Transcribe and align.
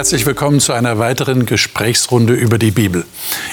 Herzlich 0.00 0.24
willkommen 0.24 0.60
zu 0.60 0.72
einer 0.72 0.98
weiteren 0.98 1.44
Gesprächsrunde 1.44 2.32
über 2.32 2.56
die 2.56 2.70
Bibel. 2.70 3.04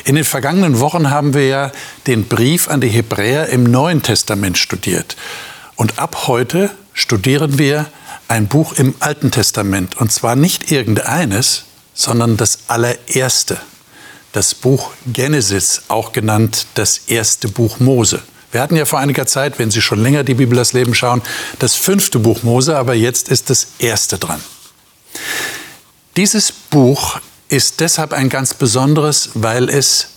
In 0.05 0.15
den 0.15 0.23
vergangenen 0.23 0.79
Wochen 0.79 1.09
haben 1.09 1.33
wir 1.33 1.45
ja 1.45 1.71
den 2.07 2.23
Brief 2.23 2.69
an 2.69 2.79
die 2.79 2.87
Hebräer 2.87 3.49
im 3.49 3.65
Neuen 3.65 4.01
Testament 4.01 4.57
studiert. 4.57 5.17
Und 5.75 5.99
ab 5.99 6.27
heute 6.27 6.69
studieren 6.93 7.57
wir 7.57 7.87
ein 8.29 8.47
Buch 8.47 8.71
im 8.77 8.95
Alten 9.01 9.29
Testament. 9.29 9.97
Und 9.97 10.13
zwar 10.13 10.37
nicht 10.37 10.71
irgendeines, 10.71 11.65
sondern 11.93 12.37
das 12.37 12.59
allererste. 12.69 13.57
Das 14.31 14.55
Buch 14.55 14.91
Genesis, 15.05 15.81
auch 15.89 16.13
genannt 16.13 16.67
das 16.75 16.99
erste 17.07 17.49
Buch 17.49 17.81
Mose. 17.81 18.21
Wir 18.53 18.61
hatten 18.61 18.77
ja 18.77 18.85
vor 18.85 18.99
einiger 18.99 19.25
Zeit, 19.25 19.59
wenn 19.59 19.69
Sie 19.69 19.81
schon 19.81 20.01
länger 20.01 20.23
die 20.23 20.35
Bibel 20.35 20.55
das 20.55 20.71
Leben 20.71 20.95
schauen, 20.95 21.21
das 21.59 21.75
fünfte 21.75 22.19
Buch 22.19 22.43
Mose, 22.43 22.77
aber 22.77 22.93
jetzt 22.93 23.27
ist 23.27 23.49
das 23.49 23.67
erste 23.79 24.17
dran. 24.17 24.39
Dieses 26.17 26.51
Buch 26.51 27.19
ist 27.47 27.79
deshalb 27.79 28.11
ein 28.11 28.29
ganz 28.29 28.55
besonderes, 28.55 29.29
weil 29.35 29.69
es 29.69 30.07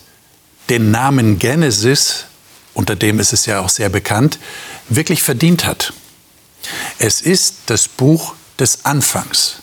den 0.67 0.89
Namen 0.89 1.37
Genesis, 1.37 2.25
unter 2.73 2.95
dem 2.95 3.19
ist 3.19 3.33
es 3.33 3.45
ja 3.45 3.59
auch 3.59 3.69
sehr 3.69 3.89
bekannt, 3.89 4.39
wirklich 4.89 5.21
verdient 5.21 5.63
hat. 5.63 5.93
Es 6.97 7.21
ist 7.21 7.55
das 7.67 7.87
Buch 7.87 8.33
des 8.57 8.83
Anfangs. 8.83 9.57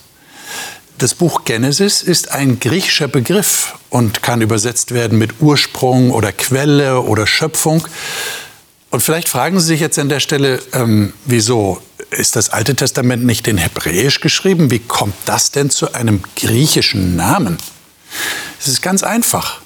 Das 0.98 1.12
Buch 1.12 1.44
Genesis 1.44 2.02
ist 2.02 2.30
ein 2.30 2.60
griechischer 2.60 3.08
Begriff 3.08 3.74
und 3.90 4.22
kann 4.22 4.40
übersetzt 4.40 4.94
werden 4.94 5.18
mit 5.18 5.40
Ursprung 5.40 6.12
oder 6.12 6.30
Quelle 6.30 7.00
oder 7.00 7.26
Schöpfung. 7.26 7.84
Und 8.90 9.00
vielleicht 9.00 9.28
fragen 9.28 9.58
Sie 9.58 9.66
sich 9.66 9.80
jetzt 9.80 9.98
an 9.98 10.08
der 10.08 10.20
Stelle, 10.20 10.62
ähm, 10.72 11.14
wieso 11.24 11.82
ist 12.10 12.36
das 12.36 12.50
Alte 12.50 12.74
Testament 12.74 13.24
nicht 13.24 13.48
in 13.48 13.58
Hebräisch 13.58 14.20
geschrieben? 14.20 14.70
Wie 14.70 14.78
kommt 14.78 15.14
das 15.24 15.50
denn 15.50 15.70
zu 15.70 15.92
einem 15.92 16.22
griechischen 16.36 17.16
Namen? 17.16 17.58
Es 18.60 18.68
ist 18.68 18.82
ganz 18.82 19.02
einfach. 19.02 19.60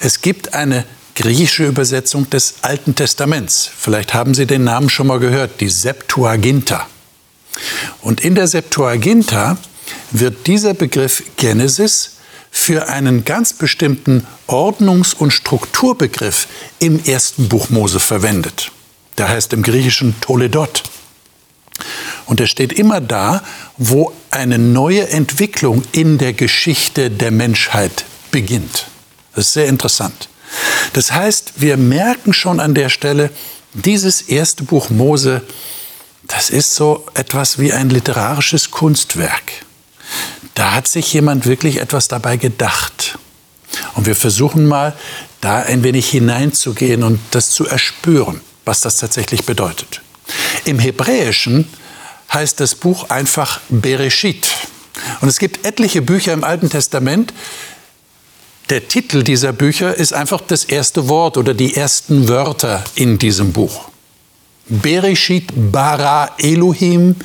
Es 0.00 0.20
gibt 0.20 0.54
eine 0.54 0.84
griechische 1.14 1.66
Übersetzung 1.66 2.28
des 2.30 2.54
Alten 2.62 2.94
Testaments. 2.94 3.70
Vielleicht 3.76 4.14
haben 4.14 4.34
Sie 4.34 4.46
den 4.46 4.64
Namen 4.64 4.88
schon 4.88 5.06
mal 5.06 5.18
gehört, 5.18 5.60
die 5.60 5.68
Septuaginta. 5.68 6.86
Und 8.00 8.20
in 8.22 8.34
der 8.34 8.46
Septuaginta 8.46 9.58
wird 10.10 10.46
dieser 10.46 10.74
Begriff 10.74 11.22
Genesis 11.36 12.12
für 12.50 12.88
einen 12.88 13.24
ganz 13.24 13.52
bestimmten 13.52 14.26
Ordnungs- 14.46 15.14
und 15.14 15.32
Strukturbegriff 15.32 16.46
im 16.78 17.02
ersten 17.04 17.48
Buch 17.48 17.70
Mose 17.70 17.98
verwendet. 17.98 18.70
Der 19.18 19.28
heißt 19.28 19.52
im 19.52 19.62
Griechischen 19.62 20.18
Toledot. 20.20 20.82
Und 22.32 22.40
er 22.40 22.46
steht 22.46 22.72
immer 22.72 23.02
da, 23.02 23.42
wo 23.76 24.10
eine 24.30 24.56
neue 24.56 25.06
Entwicklung 25.10 25.82
in 25.92 26.16
der 26.16 26.32
Geschichte 26.32 27.10
der 27.10 27.30
Menschheit 27.30 28.06
beginnt. 28.30 28.86
Das 29.34 29.48
ist 29.48 29.52
sehr 29.52 29.66
interessant. 29.66 30.30
Das 30.94 31.12
heißt, 31.12 31.52
wir 31.56 31.76
merken 31.76 32.32
schon 32.32 32.58
an 32.58 32.72
der 32.72 32.88
Stelle, 32.88 33.28
dieses 33.74 34.22
erste 34.22 34.64
Buch 34.64 34.88
Mose, 34.88 35.42
das 36.26 36.48
ist 36.48 36.74
so 36.74 37.04
etwas 37.12 37.58
wie 37.58 37.74
ein 37.74 37.90
literarisches 37.90 38.70
Kunstwerk. 38.70 39.52
Da 40.54 40.72
hat 40.72 40.88
sich 40.88 41.12
jemand 41.12 41.44
wirklich 41.44 41.82
etwas 41.82 42.08
dabei 42.08 42.38
gedacht. 42.38 43.18
Und 43.92 44.06
wir 44.06 44.16
versuchen 44.16 44.64
mal, 44.64 44.94
da 45.42 45.58
ein 45.60 45.82
wenig 45.82 46.08
hineinzugehen 46.08 47.02
und 47.02 47.20
das 47.32 47.50
zu 47.50 47.66
erspüren, 47.66 48.40
was 48.64 48.80
das 48.80 48.96
tatsächlich 48.96 49.44
bedeutet. 49.44 50.00
Im 50.64 50.78
Hebräischen 50.78 51.68
heißt 52.32 52.60
das 52.60 52.74
Buch 52.74 53.10
einfach 53.10 53.60
Bereshit. 53.68 54.46
Und 55.20 55.28
es 55.28 55.38
gibt 55.38 55.66
etliche 55.66 56.02
Bücher 56.02 56.32
im 56.32 56.44
Alten 56.44 56.70
Testament. 56.70 57.32
Der 58.70 58.88
Titel 58.88 59.22
dieser 59.22 59.52
Bücher 59.52 59.94
ist 59.94 60.12
einfach 60.12 60.40
das 60.40 60.64
erste 60.64 61.08
Wort 61.08 61.36
oder 61.36 61.54
die 61.54 61.76
ersten 61.76 62.28
Wörter 62.28 62.84
in 62.94 63.18
diesem 63.18 63.52
Buch. 63.52 63.88
Bereshit 64.68 65.52
bara 65.54 66.30
Elohim 66.38 67.16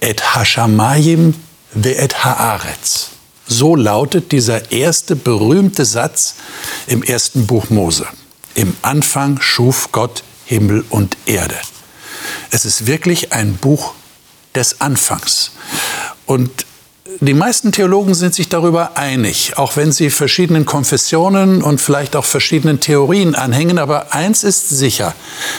et 0.00 0.34
Hashamayim 0.34 1.34
ve 1.72 1.96
et 1.96 2.24
Haaretz. 2.24 3.10
So 3.48 3.76
lautet 3.76 4.32
dieser 4.32 4.72
erste 4.72 5.14
berühmte 5.14 5.84
Satz 5.84 6.36
im 6.86 7.02
ersten 7.02 7.46
Buch 7.46 7.70
Mose. 7.70 8.06
Im 8.54 8.76
Anfang 8.82 9.40
schuf 9.40 9.92
Gott 9.92 10.22
Himmel 10.46 10.84
und 10.90 11.16
Erde. 11.26 11.56
Es 12.50 12.64
ist 12.64 12.86
wirklich 12.86 13.32
ein 13.32 13.56
Buch 13.56 13.94
des 14.54 14.80
Anfangs. 14.80 15.52
Und 16.26 16.66
die 17.20 17.34
meisten 17.34 17.72
Theologen 17.72 18.14
sind 18.14 18.34
sich 18.34 18.48
darüber 18.48 18.96
einig, 18.96 19.56
auch 19.56 19.76
wenn 19.76 19.92
sie 19.92 20.10
verschiedenen 20.10 20.66
Konfessionen 20.66 21.62
und 21.62 21.80
vielleicht 21.80 22.16
auch 22.16 22.24
verschiedenen 22.24 22.80
Theorien 22.80 23.34
anhängen. 23.34 23.78
Aber 23.78 24.12
eins 24.12 24.44
ist 24.44 24.68
sicher, 24.68 25.14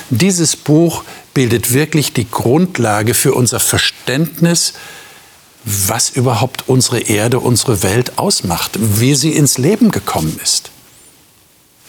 dieses 0.09 0.55
Buch 0.55 1.03
bildet 1.33 1.73
wirklich 1.73 2.13
die 2.13 2.29
Grundlage 2.29 3.13
für 3.13 3.33
unser 3.33 3.59
Verständnis, 3.59 4.73
was 5.63 6.09
überhaupt 6.09 6.67
unsere 6.67 6.99
Erde, 6.99 7.39
unsere 7.39 7.83
Welt 7.83 8.17
ausmacht, 8.17 8.77
wie 8.77 9.15
sie 9.15 9.31
ins 9.33 9.57
Leben 9.57 9.91
gekommen 9.91 10.39
ist. 10.43 10.71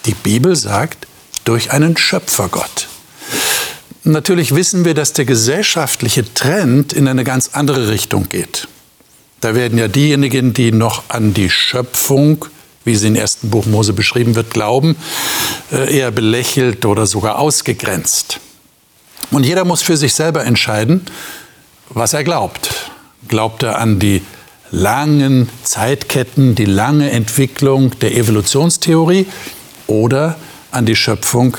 Die 0.05 0.13
Bibel 0.13 0.55
sagt, 0.55 1.07
durch 1.45 1.71
einen 1.71 1.97
Schöpfergott. 1.97 2.87
Natürlich 4.03 4.55
wissen 4.55 4.85
wir, 4.85 4.93
dass 4.93 5.13
der 5.13 5.25
gesellschaftliche 5.25 6.33
Trend 6.33 6.93
in 6.93 7.07
eine 7.07 7.23
ganz 7.23 7.49
andere 7.53 7.89
Richtung 7.89 8.29
geht. 8.29 8.67
Da 9.41 9.55
werden 9.55 9.77
ja 9.77 9.87
diejenigen, 9.87 10.53
die 10.53 10.71
noch 10.71 11.03
an 11.09 11.33
die 11.33 11.49
Schöpfung, 11.49 12.45
wie 12.85 12.95
sie 12.95 13.07
im 13.07 13.15
ersten 13.15 13.49
Buch 13.49 13.65
Mose 13.65 13.93
beschrieben 13.93 14.35
wird, 14.35 14.51
glauben, 14.51 14.95
äh, 15.71 15.97
eher 15.97 16.11
belächelt 16.11 16.85
oder 16.85 17.05
sogar 17.05 17.39
ausgegrenzt. 17.39 18.39
Und 19.31 19.45
jeder 19.45 19.65
muss 19.65 19.81
für 19.81 19.97
sich 19.97 20.13
selber 20.13 20.45
entscheiden, 20.45 21.05
was 21.89 22.13
er 22.13 22.23
glaubt. 22.23 22.91
Glaubt 23.27 23.63
er 23.63 23.79
an 23.79 23.99
die 23.99 24.21
langen 24.71 25.49
Zeitketten, 25.63 26.55
die 26.55 26.65
lange 26.65 27.11
Entwicklung 27.11 27.97
der 27.99 28.15
Evolutionstheorie 28.15 29.27
oder 29.87 30.37
an 30.71 30.85
die 30.85 30.95
Schöpfung, 30.95 31.57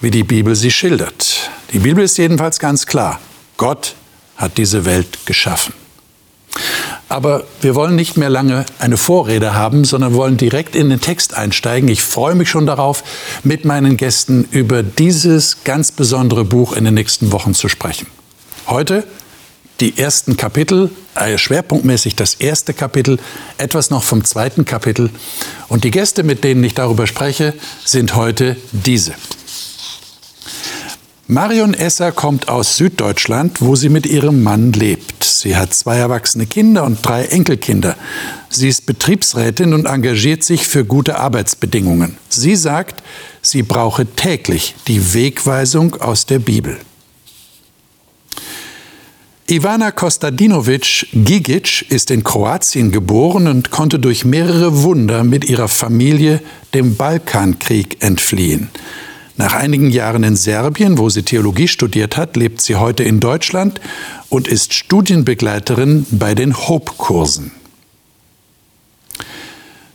wie 0.00 0.10
die 0.10 0.24
Bibel 0.24 0.54
sie 0.54 0.70
schildert? 0.70 1.50
Die 1.72 1.78
Bibel 1.78 2.04
ist 2.04 2.18
jedenfalls 2.18 2.58
ganz 2.58 2.86
klar. 2.86 3.20
Gott 3.56 3.94
hat 4.36 4.56
diese 4.58 4.84
Welt 4.84 5.26
geschaffen. 5.26 5.74
Aber 7.08 7.44
wir 7.60 7.74
wollen 7.74 7.96
nicht 7.96 8.16
mehr 8.16 8.30
lange 8.30 8.64
eine 8.78 8.96
Vorrede 8.96 9.54
haben, 9.54 9.84
sondern 9.84 10.14
wollen 10.14 10.36
direkt 10.36 10.76
in 10.76 10.90
den 10.90 11.00
Text 11.00 11.34
einsteigen. 11.34 11.88
Ich 11.88 12.02
freue 12.02 12.34
mich 12.34 12.48
schon 12.48 12.66
darauf, 12.66 13.02
mit 13.42 13.64
meinen 13.64 13.96
Gästen 13.96 14.46
über 14.50 14.82
dieses 14.82 15.64
ganz 15.64 15.92
besondere 15.92 16.44
Buch 16.44 16.72
in 16.72 16.84
den 16.84 16.94
nächsten 16.94 17.32
Wochen 17.32 17.52
zu 17.52 17.68
sprechen. 17.68 18.06
Heute 18.66 19.04
die 19.80 19.98
ersten 19.98 20.36
Kapitel, 20.36 20.90
äh, 21.14 21.36
schwerpunktmäßig 21.36 22.14
das 22.14 22.34
erste 22.34 22.74
Kapitel, 22.74 23.18
etwas 23.58 23.90
noch 23.90 24.02
vom 24.02 24.24
zweiten 24.24 24.64
Kapitel. 24.64 25.10
Und 25.68 25.84
die 25.84 25.90
Gäste, 25.90 26.22
mit 26.22 26.44
denen 26.44 26.62
ich 26.62 26.74
darüber 26.74 27.06
spreche, 27.06 27.54
sind 27.84 28.14
heute 28.14 28.56
diese. 28.72 29.14
Marion 31.30 31.74
Esser 31.74 32.10
kommt 32.10 32.48
aus 32.48 32.76
Süddeutschland, 32.76 33.60
wo 33.60 33.76
sie 33.76 33.88
mit 33.88 34.04
ihrem 34.04 34.42
Mann 34.42 34.72
lebt. 34.72 35.22
Sie 35.22 35.54
hat 35.54 35.72
zwei 35.72 35.96
erwachsene 35.96 36.44
Kinder 36.44 36.82
und 36.82 37.06
drei 37.06 37.24
Enkelkinder. 37.26 37.94
Sie 38.48 38.66
ist 38.66 38.84
Betriebsrätin 38.84 39.72
und 39.72 39.86
engagiert 39.86 40.42
sich 40.42 40.66
für 40.66 40.84
gute 40.84 41.20
Arbeitsbedingungen. 41.20 42.16
Sie 42.28 42.56
sagt, 42.56 43.04
sie 43.42 43.62
brauche 43.62 44.06
täglich 44.06 44.74
die 44.88 45.14
Wegweisung 45.14 45.94
aus 46.00 46.26
der 46.26 46.40
Bibel. 46.40 46.78
Ivana 49.48 49.92
Kostadinovic 49.92 51.06
Gigic 51.12 51.92
ist 51.92 52.10
in 52.10 52.24
Kroatien 52.24 52.90
geboren 52.90 53.46
und 53.46 53.70
konnte 53.70 54.00
durch 54.00 54.24
mehrere 54.24 54.82
Wunder 54.82 55.22
mit 55.22 55.44
ihrer 55.44 55.68
Familie 55.68 56.42
dem 56.74 56.96
Balkankrieg 56.96 58.02
entfliehen. 58.02 58.68
Nach 59.40 59.54
einigen 59.54 59.88
Jahren 59.88 60.22
in 60.22 60.36
Serbien, 60.36 60.98
wo 60.98 61.08
sie 61.08 61.22
Theologie 61.22 61.66
studiert 61.66 62.18
hat, 62.18 62.36
lebt 62.36 62.60
sie 62.60 62.76
heute 62.76 63.04
in 63.04 63.20
Deutschland 63.20 63.80
und 64.28 64.46
ist 64.46 64.74
Studienbegleiterin 64.74 66.04
bei 66.10 66.34
den 66.34 66.54
Hope-Kursen. 66.54 67.50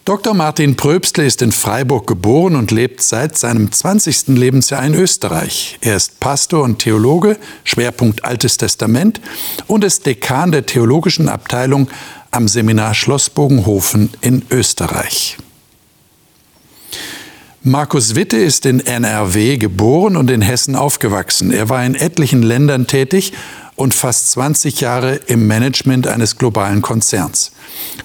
Dr. 0.04 0.34
Martin 0.34 0.76
Pröbstle 0.76 1.28
ist 1.28 1.44
in 1.44 1.52
Freiburg 1.52 2.08
geboren 2.08 2.56
und 2.56 2.72
lebt 2.72 3.04
seit 3.04 3.38
seinem 3.38 3.72
20. 3.72 4.30
Lebensjahr 4.30 4.84
in 4.84 4.96
Österreich. 4.96 5.78
Er 5.82 5.96
ist 5.96 6.20
Pastor 6.20 6.64
und 6.64 6.80
Theologe, 6.80 7.38
Schwerpunkt 7.66 8.26
Altes 8.26 8.58
Testament 8.58 9.22
und 9.68 9.84
ist 9.84 10.08
Dekan 10.08 10.54
der 10.54 10.66
theologischen 10.66 11.30
Abteilung 11.30 11.88
am 12.32 12.48
Seminar 12.48 12.96
Schlossbogenhofen 12.96 14.10
in 14.22 14.42
Österreich. 14.50 15.38
Markus 17.68 18.14
Witte 18.14 18.38
ist 18.38 18.68
in 18.68 18.80
NRW 18.80 19.58
geboren 19.58 20.18
und 20.18 20.30
in 20.30 20.44
Hessen 20.44 20.76
aufgewachsen. 20.76 21.50
Er 21.50 21.68
war 21.68 21.84
in 21.84 21.96
etlichen 21.96 22.44
Ländern 22.44 22.86
tätig 22.86 23.34
und 23.76 23.96
fast 23.96 24.30
20 24.34 24.82
Jahre 24.82 25.16
im 25.16 25.48
Management 25.48 26.06
eines 26.06 26.38
globalen 26.38 26.84
Konzerns. 26.84 27.54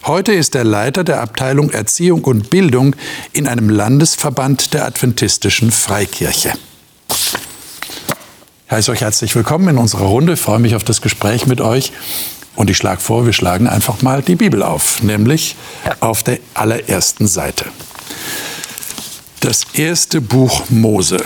Heute 0.07 0.33
ist 0.33 0.55
er 0.55 0.65
Leiter 0.65 1.05
der 1.05 1.21
Abteilung 1.21 1.69
Erziehung 1.69 2.25
und 2.25 2.49
Bildung 2.49 2.97
in 3.35 3.47
einem 3.47 3.69
Landesverband 3.69 4.73
der 4.73 4.87
Adventistischen 4.87 5.71
Freikirche. 5.71 6.55
Ich 7.11 8.71
heiße 8.71 8.91
euch 8.93 9.03
herzlich 9.03 9.37
willkommen 9.37 9.69
in 9.69 9.77
unserer 9.77 10.07
Runde, 10.07 10.33
ich 10.33 10.41
freue 10.41 10.59
mich 10.59 10.75
auf 10.75 10.85
das 10.85 11.03
Gespräch 11.03 11.47
mit 11.47 11.61
euch. 11.61 11.93
Und 12.57 12.71
ich 12.71 12.79
schlage 12.79 13.03
vor, 13.03 13.27
wir 13.27 13.35
schlagen 13.35 13.67
einfach 13.67 14.01
mal 14.01 14.23
die 14.23 14.37
Bibel 14.37 14.62
auf, 14.62 15.03
nämlich 15.03 15.55
auf 16.01 16.23
der 16.23 16.39
allerersten 16.55 17.27
Seite. 17.27 17.67
Das 19.41 19.65
erste 19.73 20.21
Buch 20.21 20.69
Mose. 20.69 21.25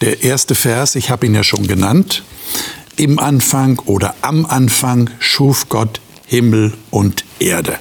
Der 0.00 0.22
erste 0.22 0.54
Vers, 0.54 0.94
ich 0.94 1.10
habe 1.10 1.26
ihn 1.26 1.34
ja 1.34 1.44
schon 1.44 1.66
genannt. 1.66 2.24
Im 2.96 3.18
Anfang 3.18 3.78
oder 3.80 4.14
am 4.22 4.46
Anfang 4.46 5.10
schuf 5.18 5.68
Gott 5.68 6.00
Himmel 6.26 6.72
und 6.90 7.26
Erde. 7.40 7.78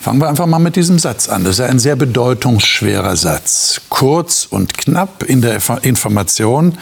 Fangen 0.00 0.20
wir 0.20 0.28
einfach 0.28 0.46
mal 0.46 0.60
mit 0.60 0.76
diesem 0.76 1.00
Satz 1.00 1.28
an. 1.28 1.42
Das 1.42 1.58
ist 1.58 1.64
ein 1.64 1.80
sehr 1.80 1.96
bedeutungsschwerer 1.96 3.16
Satz. 3.16 3.80
Kurz 3.88 4.46
und 4.48 4.78
knapp 4.78 5.24
in 5.24 5.40
der 5.40 5.60
Information, 5.82 6.78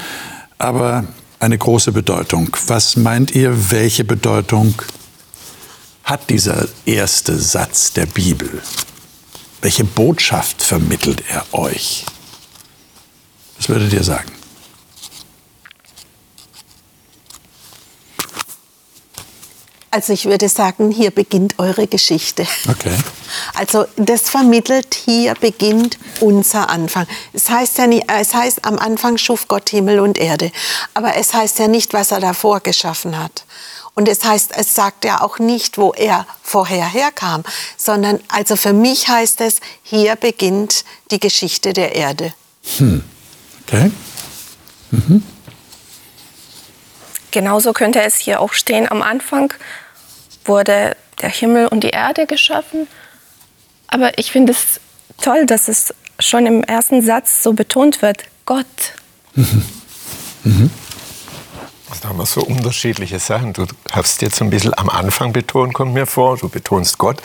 aber 0.59 1.05
eine 1.41 1.57
große 1.57 1.93
Bedeutung. 1.93 2.55
Was 2.67 2.97
meint 2.97 3.35
ihr, 3.35 3.71
welche 3.71 4.05
Bedeutung 4.05 4.75
hat 6.13 6.29
dieser 6.29 6.69
erste 6.85 7.39
Satz 7.39 7.95
der 7.95 8.05
Bibel? 8.05 8.61
Welche 9.63 9.85
Botschaft 9.85 10.63
vermittelt 10.63 11.23
er 11.31 11.43
euch? 11.53 12.05
Was 13.57 13.71
würdet 13.71 13.95
ihr 13.95 14.05
sagen? 14.05 14.31
Also 19.91 20.13
ich 20.13 20.27
würde 20.27 20.51
sagen, 20.51 20.91
hier 20.91 21.11
beginnt 21.11 21.59
eure 21.59 21.87
Geschichte. 21.87 22.47
Okay. 22.69 22.95
Also 23.55 23.87
das 23.97 24.29
vermittelt, 24.29 24.95
hier 24.95 25.35
beginnt 25.35 25.99
unser 26.21 26.69
Anfang. 26.69 27.07
Es 27.33 27.49
heißt 27.49 27.79
ja 27.79 27.87
nicht, 27.87 28.05
es 28.09 28.35
heißt, 28.35 28.67
am 28.67 28.79
Anfang 28.79 29.17
schuf 29.17 29.49
Gott 29.49 29.71
Himmel 29.71 30.01
und 30.01 30.19
Erde. 30.19 30.53
Aber 30.93 31.17
es 31.17 31.33
heißt 31.33 31.59
ja 31.59 31.69
nicht, 31.69 31.95
was 31.95 32.11
er 32.11 32.21
davor 32.21 32.61
geschaffen 32.61 33.19
hat. 33.19 33.45
Und 33.95 34.09
es 34.09 34.25
heißt, 34.25 34.53
es 34.57 34.75
sagt 34.75 35.05
ja 35.05 35.21
auch 35.21 35.39
nicht, 35.39 35.77
wo 35.77 35.93
er 35.93 36.27
vorher 36.43 36.87
herkam, 36.87 37.45
sondern 37.77 38.21
also 38.29 38.57
für 38.57 38.73
mich 38.73 39.09
heißt 39.09 39.41
es, 39.43 39.61
hier 39.83 40.17
beginnt 40.17 40.85
die 41.11 41.21
Geschichte 41.21 41.73
der 41.73 41.95
Erde. 41.95 42.33
Hm. 42.79 43.05
Okay. 43.67 43.91
Mhm. 44.91 45.23
Genauso 47.31 47.73
könnte 47.73 48.03
es 48.03 48.17
hier 48.17 48.41
auch 48.41 48.53
stehen, 48.53 48.91
am 48.91 49.03
Anfang 49.03 49.53
wurde 50.45 50.97
der 51.21 51.31
Himmel 51.31 51.69
und 51.69 51.85
die 51.85 51.91
Erde 51.91 52.27
geschaffen. 52.27 52.87
Aber 53.87 54.19
ich 54.19 54.33
finde 54.33 54.53
es 54.53 54.81
toll, 55.21 55.47
dass 55.47 55.69
es 55.69 55.95
schon 56.19 56.47
im 56.47 56.63
ersten 56.63 57.03
Satz 57.03 57.43
so 57.43 57.53
betont 57.53 58.03
wird, 58.03 58.25
Gott. 58.45 58.67
Mhm. 59.35 59.65
Mhm. 60.45 60.71
Da 62.01 62.09
haben 62.09 62.19
wir 62.19 62.27
so 62.27 62.43
unterschiedliche 62.43 63.19
Sachen. 63.19 63.53
Du 63.53 63.67
hast 63.91 64.23
jetzt 64.23 64.41
ein 64.41 64.51
bisschen 64.51 64.77
am 64.77 64.89
Anfang 64.89 65.33
betont, 65.33 65.75
kommt 65.75 65.95
mir 65.95 66.07
vor. 66.07 66.37
Du 66.39 66.49
betonst 66.49 66.99
Gott. 66.99 67.21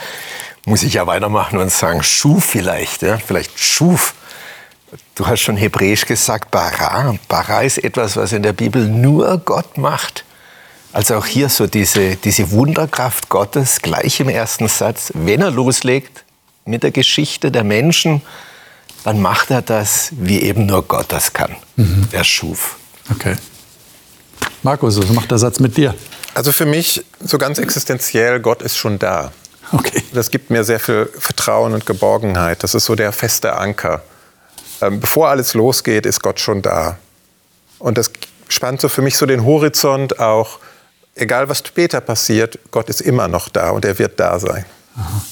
Muss 0.66 0.82
ich 0.82 0.94
ja 0.94 1.06
weitermachen 1.06 1.58
und 1.58 1.70
sagen, 1.70 2.02
schuf 2.02 2.44
vielleicht. 2.44 3.02
Ja? 3.02 3.18
Vielleicht 3.18 3.58
schuf. 3.58 4.14
Du 5.14 5.26
hast 5.26 5.40
schon 5.40 5.56
hebräisch 5.56 6.06
gesagt, 6.06 6.50
bara. 6.50 7.14
Bara 7.28 7.62
ist 7.62 7.78
etwas, 7.78 8.16
was 8.16 8.32
in 8.32 8.42
der 8.42 8.52
Bibel 8.52 8.86
nur 8.86 9.38
Gott 9.38 9.78
macht. 9.78 10.24
Also 10.92 11.16
auch 11.16 11.26
hier 11.26 11.48
so 11.48 11.66
diese, 11.66 12.16
diese 12.16 12.50
Wunderkraft 12.50 13.28
Gottes 13.28 13.80
gleich 13.82 14.20
im 14.20 14.28
ersten 14.28 14.68
Satz. 14.68 15.12
Wenn 15.14 15.42
er 15.42 15.50
loslegt 15.50 16.24
mit 16.64 16.82
der 16.82 16.90
Geschichte 16.90 17.50
der 17.50 17.64
Menschen, 17.64 18.22
dann 19.04 19.20
macht 19.20 19.50
er 19.50 19.62
das, 19.62 20.10
wie 20.12 20.42
eben 20.42 20.66
nur 20.66 20.82
Gott 20.82 21.06
das 21.08 21.32
kann. 21.32 21.56
Mhm. 21.76 22.08
Er 22.12 22.24
schuf. 22.24 22.76
Okay. 23.10 23.36
Markus, 24.62 24.98
was 24.98 25.10
macht 25.10 25.30
der 25.30 25.38
Satz 25.38 25.60
mit 25.60 25.76
dir? 25.76 25.94
Also 26.34 26.52
für 26.52 26.66
mich 26.66 27.04
so 27.20 27.38
ganz 27.38 27.58
existenziell, 27.58 28.40
Gott 28.40 28.62
ist 28.62 28.76
schon 28.76 28.98
da. 28.98 29.32
Okay. 29.72 30.02
Das 30.12 30.30
gibt 30.30 30.50
mir 30.50 30.64
sehr 30.64 30.80
viel 30.80 31.10
Vertrauen 31.18 31.74
und 31.74 31.86
Geborgenheit. 31.86 32.62
Das 32.62 32.74
ist 32.74 32.86
so 32.86 32.94
der 32.94 33.12
feste 33.12 33.56
Anker. 33.56 34.02
Ähm, 34.80 35.00
bevor 35.00 35.28
alles 35.28 35.54
losgeht, 35.54 36.06
ist 36.06 36.22
Gott 36.22 36.40
schon 36.40 36.62
da. 36.62 36.98
Und 37.78 37.98
das 37.98 38.10
spannt 38.48 38.80
so 38.80 38.88
für 38.88 39.02
mich 39.02 39.16
so 39.16 39.26
den 39.26 39.44
Horizont 39.44 40.18
auch 40.18 40.58
egal 41.20 41.48
was 41.48 41.58
später 41.58 42.00
passiert, 42.00 42.58
Gott 42.70 42.88
ist 42.88 43.00
immer 43.00 43.28
noch 43.28 43.48
da 43.48 43.70
und 43.70 43.84
er 43.84 43.98
wird 43.98 44.18
da 44.18 44.38
sein. 44.38 44.64
Aha. 44.96 45.22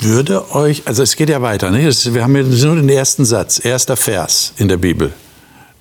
Würde 0.00 0.54
euch, 0.54 0.82
also 0.86 1.02
es 1.02 1.16
geht 1.16 1.30
ja 1.30 1.40
weiter, 1.42 1.70
ne? 1.70 1.90
wir 1.90 2.22
haben 2.22 2.36
jetzt 2.36 2.62
nur 2.62 2.76
den 2.76 2.88
ersten 2.88 3.24
Satz, 3.24 3.64
erster 3.64 3.96
Vers 3.96 4.52
in 4.58 4.68
der 4.68 4.76
Bibel. 4.76 5.12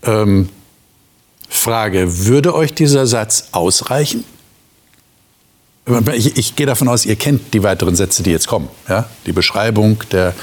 Ähm, 0.05 0.49
Frage, 1.49 2.25
würde 2.25 2.53
euch 2.53 2.73
dieser 2.73 3.07
Satz 3.07 3.49
ausreichen? 3.51 4.23
Ich, 6.13 6.37
ich, 6.37 6.55
gehe 6.55 6.65
davon 6.65 6.87
aus, 6.87 7.05
ihr 7.05 7.15
kennt 7.15 7.53
die 7.53 7.61
weiteren 7.61 7.95
Sätze, 7.95 8.23
die 8.23 8.31
jetzt 8.31 8.47
kommen. 8.47 8.69
Ja? 8.89 9.07
Die 9.25 9.31
Beschreibung 9.31 10.01
der 10.11 10.33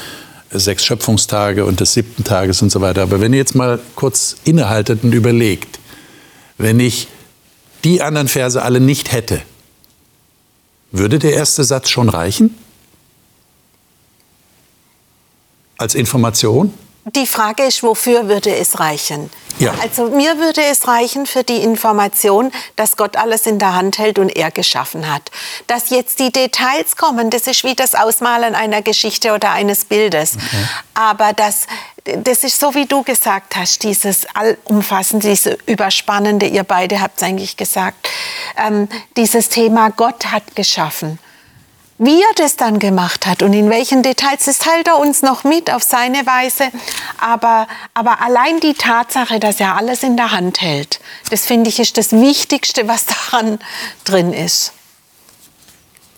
sechs 0.51 0.85
Schöpfungstage 0.85 1.65
und 1.65 1.79
des 1.79 1.93
siebten 1.93 2.23
Tages 2.23 2.61
und 2.61 2.71
so 2.71 2.79
weiter. 2.79 3.01
Aber 3.03 3.19
wenn 3.19 3.33
ihr 3.33 3.39
jetzt 3.39 3.55
mal 3.55 3.79
kurz 3.95 4.37
innehaltet 4.45 5.03
und 5.03 5.13
überlegt, 5.13 5.79
wenn 6.57 6.79
ich 6.79 7.07
die 7.83 8.01
anderen 8.01 8.27
Verse 8.27 8.61
alle 8.61 8.79
nicht 8.79 9.11
hätte, 9.11 9.41
würde 10.91 11.19
der 11.19 11.33
erste 11.33 11.63
Satz 11.63 11.89
schon 11.89 12.07
reichen? 12.07 12.55
Als 15.77 15.95
Information? 15.95 16.73
Die 17.05 17.27
Frage 17.27 17.63
ist, 17.63 17.83
wofür 17.83 18.29
würde 18.29 18.55
es 18.55 18.79
reichen? 18.79 19.29
Ja. 19.59 19.73
Also 19.81 20.05
mir 20.05 20.39
würde 20.39 20.63
es 20.63 20.87
reichen 20.87 21.25
für 21.25 21.43
die 21.43 21.57
Information, 21.57 22.51
dass 22.75 22.97
Gott 22.97 23.17
alles 23.17 23.45
in 23.45 23.59
der 23.59 23.75
Hand 23.75 23.97
hält 23.97 24.17
und 24.17 24.29
er 24.29 24.51
geschaffen 24.51 25.11
hat. 25.11 25.29
Dass 25.67 25.89
jetzt 25.89 26.19
die 26.19 26.31
Details 26.31 26.95
kommen, 26.95 27.29
das 27.29 27.47
ist 27.47 27.63
wie 27.63 27.75
das 27.75 27.93
Ausmalen 27.93 28.55
einer 28.55 28.81
Geschichte 28.81 29.33
oder 29.33 29.51
eines 29.51 29.85
Bildes. 29.85 30.37
Okay. 30.37 30.67
Aber 30.93 31.33
das, 31.33 31.67
das 32.05 32.43
ist 32.43 32.59
so, 32.59 32.73
wie 32.73 32.85
du 32.85 33.03
gesagt 33.03 33.55
hast, 33.55 33.83
dieses 33.83 34.25
allumfassende, 34.33 35.27
dieses 35.27 35.57
überspannende, 35.65 36.47
ihr 36.47 36.63
beide 36.63 37.01
habt 37.01 37.17
es 37.17 37.23
eigentlich 37.23 37.57
gesagt, 37.57 38.09
ähm, 38.57 38.87
dieses 39.17 39.49
Thema 39.49 39.91
Gott 39.91 40.31
hat 40.31 40.55
geschaffen. 40.55 41.19
Wie 42.05 42.21
er 42.21 42.33
das 42.35 42.57
dann 42.57 42.79
gemacht 42.79 43.25
hat 43.25 43.43
und 43.43 43.53
in 43.53 43.69
welchen 43.69 44.03
Details, 44.03 44.43
das 44.43 44.59
teilt 44.59 44.87
er 44.87 44.97
uns 44.97 45.21
noch 45.21 45.45
mit 45.45 45.71
auf 45.71 45.83
seine 45.83 46.25
Weise. 46.25 46.65
Aber, 47.17 47.65
aber 47.93 48.19
allein 48.21 48.59
die 48.59 48.73
Tatsache, 48.73 49.39
dass 49.39 49.61
er 49.61 49.77
alles 49.77 50.03
in 50.03 50.17
der 50.17 50.31
Hand 50.31 50.59
hält, 50.59 50.99
das 51.29 51.45
finde 51.45 51.69
ich 51.69 51.79
ist 51.79 51.97
das 51.97 52.11
Wichtigste, 52.11 52.89
was 52.89 53.05
daran 53.05 53.57
drin 54.03 54.33
ist. 54.33 54.73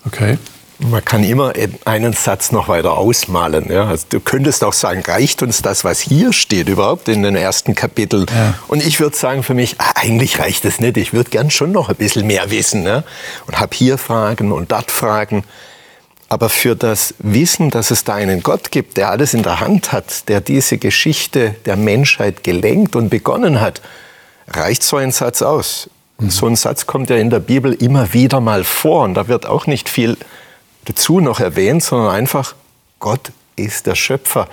Okay. 0.07 0.39
Man 0.79 1.05
kann 1.05 1.23
immer 1.23 1.53
einen 1.85 2.13
Satz 2.13 2.51
noch 2.51 2.67
weiter 2.67 2.93
ausmalen. 2.97 3.71
Ja? 3.71 3.85
Also 3.85 4.07
du 4.09 4.19
könntest 4.19 4.63
auch 4.63 4.73
sagen, 4.73 5.03
reicht 5.05 5.43
uns 5.43 5.61
das, 5.61 5.83
was 5.83 5.99
hier 5.99 6.33
steht 6.33 6.67
überhaupt 6.67 7.07
in 7.09 7.21
den 7.21 7.35
ersten 7.35 7.75
Kapiteln? 7.75 8.25
Ja. 8.35 8.55
Und 8.67 8.83
ich 8.83 8.99
würde 8.99 9.15
sagen 9.15 9.43
für 9.43 9.53
mich, 9.53 9.75
ah, 9.77 9.91
eigentlich 9.93 10.39
reicht 10.39 10.65
es 10.65 10.79
nicht. 10.79 10.97
Ich 10.97 11.13
würde 11.13 11.29
gern 11.29 11.51
schon 11.51 11.71
noch 11.71 11.89
ein 11.89 11.95
bisschen 11.95 12.25
mehr 12.25 12.49
wissen. 12.49 12.81
Ne? 12.81 13.03
Und 13.45 13.59
habe 13.59 13.75
hier 13.75 13.99
Fragen 13.99 14.51
und 14.51 14.71
dort 14.71 14.89
Fragen. 14.89 15.43
Aber 16.27 16.49
für 16.49 16.75
das 16.75 17.13
Wissen, 17.19 17.69
dass 17.69 17.91
es 17.91 18.03
da 18.03 18.15
einen 18.15 18.41
Gott 18.41 18.71
gibt, 18.71 18.97
der 18.97 19.11
alles 19.11 19.33
in 19.33 19.43
der 19.43 19.59
Hand 19.59 19.91
hat, 19.91 20.27
der 20.27 20.41
diese 20.41 20.77
Geschichte 20.77 21.55
der 21.65 21.75
Menschheit 21.75 22.43
gelenkt 22.43 22.95
und 22.95 23.09
begonnen 23.09 23.61
hat, 23.61 23.81
reicht 24.47 24.83
so 24.83 24.97
ein 24.97 25.11
Satz 25.11 25.41
aus. 25.41 25.89
Und 26.17 26.31
so 26.31 26.47
ein 26.47 26.55
Satz 26.55 26.85
kommt 26.85 27.09
ja 27.09 27.17
in 27.17 27.29
der 27.29 27.39
Bibel 27.39 27.73
immer 27.73 28.13
wieder 28.13 28.39
mal 28.39 28.63
vor. 28.63 29.03
Und 29.03 29.15
da 29.15 29.27
wird 29.27 29.45
auch 29.45 29.67
nicht 29.67 29.89
viel 29.89 30.17
dazu 30.85 31.19
noch 31.19 31.39
erwähnt, 31.39 31.83
sondern 31.83 32.09
einfach, 32.09 32.55
Gott 32.99 33.31
ist 33.55 33.85
der 33.85 33.95
Schöpfer. 33.95 34.47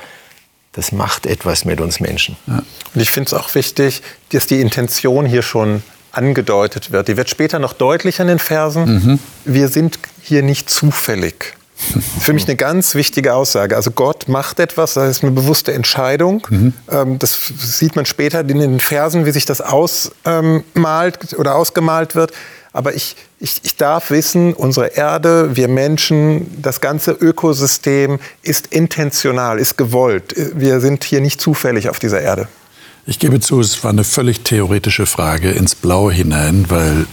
Das 0.73 0.93
macht 0.93 1.26
etwas 1.26 1.64
mit 1.64 1.81
uns 1.81 2.00
Menschen. 2.00 2.37
Ja. 2.47 2.62
Und 2.95 3.00
ich 3.00 3.11
finde 3.11 3.29
es 3.29 3.35
auch 3.35 3.55
wichtig, 3.55 4.02
dass 4.31 4.47
die 4.47 4.61
Intention 4.61 5.26
hier 5.26 5.43
schon 5.43 5.83
angedeutet 6.11 6.93
wird. 6.93 7.09
Die 7.09 7.17
wird 7.17 7.31
später 7.31 7.59
noch 7.59 7.73
deutlich 7.73 8.19
in 8.21 8.26
den 8.26 8.38
Versen. 8.38 8.85
Mhm. 8.85 9.19
Wir 9.45 9.69
sind 9.69 9.99
hier 10.21 10.43
nicht 10.43 10.69
zufällig. 10.69 11.55
Für 12.21 12.33
mich 12.33 12.47
eine 12.47 12.57
ganz 12.57 12.95
wichtige 12.95 13.35
Aussage. 13.35 13.77
Also 13.77 13.91
Gott 13.91 14.29
macht 14.29 14.61
etwas, 14.61 14.95
das 14.95 15.19
ist 15.19 15.23
eine 15.23 15.33
bewusste 15.33 15.73
Entscheidung. 15.73 16.47
Mhm. 16.49 16.73
Ähm, 16.91 17.19
das 17.19 17.39
sieht 17.59 17.97
man 17.97 18.07
später 18.07 18.41
in 18.41 18.59
den 18.59 18.81
Versen, 18.81 19.27
wie 19.27 19.31
sich 19.31 19.45
das 19.45 19.61
ausmalt 19.61 21.35
oder 21.37 21.55
ausgemalt 21.55 22.15
wird. 22.15 22.33
Aber 22.73 22.95
ich, 22.95 23.17
ich, 23.39 23.61
ich 23.65 23.77
darf 23.77 24.11
wissen, 24.11 24.55
unsere 24.55 24.87
Erde, 24.87 25.57
wir 25.57 25.69
Menschen, 25.69 26.62
das 26.62 26.81
ganze 26.81 27.11
Ökosystem 27.11 28.19
ist 28.43 28.69
intentional, 28.69 29.59
ist 29.59 29.77
gewollt. 29.77 30.35
Wir 30.55 30.81
sind 30.81 31.05
hier 31.05 31.21
nicht 31.21 31.41
zufällig 31.41 31.91
auf 31.91 31.99
dieser 31.99 32.23
Erde. 32.23 32.49
Ich 33.05 33.19
gebe 33.19 33.41
zu, 33.41 33.61
es 33.61 33.83
war 33.85 33.91
eine 33.91 34.05
völlig 34.05 34.41
theoretische 34.41 35.07
Frage 35.07 35.51
ins 35.51 35.75
Blaue 35.75 36.12
hinein, 36.12 36.67
weil 36.69 37.07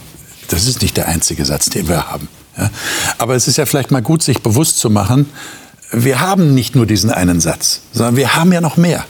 das 0.48 0.68
ist 0.68 0.82
nicht 0.82 0.96
der 0.98 1.08
einzige 1.08 1.44
Satz, 1.46 1.66
den 1.66 1.88
wir 1.88 2.10
haben. 2.10 2.28
Ja? 2.60 2.70
Aber 3.18 3.36
es 3.36 3.48
ist 3.48 3.58
ja 3.58 3.66
vielleicht 3.66 3.92
mal 3.92 4.02
gut, 4.02 4.24
sich 4.24 4.42
bewusst 4.42 4.80
zu 4.80 4.90
machen, 4.90 5.28
wir 5.92 6.20
haben 6.20 6.54
nicht 6.54 6.76
nur 6.76 6.86
diesen 6.86 7.10
einen 7.10 7.40
Satz, 7.40 7.82
sondern 7.94 8.16
wir 8.16 8.36
haben 8.36 8.52
ja 8.52 8.62
noch 8.62 8.78
mehr. 8.78 9.06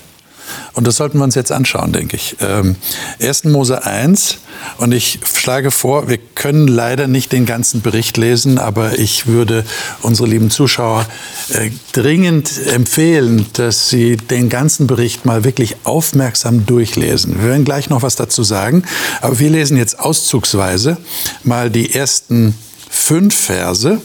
Und 0.73 0.87
das 0.87 0.95
sollten 0.95 1.17
wir 1.17 1.23
uns 1.23 1.35
jetzt 1.35 1.51
anschauen, 1.51 1.91
denke 1.91 2.15
ich. 2.15 2.37
Ähm, 2.41 2.75
1. 3.21 3.45
Mose 3.45 3.85
1. 3.85 4.37
Und 4.77 4.93
ich 4.93 5.19
schlage 5.23 5.71
vor, 5.71 6.09
wir 6.09 6.17
können 6.17 6.67
leider 6.67 7.07
nicht 7.07 7.31
den 7.31 7.45
ganzen 7.45 7.81
Bericht 7.81 8.17
lesen, 8.17 8.57
aber 8.57 8.97
ich 8.97 9.27
würde 9.27 9.65
unsere 10.01 10.27
lieben 10.27 10.51
Zuschauer 10.51 11.05
äh, 11.53 11.69
dringend 11.91 12.51
empfehlen, 12.67 13.45
dass 13.53 13.89
sie 13.89 14.17
den 14.17 14.49
ganzen 14.49 14.87
Bericht 14.87 15.25
mal 15.25 15.43
wirklich 15.43 15.75
aufmerksam 15.83 16.65
durchlesen. 16.65 17.41
Wir 17.41 17.49
werden 17.49 17.65
gleich 17.65 17.89
noch 17.89 18.01
was 18.01 18.15
dazu 18.15 18.43
sagen, 18.43 18.83
aber 19.21 19.39
wir 19.39 19.49
lesen 19.49 19.77
jetzt 19.77 19.99
auszugsweise 19.99 20.97
mal 21.43 21.69
die 21.69 21.93
ersten 21.93 22.55
fünf 22.89 23.35
Verse 23.35 24.01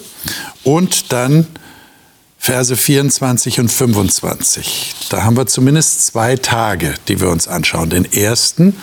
und 0.62 1.12
dann 1.12 1.46
Verse 2.38 2.76
24 2.76 3.60
und 3.60 3.70
25. 3.70 4.94
Da 5.08 5.24
haben 5.24 5.36
wir 5.36 5.46
zumindest 5.46 6.06
zwei 6.06 6.36
Tage, 6.36 6.94
die 7.08 7.18
wir 7.20 7.30
uns 7.30 7.48
anschauen. 7.48 7.88
Den 7.88 8.04
ersten 8.12 8.76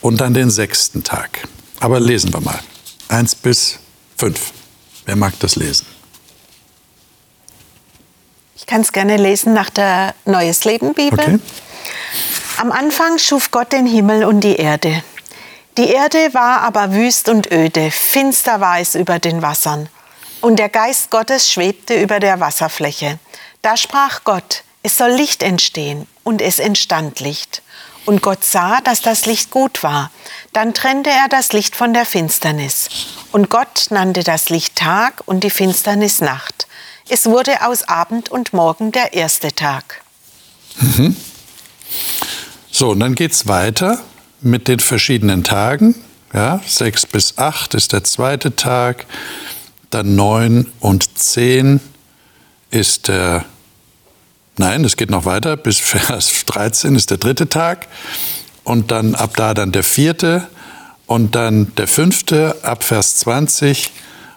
und 0.00 0.20
dann 0.20 0.34
den 0.34 0.50
sechsten 0.50 1.04
Tag. 1.04 1.46
Aber 1.78 2.00
lesen 2.00 2.32
wir 2.34 2.40
mal. 2.40 2.58
Eins 3.06 3.36
bis 3.36 3.78
fünf. 4.16 4.52
Wer 5.06 5.14
mag 5.14 5.38
das 5.38 5.54
lesen? 5.54 5.86
Ich 8.56 8.66
kann 8.66 8.80
es 8.80 8.92
gerne 8.92 9.16
lesen 9.16 9.52
nach 9.54 9.70
der 9.70 10.14
Neues 10.24 10.64
Leben 10.64 10.94
Bibel. 10.94 11.20
Okay. 11.20 11.38
Am 12.56 12.72
Anfang 12.72 13.18
schuf 13.18 13.50
Gott 13.50 13.72
den 13.72 13.86
Himmel 13.86 14.24
und 14.24 14.40
die 14.40 14.56
Erde. 14.56 15.04
Die 15.76 15.88
Erde 15.88 16.32
war 16.34 16.60
aber 16.60 16.92
wüst 16.92 17.28
und 17.28 17.50
öde, 17.50 17.90
finster 17.90 18.60
war 18.60 18.78
es 18.78 18.94
über 18.94 19.18
den 19.18 19.42
Wassern 19.42 19.88
und 20.44 20.56
der 20.56 20.68
Geist 20.68 21.10
Gottes 21.10 21.50
schwebte 21.50 21.94
über 21.94 22.20
der 22.20 22.38
Wasserfläche. 22.38 23.18
Da 23.62 23.78
sprach 23.78 24.24
Gott, 24.24 24.62
es 24.82 24.98
soll 24.98 25.10
Licht 25.12 25.42
entstehen, 25.42 26.06
und 26.22 26.42
es 26.42 26.58
entstand 26.58 27.20
Licht. 27.20 27.62
Und 28.04 28.20
Gott 28.20 28.44
sah, 28.44 28.82
dass 28.82 29.00
das 29.00 29.24
Licht 29.24 29.50
gut 29.50 29.82
war. 29.82 30.10
Dann 30.52 30.74
trennte 30.74 31.08
er 31.08 31.28
das 31.30 31.54
Licht 31.54 31.74
von 31.74 31.94
der 31.94 32.04
Finsternis. 32.04 32.90
Und 33.32 33.48
Gott 33.48 33.86
nannte 33.88 34.22
das 34.22 34.50
Licht 34.50 34.76
Tag 34.76 35.22
und 35.24 35.44
die 35.44 35.50
Finsternis 35.50 36.20
Nacht. 36.20 36.66
Es 37.08 37.24
wurde 37.24 37.66
aus 37.66 37.88
Abend 37.88 38.30
und 38.30 38.52
Morgen 38.52 38.92
der 38.92 39.14
erste 39.14 39.54
Tag. 39.54 40.02
Mhm. 40.76 41.16
So, 42.70 42.90
und 42.90 43.00
dann 43.00 43.14
geht 43.14 43.32
es 43.32 43.46
weiter 43.46 44.02
mit 44.44 44.68
den 44.68 44.80
verschiedenen 44.80 45.44
Tagen. 45.44 45.94
Ja, 46.32 46.60
sechs 46.66 47.06
bis 47.06 47.38
acht 47.38 47.74
ist 47.74 47.92
der 47.92 48.04
zweite 48.04 48.56
Tag 48.56 49.06
dann 49.90 50.16
9 50.16 50.66
und 50.80 51.18
10 51.18 51.80
ist 52.70 53.06
der, 53.06 53.44
nein, 54.56 54.84
es 54.84 54.96
geht 54.96 55.10
noch 55.10 55.24
weiter, 55.24 55.56
bis 55.56 55.78
Vers 55.78 56.32
13 56.46 56.96
ist 56.96 57.10
der 57.10 57.18
dritte 57.18 57.48
Tag 57.48 57.86
und 58.64 58.90
dann 58.90 59.14
ab 59.14 59.36
da 59.36 59.54
dann 59.54 59.70
der 59.70 59.84
vierte 59.84 60.48
und 61.06 61.36
dann 61.36 61.72
der 61.76 61.86
fünfte 61.86 62.56
ab 62.64 62.82
Vers 62.82 63.16
20 63.18 63.92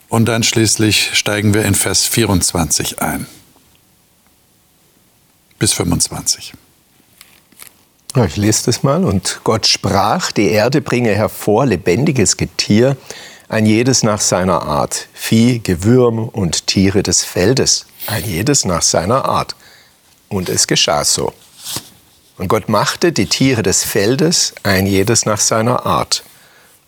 und 0.09 0.25
dann 0.27 0.43
schließlich 0.43 1.09
steigen 1.13 1.55
wir 1.55 1.65
in 1.65 1.73
Vers 1.73 2.05
24 2.05 3.01
ein. 3.01 3.25
Bis 5.57 5.73
25. 5.73 6.53
Ich 8.15 8.37
lese 8.37 8.65
das 8.65 8.83
mal. 8.83 9.03
Und 9.03 9.41
Gott 9.43 9.67
sprach, 9.67 10.31
die 10.31 10.49
Erde 10.49 10.81
bringe 10.81 11.13
hervor 11.13 11.65
lebendiges 11.65 12.37
Getier, 12.37 12.97
ein 13.49 13.65
jedes 13.65 14.03
nach 14.03 14.19
seiner 14.19 14.63
Art, 14.63 15.07
Vieh, 15.13 15.59
Gewürm 15.59 16.27
und 16.27 16.67
Tiere 16.67 17.03
des 17.03 17.23
Feldes, 17.23 17.85
ein 18.07 18.25
jedes 18.25 18.65
nach 18.65 18.81
seiner 18.81 19.25
Art. 19.25 19.55
Und 20.29 20.49
es 20.49 20.67
geschah 20.67 21.05
so. 21.05 21.33
Und 22.37 22.49
Gott 22.49 22.69
machte 22.69 23.11
die 23.11 23.27
Tiere 23.27 23.63
des 23.63 23.83
Feldes, 23.83 24.53
ein 24.63 24.85
jedes 24.85 25.25
nach 25.25 25.39
seiner 25.39 25.85
Art, 25.85 26.23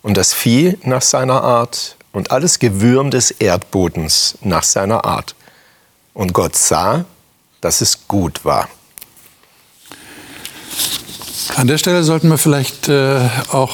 und 0.02 0.16
das 0.18 0.34
Vieh 0.34 0.78
nach 0.84 1.02
seiner 1.02 1.44
Art, 1.44 1.96
und 2.12 2.32
alles 2.32 2.60
Gewürm 2.60 3.12
des 3.12 3.32
Erdbodens 3.32 4.38
nach 4.42 4.64
seiner 4.64 5.06
Art. 5.06 5.36
Und 6.14 6.34
Gott 6.34 6.56
sah, 6.56 7.06
dass 7.62 7.82
es 7.82 8.08
gut 8.08 8.44
war. 8.44 8.68
An 11.56 11.68
der 11.68 11.78
Stelle 11.78 12.04
sollten 12.04 12.30
wir 12.30 12.38
vielleicht 12.38 12.90
äh, 12.90 13.20
auch 13.52 13.74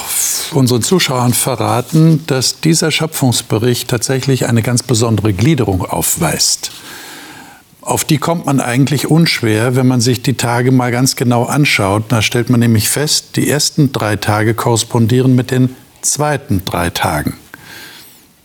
unseren 0.52 0.82
Zuschauern 0.82 1.34
verraten, 1.34 2.24
dass 2.28 2.60
dieser 2.60 2.92
Schöpfungsbericht 2.92 3.90
tatsächlich 3.90 4.48
eine 4.48 4.62
ganz 4.62 4.84
besondere 4.84 5.34
Gliederung 5.34 5.84
aufweist. 5.84 6.72
Auf 7.82 8.04
die 8.04 8.18
kommt 8.18 8.46
man 8.46 8.60
eigentlich 8.60 9.12
unschwer, 9.12 9.76
wenn 9.76 9.88
man 9.88 10.02
sich 10.02 10.22
die 10.22 10.34
Tage 10.34 10.72
mal 10.72 10.92
ganz 10.92 11.16
genau 11.16 11.44
anschaut. 11.44 12.06
Da 12.10 12.22
stellt 12.22 12.50
man 12.50 12.60
nämlich 12.60 12.90
fest, 12.90 13.36
die 13.36 13.50
ersten 13.50 13.92
drei 13.92 14.16
Tage 14.16 14.56
korrespondieren 14.56 15.36
mit 15.36 15.52
den 15.52 15.76
zweiten 16.02 16.66
drei 16.66 16.90
Tagen. 16.90 17.36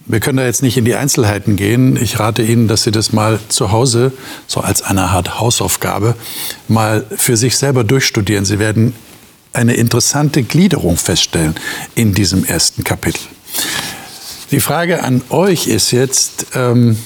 Wir 0.07 0.21
können 0.21 0.39
da 0.39 0.45
jetzt 0.45 0.63
nicht 0.63 0.77
in 0.77 0.85
die 0.85 0.95
Einzelheiten 0.95 1.57
gehen. 1.57 1.97
Ich 1.97 2.19
rate 2.19 2.43
Ihnen, 2.43 2.69
dass 2.69 2.83
Sie 2.83 2.91
das 2.91 3.13
mal 3.13 3.39
zu 3.49 3.71
Hause, 3.71 4.13
so 4.47 4.61
als 4.61 4.83
eine 4.83 5.03
Art 5.03 5.39
Hausaufgabe, 5.41 6.17
mal 6.69 7.07
für 7.17 7.37
sich 7.37 7.57
selber 7.57 7.85
durchstudieren. 7.85 8.45
Sie 8.45 8.59
werden 8.59 8.93
eine 9.53 9.75
interessante 9.75 10.43
Gliederung 10.43 10.97
feststellen 10.97 11.55
in 11.95 12.15
diesem 12.15 12.45
ersten 12.45 12.85
Kapitel. 12.85 13.21
Die 14.51 14.61
Frage 14.61 15.03
an 15.03 15.23
euch 15.31 15.67
ist 15.67 15.91
jetzt, 15.93 16.47
ähm, 16.55 16.99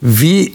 wie, 0.00 0.54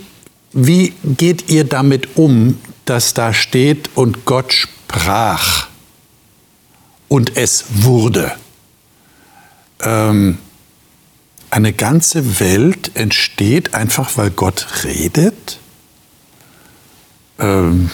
wie 0.53 0.93
geht 1.03 1.49
ihr 1.49 1.63
damit 1.63 2.17
um, 2.17 2.59
dass 2.85 3.13
da 3.13 3.33
steht 3.33 3.91
und 3.95 4.25
Gott 4.25 4.53
sprach 4.53 5.67
und 7.07 7.37
es 7.37 7.65
wurde? 7.69 8.31
Ähm, 9.81 10.39
eine 11.51 11.73
ganze 11.73 12.39
Welt 12.39 12.91
entsteht 12.95 13.73
einfach, 13.73 14.17
weil 14.17 14.29
Gott 14.29 14.67
redet? 14.83 15.59
Ähm, 17.39 17.89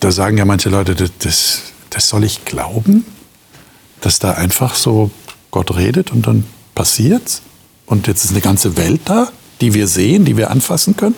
da 0.00 0.12
sagen 0.12 0.38
ja 0.38 0.44
manche 0.44 0.68
Leute, 0.68 0.94
das, 0.94 1.62
das 1.90 2.08
soll 2.08 2.24
ich 2.24 2.44
glauben, 2.44 3.04
dass 4.00 4.18
da 4.18 4.32
einfach 4.32 4.74
so 4.74 5.10
Gott 5.50 5.76
redet 5.76 6.12
und 6.12 6.26
dann 6.26 6.44
passiert's 6.74 7.42
und 7.86 8.06
jetzt 8.06 8.24
ist 8.24 8.32
eine 8.32 8.40
ganze 8.40 8.76
Welt 8.76 9.00
da, 9.06 9.30
die 9.60 9.72
wir 9.74 9.88
sehen, 9.88 10.24
die 10.24 10.36
wir 10.36 10.50
anfassen 10.50 10.96
können. 10.96 11.14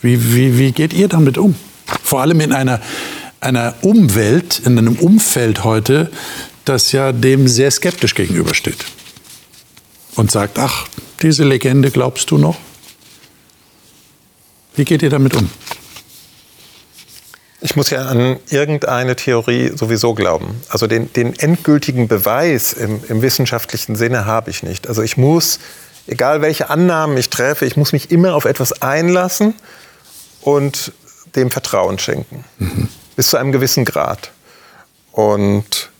Wie, 0.00 0.34
wie, 0.34 0.58
wie 0.58 0.72
geht 0.72 0.92
ihr 0.92 1.08
damit 1.08 1.38
um? 1.38 1.56
Vor 2.02 2.20
allem 2.20 2.40
in 2.40 2.52
einer, 2.52 2.80
einer 3.40 3.74
Umwelt, 3.82 4.60
in 4.60 4.78
einem 4.78 4.96
Umfeld 4.96 5.64
heute, 5.64 6.10
das 6.64 6.92
ja 6.92 7.12
dem 7.12 7.48
sehr 7.48 7.70
skeptisch 7.70 8.14
gegenübersteht 8.14 8.84
und 10.14 10.30
sagt, 10.30 10.58
ach, 10.58 10.86
diese 11.22 11.44
Legende 11.44 11.90
glaubst 11.90 12.30
du 12.30 12.38
noch? 12.38 12.56
Wie 14.74 14.84
geht 14.84 15.02
ihr 15.02 15.10
damit 15.10 15.34
um? 15.34 15.48
Ich 17.60 17.74
muss 17.74 17.90
ja 17.90 18.04
an 18.06 18.38
irgendeine 18.50 19.16
Theorie 19.16 19.72
sowieso 19.74 20.14
glauben. 20.14 20.60
Also 20.68 20.86
den, 20.86 21.12
den 21.12 21.38
endgültigen 21.38 22.06
Beweis 22.06 22.72
im, 22.74 23.02
im 23.08 23.22
wissenschaftlichen 23.22 23.96
Sinne 23.96 24.26
habe 24.26 24.50
ich 24.50 24.62
nicht. 24.62 24.88
Also 24.88 25.02
ich 25.02 25.16
muss, 25.16 25.58
egal 26.06 26.42
welche 26.42 26.68
Annahmen 26.68 27.16
ich 27.16 27.30
treffe, 27.30 27.64
ich 27.64 27.76
muss 27.76 27.92
mich 27.92 28.10
immer 28.10 28.34
auf 28.34 28.44
etwas 28.44 28.82
einlassen 28.82 29.54
und 30.42 30.92
dem 31.34 31.50
Vertrauen 31.50 31.98
schenken. 31.98 32.44
Mhm. 32.58 32.88
Bis 33.16 33.28
zu 33.28 33.38
einem 33.38 33.52
gewissen 33.52 33.86
Grad. 33.86 34.30
Und 35.12 35.90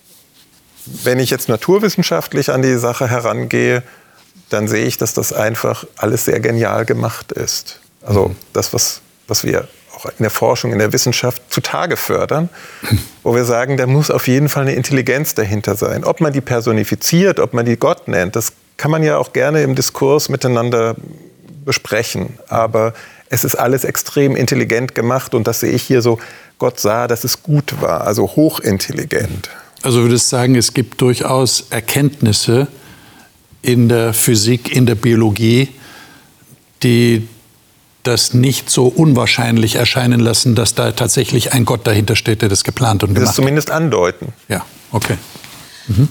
wenn 0.84 1.18
ich 1.18 1.30
jetzt 1.30 1.48
naturwissenschaftlich 1.48 2.50
an 2.50 2.60
die 2.60 2.76
Sache 2.76 3.08
herangehe, 3.08 3.82
dann 4.50 4.68
sehe 4.68 4.84
ich, 4.84 4.98
dass 4.98 5.14
das 5.14 5.32
einfach 5.32 5.86
alles 5.96 6.26
sehr 6.26 6.38
genial 6.40 6.84
gemacht 6.84 7.32
ist. 7.32 7.80
Also 8.02 8.28
mhm. 8.28 8.36
das, 8.52 8.75
was, 8.75 9.00
was 9.26 9.42
wir 9.42 9.68
in 10.10 10.22
der 10.22 10.30
Forschung, 10.30 10.72
in 10.72 10.78
der 10.78 10.92
Wissenschaft 10.92 11.42
zutage 11.50 11.96
fördern, 11.96 12.48
wo 13.22 13.34
wir 13.34 13.44
sagen, 13.44 13.76
da 13.76 13.86
muss 13.86 14.10
auf 14.10 14.28
jeden 14.28 14.48
Fall 14.48 14.62
eine 14.62 14.75
Intelligenz 14.75 15.34
dahinter 15.34 15.76
sein. 15.76 16.04
Ob 16.04 16.20
man 16.20 16.32
die 16.32 16.40
personifiziert, 16.40 17.40
ob 17.40 17.54
man 17.54 17.66
die 17.66 17.76
Gott 17.76 18.08
nennt, 18.08 18.36
das 18.36 18.52
kann 18.76 18.90
man 18.90 19.02
ja 19.02 19.16
auch 19.18 19.32
gerne 19.32 19.62
im 19.62 19.75
Diskurs 19.75 20.28
miteinander 20.28 20.96
besprechen. 21.64 22.38
Aber 22.48 22.94
es 23.28 23.44
ist 23.44 23.54
alles 23.54 23.84
extrem 23.84 24.36
intelligent 24.36 24.94
gemacht 24.94 25.34
und 25.34 25.46
das 25.46 25.60
sehe 25.60 25.72
ich 25.72 25.82
hier 25.82 26.02
so, 26.02 26.18
Gott 26.58 26.80
sah, 26.80 27.06
dass 27.06 27.25
es 27.25 27.42
gut 27.42 27.80
war, 27.80 28.06
also 28.06 28.28
hochintelligent. 28.36 29.50
Also 29.82 30.02
würdest 30.02 30.26
du 30.26 30.36
sagen, 30.36 30.54
es 30.54 30.72
gibt 30.72 31.00
durchaus 31.00 31.66
Erkenntnisse 31.70 32.66
in 33.62 33.88
der 33.88 34.14
Physik, 34.14 34.75
in 34.75 34.86
der 34.86 34.94
Biologie, 34.94 35.68
die 36.82 37.28
das 38.06 38.34
nicht 38.34 38.70
so 38.70 38.86
unwahrscheinlich 38.86 39.76
erscheinen 39.76 40.20
lassen, 40.20 40.54
dass 40.54 40.75
da 40.75 40.92
tatsächlich 40.92 41.52
ein 41.52 41.64
Gott 41.64 41.86
dahinter 41.86 42.16
steht, 42.16 42.42
der 42.42 42.48
das 42.48 42.64
geplant 42.64 43.02
und 43.02 43.10
gemacht 43.10 43.22
hat. 43.22 43.28
Das 43.28 43.36
zumindest 43.36 43.70
andeuten. 43.70 44.32
Ja, 44.48 44.64
okay. 44.92 45.16
Mhm. 45.88 46.08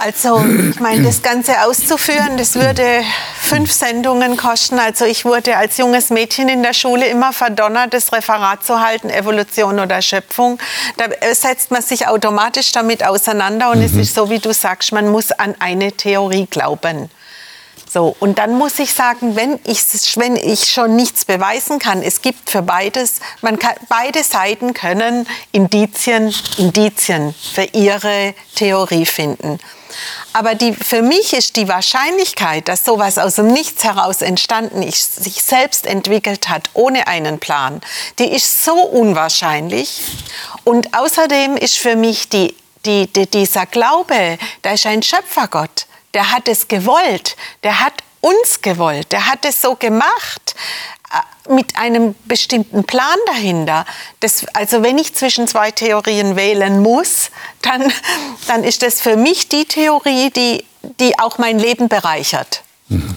Also, 0.00 0.44
ich 0.70 0.78
meine, 0.78 1.02
das 1.02 1.22
Ganze 1.22 1.60
auszuführen, 1.64 2.36
das 2.36 2.54
würde 2.54 3.02
fünf 3.40 3.72
Sendungen 3.72 4.36
kosten. 4.36 4.78
Also, 4.78 5.04
ich 5.04 5.24
wurde 5.24 5.56
als 5.56 5.76
junges 5.76 6.10
Mädchen 6.10 6.48
in 6.48 6.62
der 6.62 6.72
Schule 6.72 7.08
immer 7.08 7.32
verdonnert, 7.32 7.92
das 7.92 8.12
Referat 8.12 8.64
zu 8.64 8.80
halten, 8.80 9.10
Evolution 9.10 9.80
oder 9.80 10.00
Schöpfung. 10.00 10.60
Da 10.98 11.06
setzt 11.34 11.72
man 11.72 11.82
sich 11.82 12.06
automatisch 12.06 12.70
damit 12.70 13.04
auseinander 13.04 13.72
und 13.72 13.78
mhm. 13.78 13.86
es 13.86 13.94
ist 13.94 14.14
so, 14.14 14.30
wie 14.30 14.38
du 14.38 14.52
sagst, 14.54 14.92
man 14.92 15.08
muss 15.08 15.32
an 15.32 15.56
eine 15.58 15.90
Theorie 15.90 16.46
glauben. 16.48 17.10
So, 17.90 18.14
und 18.20 18.38
dann 18.38 18.54
muss 18.54 18.78
ich 18.78 18.92
sagen, 18.92 19.34
wenn 19.34 19.58
ich, 19.64 19.82
wenn 20.16 20.36
ich 20.36 20.70
schon 20.70 20.94
nichts 20.94 21.24
beweisen 21.24 21.78
kann, 21.78 22.02
es 22.02 22.20
gibt 22.20 22.50
für 22.50 22.60
beides, 22.60 23.20
man 23.40 23.58
kann, 23.58 23.74
beide 23.88 24.22
Seiten 24.22 24.74
können 24.74 25.26
Indizien, 25.52 26.34
Indizien 26.58 27.34
für 27.54 27.64
ihre 27.64 28.34
Theorie 28.56 29.06
finden. 29.06 29.58
Aber 30.34 30.54
die, 30.54 30.74
für 30.74 31.00
mich 31.00 31.32
ist 31.32 31.56
die 31.56 31.66
Wahrscheinlichkeit, 31.66 32.68
dass 32.68 32.84
sowas 32.84 33.16
aus 33.16 33.36
dem 33.36 33.48
Nichts 33.48 33.84
heraus 33.84 34.20
entstanden 34.20 34.82
ist, 34.82 35.24
sich 35.24 35.42
selbst 35.42 35.86
entwickelt 35.86 36.50
hat, 36.50 36.68
ohne 36.74 37.06
einen 37.06 37.38
Plan, 37.38 37.80
die 38.18 38.28
ist 38.28 38.64
so 38.64 38.74
unwahrscheinlich. 38.74 40.00
Und 40.64 40.96
außerdem 40.96 41.56
ist 41.56 41.78
für 41.78 41.96
mich 41.96 42.28
die, 42.28 42.54
die, 42.84 43.06
die, 43.06 43.26
dieser 43.26 43.64
Glaube, 43.64 44.38
da 44.60 44.72
ist 44.72 44.86
ein 44.86 45.02
Schöpfergott 45.02 45.86
der 46.14 46.32
hat 46.32 46.48
es 46.48 46.68
gewollt, 46.68 47.36
der 47.62 47.80
hat 47.80 47.94
uns 48.20 48.62
gewollt, 48.62 49.12
der 49.12 49.26
hat 49.26 49.44
es 49.44 49.60
so 49.60 49.76
gemacht 49.76 50.54
äh, 51.12 51.52
mit 51.52 51.76
einem 51.76 52.14
bestimmten 52.24 52.84
Plan 52.84 53.16
dahinter. 53.26 53.86
Das, 54.20 54.46
also 54.54 54.82
wenn 54.82 54.98
ich 54.98 55.14
zwischen 55.14 55.46
zwei 55.46 55.70
Theorien 55.70 56.36
wählen 56.36 56.80
muss, 56.82 57.30
dann, 57.62 57.92
dann 58.46 58.64
ist 58.64 58.82
das 58.82 59.00
für 59.00 59.16
mich 59.16 59.48
die 59.48 59.64
Theorie, 59.64 60.30
die, 60.30 60.64
die 61.00 61.18
auch 61.18 61.38
mein 61.38 61.58
Leben 61.58 61.88
bereichert. 61.88 62.62
Mhm. 62.88 63.16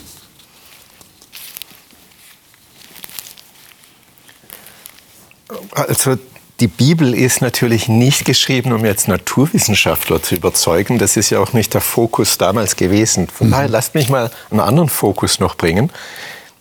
Also 5.71 6.17
die 6.61 6.67
Bibel 6.67 7.15
ist 7.15 7.41
natürlich 7.41 7.87
nicht 7.87 8.23
geschrieben, 8.23 8.71
um 8.71 8.85
jetzt 8.85 9.07
Naturwissenschaftler 9.07 10.21
zu 10.21 10.35
überzeugen. 10.35 10.99
Das 10.99 11.17
ist 11.17 11.31
ja 11.31 11.39
auch 11.39 11.53
nicht 11.53 11.73
der 11.73 11.81
Fokus 11.81 12.37
damals 12.37 12.75
gewesen. 12.75 13.27
Von 13.27 13.47
mhm. 13.47 13.51
daher 13.51 13.69
lasst 13.69 13.95
mich 13.95 14.09
mal 14.09 14.29
einen 14.51 14.59
anderen 14.59 14.87
Fokus 14.87 15.39
noch 15.39 15.55
bringen. 15.55 15.89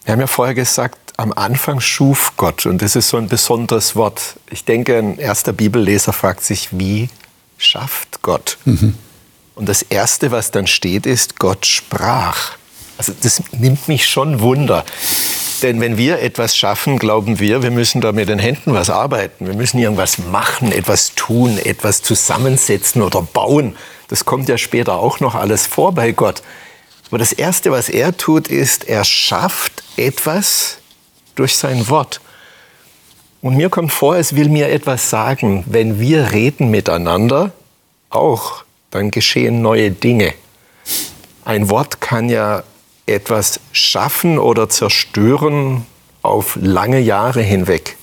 Wir 0.04 0.12
haben 0.12 0.21
ja 0.21 0.26
vorher 0.26 0.54
gesagt, 0.54 0.97
am 1.19 1.35
Anfang 1.35 1.80
schuf 1.80 2.33
Gott. 2.38 2.64
Und 2.64 2.80
das 2.80 2.97
ist 2.97 3.11
so 3.11 3.19
ein 3.19 3.28
besonderes 3.28 3.95
Wort. 3.95 4.37
Ich 4.50 4.64
denke, 4.64 4.97
ein 4.97 5.19
erster 5.19 5.52
Bibelleser 5.52 6.14
fragt 6.14 6.42
sich, 6.45 6.71
wie 6.73 7.11
schafft 7.59 8.23
Gott? 8.23 8.57
Mhm. 8.64 8.95
Und 9.54 9.69
das 9.69 9.83
Erste, 9.83 10.30
was 10.30 10.50
dann 10.50 10.66
steht, 10.66 11.04
ist, 11.04 11.38
Gott 11.38 11.66
sprach. 11.66 12.52
Also 13.00 13.14
das 13.23 13.42
nimmt 13.59 13.88
mich 13.88 14.07
schon 14.11 14.40
Wunder. 14.40 14.85
Denn 15.62 15.80
wenn 15.80 15.97
wir 15.97 16.19
etwas 16.19 16.54
schaffen, 16.54 16.99
glauben 16.99 17.40
wir, 17.40 17.62
wir 17.62 17.71
müssen 17.71 18.02
da 18.02 18.12
mit 18.12 18.28
den 18.28 18.38
Händen 18.38 18.75
was 18.75 18.90
arbeiten. 18.90 19.47
Wir 19.47 19.54
müssen 19.54 19.78
irgendwas 19.78 20.19
machen, 20.19 20.71
etwas 20.71 21.14
tun, 21.14 21.57
etwas 21.57 22.02
zusammensetzen 22.02 23.00
oder 23.00 23.23
bauen. 23.23 23.75
Das 24.09 24.26
kommt 24.26 24.50
ja 24.50 24.59
später 24.59 24.97
auch 24.97 25.19
noch 25.19 25.35
alles 25.35 25.66
vor 25.66 25.95
bei 25.95 26.12
Gott. 26.12 26.42
Aber 27.09 27.16
das 27.16 27.33
Erste, 27.33 27.71
was 27.71 27.88
er 27.88 28.19
tut, 28.19 28.49
ist, 28.49 28.87
er 28.87 29.02
schafft 29.04 29.83
etwas 29.97 30.76
durch 31.37 31.57
sein 31.57 31.88
Wort. 31.88 32.21
Und 33.40 33.57
mir 33.57 33.71
kommt 33.71 33.95
vor, 33.95 34.16
es 34.16 34.37
will 34.37 34.50
mir 34.50 34.69
etwas 34.69 35.09
sagen. 35.09 35.64
Wenn 35.66 35.99
wir 36.00 36.33
reden 36.33 36.71
miteinander, 36.71 37.52
auch, 38.10 38.63
dann 38.91 39.10
geschehen 39.10 39.63
neue 39.63 39.91
Dinge. 39.91 40.34
Ein 41.47 41.71
Wort 41.71 42.02
kann 42.02 42.28
ja 42.28 42.63
etwas 43.06 43.60
schaffen 43.73 44.39
oder 44.39 44.69
zerstören 44.69 45.86
auf 46.23 46.56
lange 46.60 47.00
Jahre 47.00 47.43
hinweg. 47.43 47.97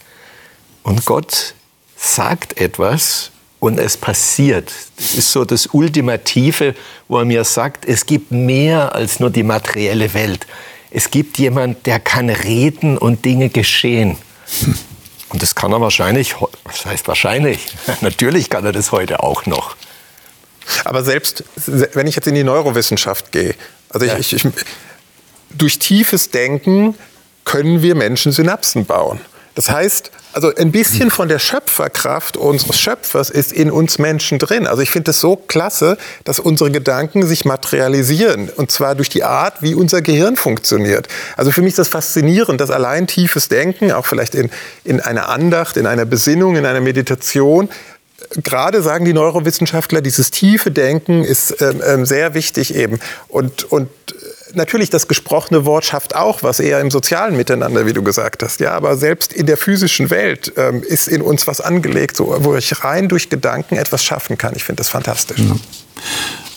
Und 0.84 1.06
Gott 1.06 1.54
sagt 1.96 2.60
etwas 2.60 3.32
und 3.60 3.80
es 3.80 3.98
passiert. 3.98 4.72
Das 4.98 5.16
ist 5.16 5.32
so 5.32 5.46
das 5.46 5.68
Ultimative, 5.68 6.76
wo 7.08 7.20
er 7.20 7.26
mir 7.26 7.44
sagt, 7.44 7.86
es 7.86 8.06
gibt 8.06 8.32
mehr 8.32 8.94
als 8.96 9.20
nur 9.20 9.30
die 9.30 9.44
materielle 9.44 10.14
Welt. 10.14 10.46
Es 10.92 11.12
gibt 11.12 11.38
jemand, 11.38 11.86
der 11.86 12.00
kann 12.00 12.30
reden 12.30 12.98
und 12.98 13.26
Dinge 13.26 13.50
geschehen. 13.50 14.18
Und 15.30 15.42
das 15.42 15.56
kann 15.56 15.74
er 15.74 15.82
wahrscheinlich, 15.82 16.36
was 16.64 16.86
heißt 16.86 17.08
wahrscheinlich? 17.08 17.60
Natürlich 18.02 18.50
kann 18.50 18.66
er 18.66 18.72
das 18.72 18.92
heute 18.92 19.22
auch 19.24 19.46
noch. 19.46 19.76
Aber 20.86 21.04
selbst 21.04 21.44
wenn 21.66 22.08
ich 22.08 22.16
jetzt 22.16 22.28
in 22.28 22.36
die 22.36 22.44
Neurowissenschaft 22.44 23.32
gehe, 23.32 23.56
also 23.90 24.06
ich, 24.06 24.12
ja. 24.12 24.18
ich, 24.20 24.34
ich 24.34 24.46
durch 25.50 25.80
tiefes 25.80 26.30
Denken 26.30 26.96
können 27.46 27.82
wir 27.82 27.96
Menschen 27.96 28.32
Synapsen 28.32 28.86
bauen. 28.86 29.20
Das 29.58 29.72
heißt, 29.72 30.12
also 30.34 30.54
ein 30.54 30.72
bisschen 30.72 31.10
von 31.10 31.30
der 31.30 31.40
Schöpferkraft 31.40 32.38
unseres 32.38 32.80
Schöpfers 32.80 33.32
ist 33.32 33.52
in 33.52 33.72
uns 33.72 33.98
Menschen 33.98 34.38
drin. 34.38 34.68
Also 34.68 34.84
ich 34.84 34.92
finde 34.92 35.10
es 35.10 35.20
so 35.20 35.36
klasse, 35.36 35.98
dass 36.26 36.38
unsere 36.38 36.70
Gedanken 36.70 37.26
sich 37.26 37.44
materialisieren. 37.44 38.50
Und 38.50 38.70
zwar 38.70 38.94
durch 38.94 39.10
die 39.10 39.24
Art, 39.24 39.64
wie 39.64 39.74
unser 39.74 40.04
Gehirn 40.04 40.36
funktioniert. 40.36 41.08
Also 41.38 41.52
für 41.52 41.64
mich 41.64 41.70
ist 41.70 41.80
das 41.80 41.88
faszinierend, 41.88 42.62
dass 42.62 42.70
allein 42.70 43.08
tiefes 43.08 43.50
Denken, 43.50 43.92
auch 43.92 44.06
vielleicht 44.06 44.36
in, 44.36 44.52
in 44.84 45.02
einer 45.02 45.28
Andacht, 45.28 45.76
in 45.76 45.88
einer 45.88 46.06
Besinnung, 46.06 46.56
in 46.56 46.68
einer 46.68 46.82
Meditation, 46.82 47.68
gerade 48.44 48.84
sagen 48.84 49.06
die 49.06 49.14
Neurowissenschaftler, 49.14 50.02
dieses 50.02 50.30
tiefe 50.30 50.70
Denken 50.70 51.24
ist 51.24 51.60
ähm, 51.64 51.82
ähm 51.84 52.06
sehr 52.06 52.36
wichtig 52.36 52.76
eben. 52.76 53.00
Und, 53.28 53.72
und 53.72 53.90
natürlich, 54.58 54.89
das 54.89 55.08
gesprochene 55.08 55.65
Wort 55.65 55.86
schafft 55.86 56.15
auch 56.15 56.43
was, 56.43 56.60
eher 56.60 56.82
im 56.82 56.91
sozialen 56.91 57.38
Miteinander, 57.38 57.86
wie 57.86 57.93
du 57.93 58.04
gesagt 58.04 58.43
hast. 58.43 58.60
Ja, 58.60 58.74
aber 58.74 58.98
selbst 58.98 59.32
in 59.32 59.46
der 59.46 59.58
physischen 59.58 60.10
Welt 60.10 60.52
ähm, 60.58 60.84
ist 60.84 61.08
in 61.08 61.22
uns 61.22 61.48
was 61.48 61.62
angelegt, 61.62 62.17
so, 62.17 62.36
wo 62.39 62.56
ich 62.56 62.84
rein 62.84 63.08
durch 63.08 63.30
Gedanken 63.30 63.78
etwas 63.78 64.04
schaffen 64.04 64.38
kann. 64.38 64.54
Ich 64.56 64.63
finde 64.63 64.80
das 64.80 64.89
fantastisch. 64.89 65.39
Ja. 65.39 65.56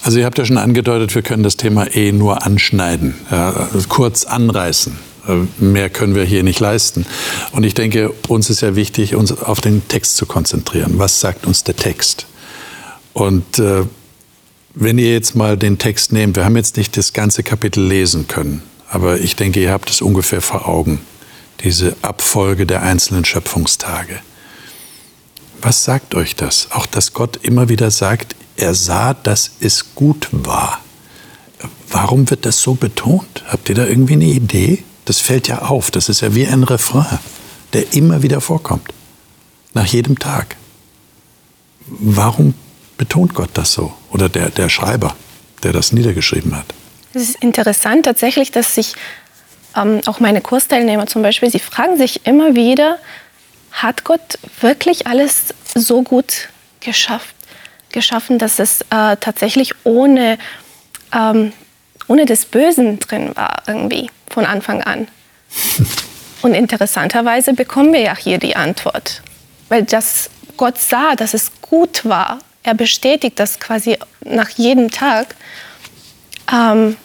Also 0.03 0.19
ihr 0.19 0.25
habt 0.25 0.39
ja 0.39 0.45
schon 0.45 0.59
angedeutet, 0.59 1.15
wir 1.15 1.23
können 1.23 1.43
das 1.43 1.57
Thema 1.57 1.87
eh 1.95 2.11
nur 2.13 2.45
anschneiden, 2.45 3.15
ja, 3.31 3.69
kurz 3.89 4.25
anreißen. 4.25 4.99
Äh, 5.29 5.63
mehr 5.63 5.91
können 5.91 6.15
wir 6.15 6.25
hier 6.25 6.43
nicht 6.43 6.61
leisten. 6.61 7.07
Und 7.53 7.65
ich 7.65 7.75
denke, 7.75 8.11
uns 8.29 8.51
ist 8.51 8.63
ja 8.63 8.77
wichtig, 8.77 9.15
uns 9.15 9.31
auf 9.43 9.61
den 9.61 9.87
Text 9.89 10.17
zu 10.17 10.27
konzentrieren. 10.27 10.95
Was 10.99 11.21
sagt 11.21 11.47
uns 11.47 11.65
der 11.65 11.77
Text? 11.77 12.27
Und 13.13 13.59
äh, 13.59 13.83
wenn 14.75 14.99
ihr 14.99 15.13
jetzt 15.13 15.35
mal 15.35 15.57
den 15.57 15.79
Text 15.79 16.13
nehmt, 16.13 16.37
wir 16.37 16.45
haben 16.45 16.57
jetzt 16.57 16.77
nicht 16.77 16.97
das 16.97 17.13
ganze 17.13 17.43
Kapitel 17.43 17.85
lesen 17.85 18.29
können, 18.29 18.63
aber 18.89 19.19
ich 19.19 19.37
denke, 19.37 19.61
ihr 19.61 19.73
habt 19.73 19.91
es 19.91 20.01
ungefähr 20.01 20.41
vor 20.41 20.69
Augen, 20.69 21.01
diese 21.63 21.97
Abfolge 22.03 22.67
der 22.67 22.83
einzelnen 22.83 23.25
Schöpfungstage. 23.25 24.21
Was 25.61 25.85
sagt 25.85 26.15
euch 26.15 26.37
das? 26.37 26.69
Auch 26.71 26.87
dass 26.87 27.13
Gott 27.13 27.39
immer 27.43 27.69
wieder 27.69 27.91
sagt, 27.91 28.35
er 28.57 28.75
sah, 28.75 29.15
dass 29.15 29.53
es 29.61 29.95
gut 29.95 30.29
war. 30.33 30.81
Warum 31.91 32.31
wird 32.31 32.47
das 32.47 32.63
so 32.63 32.75
betont? 32.75 33.45
Habt 33.47 33.69
ihr 33.69 33.75
da 33.75 33.87
irgendwie 33.87 34.15
eine 34.15 34.27
Idee? 34.27 34.83
Das 35.05 35.19
fällt 35.19 35.49
ja 35.49 35.63
auf. 35.63 35.91
Das 35.91 36.09
ist 36.09 36.21
ja 36.21 36.35
wie 36.35 36.47
ein 36.47 36.63
Refrain, 36.63 37.19
der 37.73 37.93
immer 37.93 38.23
wieder 38.23 38.41
vorkommt. 38.41 38.89
Nach 39.75 39.87
jedem 39.87 40.19
Tag. 40.19 40.57
Warum 41.87 42.55
betont 42.97 43.35
Gott 43.35 43.51
das 43.55 43.73
so? 43.73 43.93
Oder 44.11 44.29
der, 44.29 44.51
der 44.51 44.69
Schreiber, 44.69 45.17
der 45.63 45.73
das 45.73 45.93
niedergeschrieben 45.93 46.57
hat? 46.57 46.67
Es 47.15 47.23
ist 47.23 47.43
interessant 47.43 48.05
tatsächlich, 48.05 48.51
dass 48.51 48.75
sich 48.75 48.95
ähm, 49.77 50.01
auch 50.07 50.21
meine 50.21 50.41
Kursteilnehmer 50.41 51.07
zum 51.07 51.23
Beispiel, 51.23 51.51
sie 51.51 51.59
fragen 51.59 51.97
sich 51.97 52.27
immer 52.27 52.55
wieder, 52.55 52.99
hat 53.73 54.05
Gott 54.05 54.39
wirklich 54.61 55.07
alles 55.07 55.55
so 55.75 56.03
gut 56.03 56.49
geschafft, 56.81 57.35
geschaffen, 57.91 58.39
dass 58.39 58.59
es 58.59 58.83
äh, 58.83 59.17
tatsächlich 59.17 59.75
ohne, 59.85 60.39
ähm, 61.13 61.53
ohne 62.09 62.27
das 62.27 62.45
Bösen 62.45 62.99
drin 62.99 63.33
war, 63.35 63.63
irgendwie 63.67 64.11
von 64.29 64.45
Anfang 64.45 64.83
an? 64.83 65.09
Und 66.43 66.55
interessanterweise 66.55 67.53
bekommen 67.53 67.93
wir 67.93 68.01
ja 68.01 68.17
hier 68.17 68.39
die 68.39 68.57
Antwort, 68.57 69.23
weil 69.69 69.85
das 69.85 70.31
Gott 70.57 70.79
sah, 70.79 71.15
dass 71.15 71.35
es 71.35 71.53
gut 71.61 72.05
war 72.05 72.39
er 72.63 72.75
bestätigt 72.75 73.39
das 73.39 73.59
quasi 73.59 73.99
nach 74.21 74.51
jedem 74.51 74.91
Tag, 74.91 75.35
ähm, 76.53 76.97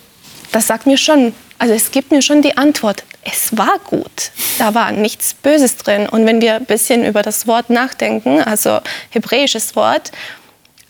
das 0.52 0.68
sagt 0.68 0.86
mir 0.86 0.98
schon, 0.98 1.34
also 1.60 1.74
es 1.74 1.92
gibt 1.92 2.12
mir 2.12 2.22
schon 2.22 2.42
die 2.42 2.58
Antwort, 2.58 3.04
es 3.24 3.58
war 3.58 3.80
gut. 3.80 4.32
Da 4.60 4.74
war 4.74 4.92
nichts 4.92 5.34
Böses 5.34 5.78
drin. 5.78 6.08
Und 6.08 6.26
wenn 6.26 6.42
wir 6.42 6.56
ein 6.56 6.66
bisschen 6.66 7.04
über 7.04 7.22
das 7.22 7.48
Wort 7.48 7.70
nachdenken, 7.70 8.42
also 8.42 8.80
hebräisches 9.10 9.76
Wort, 9.76 10.12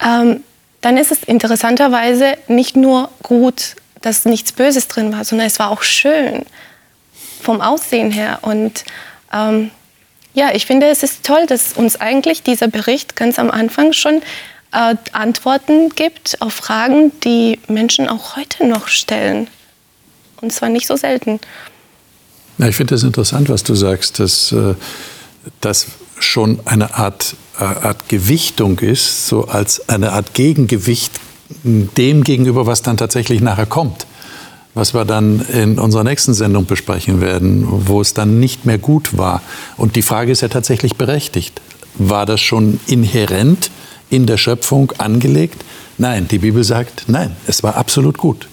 ähm, 0.04 0.43
dann 0.82 0.97
ist 0.97 1.12
es 1.12 1.23
interessanterweise 1.23 2.38
nicht 2.47 2.75
nur 2.75 3.10
gut, 3.23 3.75
dass 4.01 4.25
nichts 4.25 4.51
Böses 4.51 4.88
drin 4.88 5.12
war, 5.13 5.23
sondern 5.23 5.47
es 5.47 5.58
war 5.58 5.71
auch 5.71 5.82
schön 5.82 6.45
vom 7.41 7.62
Aussehen 7.62 8.12
her. 8.12 8.39
Und 8.41 8.84
ähm, 9.34 9.71
ja, 10.34 10.54
ich 10.54 10.65
finde, 10.65 10.88
es 10.88 11.01
ist 11.01 11.25
toll, 11.25 11.45
dass 11.47 11.73
uns 11.73 11.99
eigentlich 11.99 12.43
dieser 12.43 12.67
Bericht 12.67 13.15
ganz 13.15 13.39
am 13.39 13.49
Anfang 13.49 13.93
schon 13.93 14.21
äh, 14.75 14.95
Antworten 15.13 15.89
gibt 15.89 16.41
auf 16.41 16.53
Fragen, 16.53 17.11
die 17.23 17.59
Menschen 17.67 18.07
auch 18.07 18.35
heute 18.35 18.67
noch 18.67 18.88
stellen. 18.88 19.47
Und 20.41 20.51
zwar 20.51 20.69
nicht 20.69 20.85
so 20.85 20.95
selten. 20.95 21.39
Ja, 22.57 22.67
ich 22.67 22.75
finde 22.75 22.93
das 22.93 23.03
interessant, 23.03 23.49
was 23.49 23.63
du 23.63 23.73
sagst, 23.73 24.19
dass 24.19 24.51
äh, 24.51 24.75
das 25.61 25.88
schon 26.19 26.59
eine 26.65 26.95
Art, 26.95 27.35
äh, 27.59 27.63
Art 27.63 28.09
Gewichtung 28.09 28.79
ist, 28.79 29.27
so 29.27 29.45
als 29.45 29.89
eine 29.89 30.11
Art 30.11 30.33
Gegengewicht 30.33 31.11
dem 31.63 32.23
gegenüber, 32.23 32.65
was 32.65 32.81
dann 32.81 32.97
tatsächlich 32.97 33.41
nachher 33.41 33.65
kommt. 33.65 34.07
Was 34.73 34.93
wir 34.93 35.05
dann 35.05 35.39
in 35.53 35.79
unserer 35.79 36.03
nächsten 36.03 36.33
Sendung 36.33 36.65
besprechen 36.65 37.21
werden, 37.21 37.65
wo 37.88 38.01
es 38.01 38.13
dann 38.13 38.39
nicht 38.41 38.65
mehr 38.65 38.77
gut 38.77 39.17
war. 39.17 39.41
Und 39.77 39.95
die 39.95 40.01
Frage 40.01 40.33
ist 40.33 40.41
ja 40.41 40.49
tatsächlich 40.49 40.95
berechtigt. 40.95 41.61
War 41.97 42.25
das 42.25 42.41
schon 42.41 42.81
inhärent 42.88 43.71
in 44.09 44.25
der 44.25 44.37
Schöpfung 44.37 44.91
angelegt? 44.97 45.63
Nein, 45.97 46.27
die 46.27 46.39
Bibel 46.39 46.63
sagt, 46.63 47.05
nein, 47.07 47.35
es 47.47 47.63
war 47.63 47.75
absolut 47.75 48.17
gut. 48.17 48.47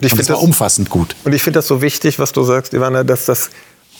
Und 0.00 0.06
ich 0.06 0.10
finde 0.10 0.26
das 0.26 0.38
umfassend 0.40 0.90
gut. 0.90 1.14
Und 1.24 1.34
ich 1.34 1.42
finde 1.42 1.58
das 1.58 1.66
so 1.66 1.82
wichtig, 1.82 2.18
was 2.18 2.32
du 2.32 2.42
sagst, 2.44 2.74
Ivana, 2.74 3.04
dass 3.04 3.26
das 3.26 3.50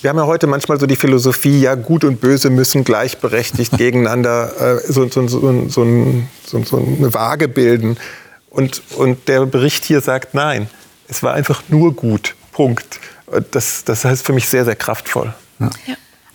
wir 0.05 0.11
haben 0.11 0.19
ja 0.19 0.27
heute 0.27 0.47
manchmal 0.47 0.79
so 0.79 0.85
die 0.85 0.97
Philosophie, 0.97 1.63
ja, 1.63 1.77
Gut 1.77 2.05
und 2.05 2.21
Böse 2.21 2.51
müssen 2.51 2.85
gleichberechtigt 2.85 3.73
gegeneinander 3.79 4.77
äh, 4.77 4.93
so, 4.93 5.09
so, 5.09 5.27
so, 5.27 5.47
so, 5.69 6.77
eine 6.77 7.15
Waage 7.15 7.49
bilden. 7.49 7.97
Und, 8.51 8.83
und 8.99 9.29
der 9.29 9.47
Bericht 9.47 9.87
hier 9.87 10.03
sagt, 10.03 10.35
nein, 10.35 10.69
es 11.09 11.23
war 11.23 11.33
einfach 11.33 11.63
nur 11.69 11.95
gut. 11.95 12.35
Punkt. 12.53 13.01
Das, 13.51 13.85
das 13.85 14.05
heißt 14.05 14.27
für 14.27 14.35
mich 14.35 14.47
sehr, 14.47 14.67
sehr 14.67 14.77
kraftvoll. 14.77 15.33
Ja. 15.59 15.71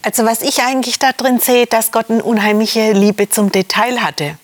Also 0.02 0.26
was 0.26 0.42
ich 0.42 0.64
eigentlich 0.64 0.98
da 0.98 1.12
drin 1.12 1.40
sehe, 1.40 1.68
dass 1.68 1.92
Gott 1.92 2.10
eine 2.10 2.24
unheimliche 2.24 2.94
Liebe 2.94 3.30
zum 3.30 3.52
Detail 3.52 4.00
hatte. 4.00 4.39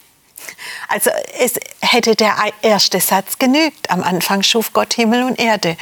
Also 0.87 1.09
es 1.39 1.53
hätte 1.81 2.15
der 2.15 2.35
erste 2.61 2.99
Satz 2.99 3.37
genügt. 3.39 3.89
Am 3.89 4.03
Anfang 4.03 4.43
schuf 4.43 4.73
Gott 4.73 4.93
Himmel 4.93 5.23
und 5.23 5.39
Erde. 5.39 5.77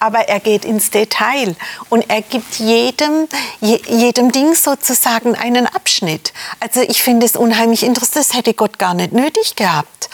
Aber 0.00 0.28
er 0.28 0.40
geht 0.40 0.64
ins 0.64 0.90
Detail 0.90 1.56
und 1.88 2.08
er 2.08 2.22
gibt 2.22 2.56
jedem, 2.56 3.28
jedem 3.60 4.32
Ding 4.32 4.54
sozusagen 4.54 5.34
einen 5.34 5.66
Abschnitt. 5.66 6.32
Also 6.60 6.80
ich 6.80 7.02
finde 7.02 7.26
es 7.26 7.36
unheimlich 7.36 7.82
interessant. 7.82 8.26
Das 8.26 8.34
hätte 8.34 8.54
Gott 8.54 8.78
gar 8.78 8.94
nicht 8.94 9.12
nötig 9.12 9.56
gehabt. 9.56 10.08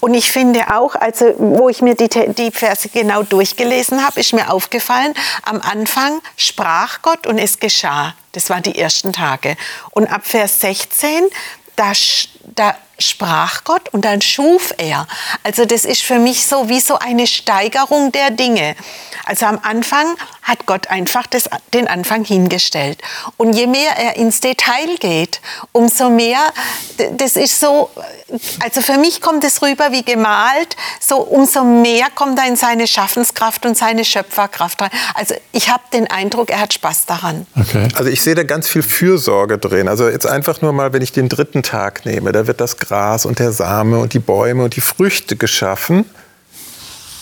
Und 0.00 0.14
ich 0.14 0.30
finde 0.30 0.74
auch, 0.74 0.94
also 0.94 1.34
wo 1.38 1.68
ich 1.68 1.82
mir 1.82 1.94
die, 1.94 2.08
die 2.08 2.50
Verse 2.50 2.88
genau 2.88 3.22
durchgelesen 3.22 4.04
habe, 4.04 4.20
ist 4.20 4.32
mir 4.32 4.52
aufgefallen, 4.52 5.14
am 5.42 5.60
Anfang 5.60 6.20
sprach 6.36 7.02
Gott 7.02 7.26
und 7.26 7.38
es 7.38 7.58
geschah. 7.58 8.14
Das 8.32 8.50
waren 8.50 8.62
die 8.62 8.78
ersten 8.78 9.12
Tage. 9.12 9.56
Und 9.90 10.06
ab 10.06 10.22
Vers 10.24 10.60
16, 10.60 11.24
da, 11.76 11.92
da 12.54 12.76
sprach 12.98 13.64
Gott 13.64 13.88
und 13.90 14.04
dann 14.04 14.20
schuf 14.20 14.74
er. 14.76 15.06
Also 15.42 15.64
das 15.64 15.84
ist 15.84 16.02
für 16.02 16.18
mich 16.18 16.46
so 16.46 16.68
wie 16.68 16.80
so 16.80 16.98
eine 16.98 17.26
Steigerung 17.26 18.12
der 18.12 18.30
Dinge. 18.30 18.74
Also 19.24 19.46
am 19.46 19.58
Anfang 19.62 20.16
hat 20.48 20.66
Gott 20.66 20.88
einfach 20.88 21.26
das, 21.26 21.48
den 21.74 21.86
Anfang 21.86 22.24
hingestellt. 22.24 23.00
Und 23.36 23.52
je 23.52 23.66
mehr 23.66 23.92
er 23.96 24.16
ins 24.16 24.40
Detail 24.40 24.96
geht, 24.98 25.40
umso 25.72 26.08
mehr, 26.08 26.40
das 27.12 27.36
ist 27.36 27.60
so, 27.60 27.90
also 28.60 28.80
für 28.80 28.98
mich 28.98 29.20
kommt 29.20 29.44
es 29.44 29.60
rüber 29.62 29.92
wie 29.92 30.02
gemalt, 30.02 30.76
so 31.00 31.18
umso 31.18 31.62
mehr 31.64 32.06
kommt 32.14 32.38
er 32.38 32.48
in 32.48 32.56
seine 32.56 32.86
Schaffenskraft 32.86 33.66
und 33.66 33.76
seine 33.76 34.04
Schöpferkraft 34.04 34.80
rein. 34.80 34.90
Also 35.14 35.34
ich 35.52 35.68
habe 35.70 35.82
den 35.92 36.10
Eindruck, 36.10 36.50
er 36.50 36.60
hat 36.60 36.72
Spaß 36.72 37.06
daran. 37.06 37.46
Okay. 37.58 37.88
Also 37.94 38.10
ich 38.10 38.22
sehe 38.22 38.34
da 38.34 38.42
ganz 38.42 38.68
viel 38.68 38.82
Fürsorge 38.82 39.58
drin. 39.58 39.86
Also 39.86 40.08
jetzt 40.08 40.26
einfach 40.26 40.62
nur 40.62 40.72
mal, 40.72 40.92
wenn 40.92 41.02
ich 41.02 41.12
den 41.12 41.28
dritten 41.28 41.62
Tag 41.62 42.06
nehme, 42.06 42.32
da 42.32 42.46
wird 42.46 42.60
das 42.60 42.78
Gras 42.78 43.26
und 43.26 43.38
der 43.38 43.52
Same 43.52 43.98
und 43.98 44.14
die 44.14 44.18
Bäume 44.18 44.64
und 44.64 44.76
die 44.76 44.80
Früchte 44.80 45.36
geschaffen. 45.36 46.06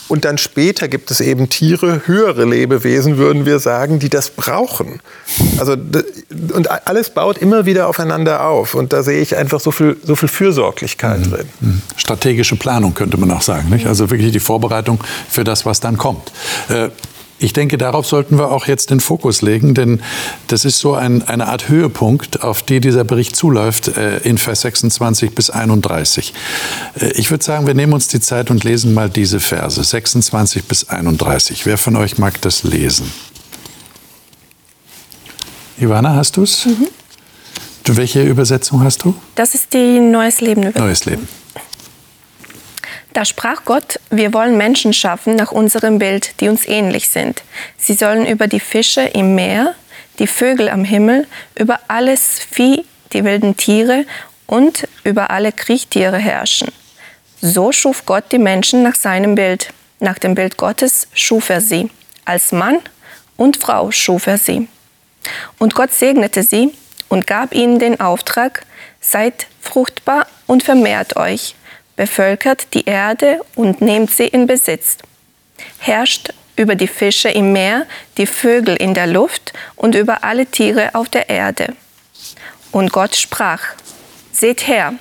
Und 0.08 0.24
dann 0.24 0.38
später 0.38 0.88
gibt 0.88 1.10
es 1.10 1.20
eben 1.20 1.48
Tiere, 1.48 2.02
höhere 2.06 2.44
Lebewesen, 2.44 3.18
würden 3.18 3.44
wir 3.44 3.58
sagen, 3.58 3.98
die 3.98 4.08
das 4.08 4.30
brauchen. 4.30 5.00
Also, 5.58 5.76
und 6.52 6.70
alles 6.86 7.10
baut 7.10 7.38
immer 7.38 7.66
wieder 7.66 7.88
aufeinander 7.88 8.46
auf. 8.46 8.74
Und 8.74 8.92
da 8.92 9.02
sehe 9.02 9.20
ich 9.20 9.36
einfach 9.36 9.60
so 9.60 9.70
viel, 9.70 9.96
so 10.04 10.14
viel 10.14 10.28
Fürsorglichkeit 10.28 11.20
mhm. 11.20 11.30
drin. 11.30 11.48
Mhm. 11.60 11.82
Strategische 11.96 12.56
Planung 12.56 12.94
könnte 12.94 13.16
man 13.16 13.30
auch 13.32 13.42
sagen. 13.42 13.68
Nicht? 13.70 13.86
Also 13.86 14.10
wirklich 14.10 14.32
die 14.32 14.40
Vorbereitung 14.40 15.02
für 15.28 15.44
das, 15.44 15.66
was 15.66 15.80
dann 15.80 15.96
kommt. 15.96 16.32
Äh, 16.68 16.90
ich 17.38 17.52
denke, 17.52 17.76
darauf 17.76 18.06
sollten 18.06 18.38
wir 18.38 18.50
auch 18.50 18.66
jetzt 18.66 18.90
den 18.90 19.00
Fokus 19.00 19.42
legen, 19.42 19.74
denn 19.74 20.00
das 20.46 20.64
ist 20.64 20.78
so 20.78 20.94
ein, 20.94 21.22
eine 21.22 21.48
Art 21.48 21.68
Höhepunkt, 21.68 22.42
auf 22.42 22.62
die 22.62 22.80
dieser 22.80 23.04
Bericht 23.04 23.36
zuläuft 23.36 23.88
äh, 23.88 24.18
in 24.18 24.38
Vers 24.38 24.62
26 24.62 25.34
bis 25.34 25.50
31. 25.50 26.32
Äh, 26.98 27.10
ich 27.12 27.30
würde 27.30 27.44
sagen, 27.44 27.66
wir 27.66 27.74
nehmen 27.74 27.92
uns 27.92 28.08
die 28.08 28.20
Zeit 28.20 28.50
und 28.50 28.64
lesen 28.64 28.94
mal 28.94 29.10
diese 29.10 29.40
Verse, 29.40 29.82
26 29.82 30.64
bis 30.64 30.88
31. 30.88 31.66
Wer 31.66 31.76
von 31.76 31.96
euch 31.96 32.16
mag 32.16 32.40
das 32.40 32.62
lesen? 32.62 33.12
Ivana, 35.78 36.14
hast 36.14 36.38
du 36.38 36.42
es? 36.42 36.64
Mhm. 36.64 36.88
Welche 37.88 38.22
Übersetzung 38.22 38.82
hast 38.82 39.04
du? 39.04 39.14
Das 39.34 39.54
ist 39.54 39.72
die 39.72 40.00
Neues 40.00 40.40
Leben 40.40 40.62
Übersetzung. 40.62 40.86
Neues 40.86 41.04
Leben. 41.04 41.28
Da 43.16 43.24
sprach 43.24 43.64
Gott, 43.64 43.98
wir 44.10 44.34
wollen 44.34 44.58
Menschen 44.58 44.92
schaffen 44.92 45.36
nach 45.36 45.50
unserem 45.50 45.98
Bild, 45.98 46.38
die 46.38 46.50
uns 46.50 46.68
ähnlich 46.68 47.08
sind. 47.08 47.44
Sie 47.78 47.94
sollen 47.94 48.26
über 48.26 48.46
die 48.46 48.60
Fische 48.60 49.00
im 49.00 49.34
Meer, 49.34 49.74
die 50.18 50.26
Vögel 50.26 50.68
am 50.68 50.84
Himmel, 50.84 51.26
über 51.58 51.80
alles 51.88 52.40
Vieh, 52.50 52.84
die 53.14 53.24
wilden 53.24 53.56
Tiere 53.56 54.04
und 54.46 54.86
über 55.02 55.30
alle 55.30 55.50
Kriechtiere 55.50 56.18
herrschen. 56.18 56.68
So 57.40 57.72
schuf 57.72 58.04
Gott 58.04 58.24
die 58.32 58.38
Menschen 58.38 58.82
nach 58.82 58.96
seinem 58.96 59.34
Bild. 59.34 59.70
Nach 59.98 60.18
dem 60.18 60.34
Bild 60.34 60.58
Gottes 60.58 61.08
schuf 61.14 61.48
er 61.48 61.62
sie. 61.62 61.88
Als 62.26 62.52
Mann 62.52 62.80
und 63.38 63.56
Frau 63.56 63.92
schuf 63.92 64.26
er 64.26 64.36
sie. 64.36 64.68
Und 65.56 65.74
Gott 65.74 65.94
segnete 65.94 66.42
sie 66.42 66.74
und 67.08 67.26
gab 67.26 67.54
ihnen 67.54 67.78
den 67.78 67.98
Auftrag, 67.98 68.66
seid 69.00 69.46
fruchtbar 69.62 70.26
und 70.46 70.62
vermehrt 70.62 71.16
euch 71.16 71.54
bevölkert 71.96 72.74
die 72.74 72.84
Erde 72.84 73.40
und 73.54 73.80
nehmt 73.80 74.10
sie 74.10 74.28
in 74.28 74.46
Besitz. 74.46 74.98
Herrscht 75.78 76.32
über 76.56 76.74
die 76.74 76.86
Fische 76.86 77.28
im 77.28 77.52
Meer, 77.52 77.86
die 78.16 78.26
Vögel 78.26 78.76
in 78.76 78.94
der 78.94 79.06
Luft 79.06 79.52
und 79.74 79.94
über 79.94 80.24
alle 80.24 80.46
Tiere 80.46 80.94
auf 80.94 81.08
der 81.08 81.28
Erde. 81.28 81.74
Und 82.72 82.92
Gott 82.92 83.16
sprach, 83.16 83.60
Seht 84.32 84.66
her, 84.66 84.94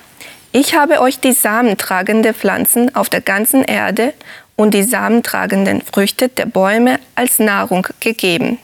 ich 0.52 0.74
habe 0.74 1.00
euch 1.00 1.20
die 1.20 1.32
samentragende 1.32 2.32
Pflanzen 2.32 2.94
auf 2.94 3.10
der 3.10 3.20
ganzen 3.20 3.62
Erde 3.64 4.14
und 4.56 4.72
die 4.72 4.82
samentragenden 4.82 5.82
Früchte 5.82 6.30
der 6.30 6.46
Bäume 6.46 6.98
als 7.14 7.38
Nahrung 7.38 7.86
gegeben. 8.00 8.58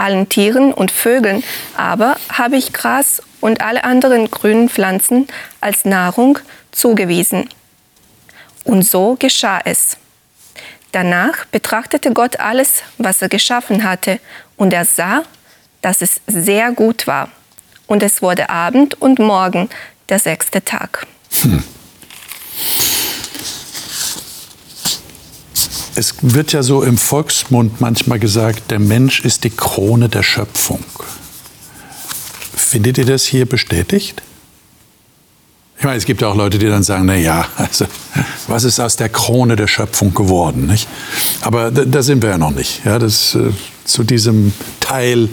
Allen 0.00 0.28
Tieren 0.28 0.72
und 0.72 0.90
Vögeln 0.90 1.44
aber 1.76 2.16
habe 2.32 2.56
ich 2.56 2.72
Gras 2.72 3.22
und 3.40 3.60
alle 3.60 3.84
anderen 3.84 4.30
grünen 4.30 4.68
Pflanzen 4.68 5.28
als 5.60 5.84
Nahrung 5.84 6.38
zugewiesen. 6.72 7.48
Und 8.64 8.82
so 8.82 9.16
geschah 9.18 9.60
es. 9.64 9.96
Danach 10.92 11.44
betrachtete 11.46 12.12
Gott 12.12 12.40
alles, 12.40 12.82
was 12.98 13.22
er 13.22 13.28
geschaffen 13.28 13.84
hatte, 13.84 14.20
und 14.56 14.72
er 14.72 14.84
sah, 14.84 15.22
dass 15.82 16.02
es 16.02 16.20
sehr 16.26 16.72
gut 16.72 17.06
war. 17.06 17.30
Und 17.86 18.02
es 18.02 18.22
wurde 18.22 18.50
Abend 18.50 19.00
und 19.00 19.18
Morgen, 19.18 19.70
der 20.08 20.18
sechste 20.18 20.64
Tag. 20.64 21.06
Hm. 21.42 21.62
Es 26.00 26.14
wird 26.22 26.54
ja 26.54 26.62
so 26.62 26.82
im 26.82 26.96
Volksmund 26.96 27.82
manchmal 27.82 28.18
gesagt, 28.18 28.70
der 28.70 28.78
Mensch 28.78 29.20
ist 29.20 29.44
die 29.44 29.50
Krone 29.50 30.08
der 30.08 30.22
Schöpfung. 30.22 30.82
Findet 32.56 32.96
ihr 32.96 33.04
das 33.04 33.24
hier 33.24 33.44
bestätigt? 33.44 34.22
Ich 35.76 35.84
meine, 35.84 35.98
es 35.98 36.06
gibt 36.06 36.22
ja 36.22 36.28
auch 36.28 36.34
Leute, 36.34 36.58
die 36.58 36.68
dann 36.68 36.82
sagen, 36.82 37.04
na 37.04 37.16
ja, 37.16 37.46
also 37.58 37.84
was 38.48 38.64
ist 38.64 38.80
aus 38.80 38.96
der 38.96 39.10
Krone 39.10 39.56
der 39.56 39.66
Schöpfung 39.66 40.14
geworden, 40.14 40.68
nicht? 40.68 40.88
Aber 41.42 41.70
da, 41.70 41.84
da 41.84 42.02
sind 42.02 42.22
wir 42.22 42.30
ja 42.30 42.38
noch 42.38 42.52
nicht. 42.52 42.82
Ja, 42.86 42.98
das, 42.98 43.34
äh, 43.34 43.50
zu 43.84 44.02
diesem 44.02 44.54
Teil 44.80 45.28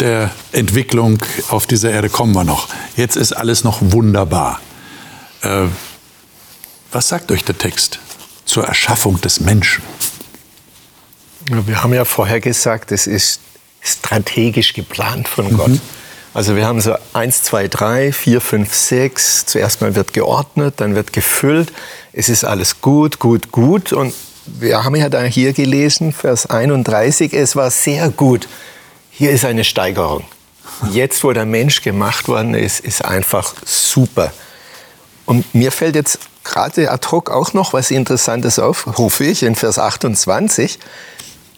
der 0.00 0.32
Entwicklung 0.50 1.22
auf 1.48 1.68
dieser 1.68 1.92
Erde 1.92 2.08
kommen 2.08 2.34
wir 2.34 2.42
noch. 2.42 2.66
Jetzt 2.96 3.14
ist 3.14 3.34
alles 3.34 3.62
noch 3.62 3.78
wunderbar. 3.80 4.60
Äh, 5.42 5.66
was 6.90 7.06
sagt 7.06 7.30
euch 7.30 7.44
der 7.44 7.56
Text 7.56 8.00
zur 8.52 8.66
Erschaffung 8.66 9.18
des 9.22 9.40
Menschen? 9.40 9.82
Wir 11.46 11.82
haben 11.82 11.94
ja 11.94 12.04
vorher 12.04 12.38
gesagt, 12.38 12.92
es 12.92 13.06
ist 13.06 13.40
strategisch 13.80 14.74
geplant 14.74 15.26
von 15.26 15.50
mhm. 15.50 15.56
Gott. 15.56 15.80
Also 16.34 16.54
wir 16.54 16.66
haben 16.66 16.80
so 16.80 16.94
1, 17.14 17.44
2, 17.44 17.68
3, 17.68 18.12
4, 18.12 18.40
5, 18.40 18.74
6. 18.74 19.46
Zuerst 19.46 19.80
mal 19.80 19.94
wird 19.94 20.12
geordnet, 20.12 20.74
dann 20.78 20.94
wird 20.94 21.14
gefüllt. 21.14 21.72
Es 22.12 22.28
ist 22.28 22.44
alles 22.44 22.82
gut, 22.82 23.18
gut, 23.18 23.52
gut. 23.52 23.92
Und 23.92 24.12
wir 24.46 24.84
haben 24.84 24.96
ja 24.96 25.08
da 25.08 25.22
hier 25.22 25.54
gelesen, 25.54 26.12
Vers 26.12 26.46
31, 26.46 27.32
es 27.32 27.56
war 27.56 27.70
sehr 27.70 28.10
gut. 28.10 28.48
Hier 29.10 29.30
ist 29.30 29.46
eine 29.46 29.64
Steigerung. 29.64 30.24
Jetzt, 30.90 31.24
wo 31.24 31.32
der 31.32 31.46
Mensch 31.46 31.80
gemacht 31.80 32.28
worden 32.28 32.54
ist, 32.54 32.80
ist 32.80 33.02
einfach 33.02 33.54
super. 33.64 34.32
Und 35.24 35.54
mir 35.54 35.72
fällt 35.72 35.94
jetzt 35.94 36.18
gerade 36.44 36.90
ad 36.90 37.08
hoc 37.10 37.30
auch 37.30 37.52
noch 37.52 37.72
was 37.72 37.90
Interessantes 37.90 38.58
auf, 38.58 38.98
rufe 38.98 39.24
ich 39.24 39.42
in 39.42 39.54
Vers 39.54 39.78
28. 39.78 40.78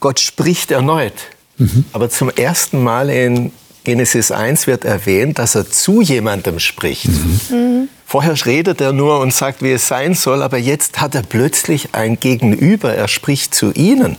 Gott 0.01 0.21
spricht 0.21 0.71
erneut. 0.71 1.15
Mhm. 1.57 1.85
Aber 1.93 2.11
zum 2.11 2.31
ersten 2.31 2.83
Mal 2.83 3.11
in 3.11 3.53
Genesis 3.85 4.31
1 4.31 4.67
wird 4.67 4.85
erwähnt, 4.85 5.39
dass 5.39 5.55
er 5.55 5.71
zu 5.71 6.01
jemandem 6.01 6.59
spricht. 6.59 7.09
Mhm. 7.51 7.89
Vorher 8.07 8.35
redet 8.47 8.81
er 8.81 8.93
nur 8.93 9.21
und 9.21 9.33
sagt, 9.33 9.63
wie 9.63 9.73
es 9.73 9.89
sein 9.89 10.15
soll, 10.15 10.43
aber 10.43 10.59
jetzt 10.59 11.01
hat 11.01 11.15
er 11.15 11.23
plötzlich 11.23 11.91
ein 11.93 12.19
Gegenüber, 12.19 12.95
er 12.95 13.09
spricht 13.09 13.55
zu 13.55 13.73
ihnen. 13.73 14.17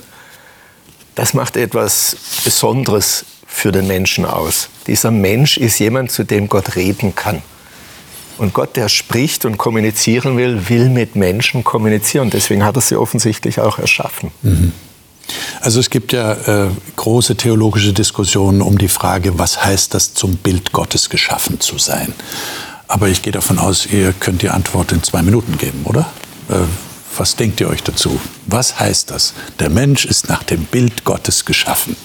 Das 1.15 1.33
macht 1.33 1.55
etwas 1.55 2.17
Besonderes 2.43 3.25
für 3.47 3.71
den 3.71 3.87
Menschen 3.87 4.25
aus. 4.25 4.69
Dieser 4.85 5.11
Mensch 5.11 5.57
ist 5.57 5.79
jemand, 5.79 6.11
zu 6.11 6.23
dem 6.23 6.49
Gott 6.49 6.75
reden 6.75 7.15
kann. 7.15 7.41
Und 8.37 8.53
Gott, 8.53 8.75
der 8.75 8.89
spricht 8.89 9.45
und 9.45 9.57
kommunizieren 9.57 10.37
will, 10.37 10.69
will 10.69 10.89
mit 10.89 11.15
Menschen 11.15 11.63
kommunizieren. 11.63 12.29
Deswegen 12.29 12.63
hat 12.63 12.75
er 12.75 12.81
sie 12.81 12.97
offensichtlich 12.97 13.59
auch 13.59 13.79
erschaffen. 13.79 14.31
Mhm. 14.41 14.73
Also 15.61 15.79
es 15.79 15.89
gibt 15.89 16.13
ja 16.13 16.33
äh, 16.33 16.69
große 16.95 17.35
theologische 17.35 17.93
Diskussionen 17.93 18.61
um 18.61 18.77
die 18.77 18.87
Frage, 18.87 19.39
was 19.39 19.63
heißt 19.63 19.93
das, 19.93 20.13
zum 20.13 20.37
Bild 20.37 20.71
Gottes 20.71 21.09
geschaffen 21.09 21.59
zu 21.59 21.77
sein? 21.77 22.13
Aber 22.87 23.07
ich 23.07 23.23
gehe 23.23 23.33
davon 23.33 23.57
aus, 23.57 23.87
ihr 23.87 24.13
könnt 24.13 24.43
die 24.43 24.49
Antwort 24.49 24.91
in 24.91 25.01
zwei 25.01 25.23
Minuten 25.23 25.57
geben, 25.57 25.81
oder? 25.85 26.11
Äh, 26.49 26.59
was 27.17 27.35
denkt 27.35 27.61
ihr 27.61 27.69
euch 27.69 27.81
dazu? 27.81 28.19
Was 28.45 28.79
heißt 28.79 29.09
das? 29.09 29.33
Der 29.59 29.69
Mensch 29.69 30.05
ist 30.05 30.27
nach 30.29 30.43
dem 30.43 30.65
Bild 30.65 31.05
Gottes 31.05 31.45
geschaffen. 31.45 31.95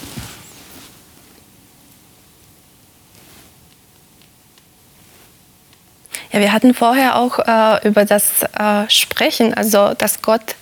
Ja, 6.33 6.41
wir 6.41 6.53
hatten 6.53 6.75
vorher 6.75 7.17
auch 7.17 7.39
äh, 7.39 7.89
über 7.89 8.05
das 8.05 8.43
äh, 8.59 8.89
Sprechen, 8.89 9.55
also 9.55 9.95
dass 9.95 10.23
Gott, 10.23 10.55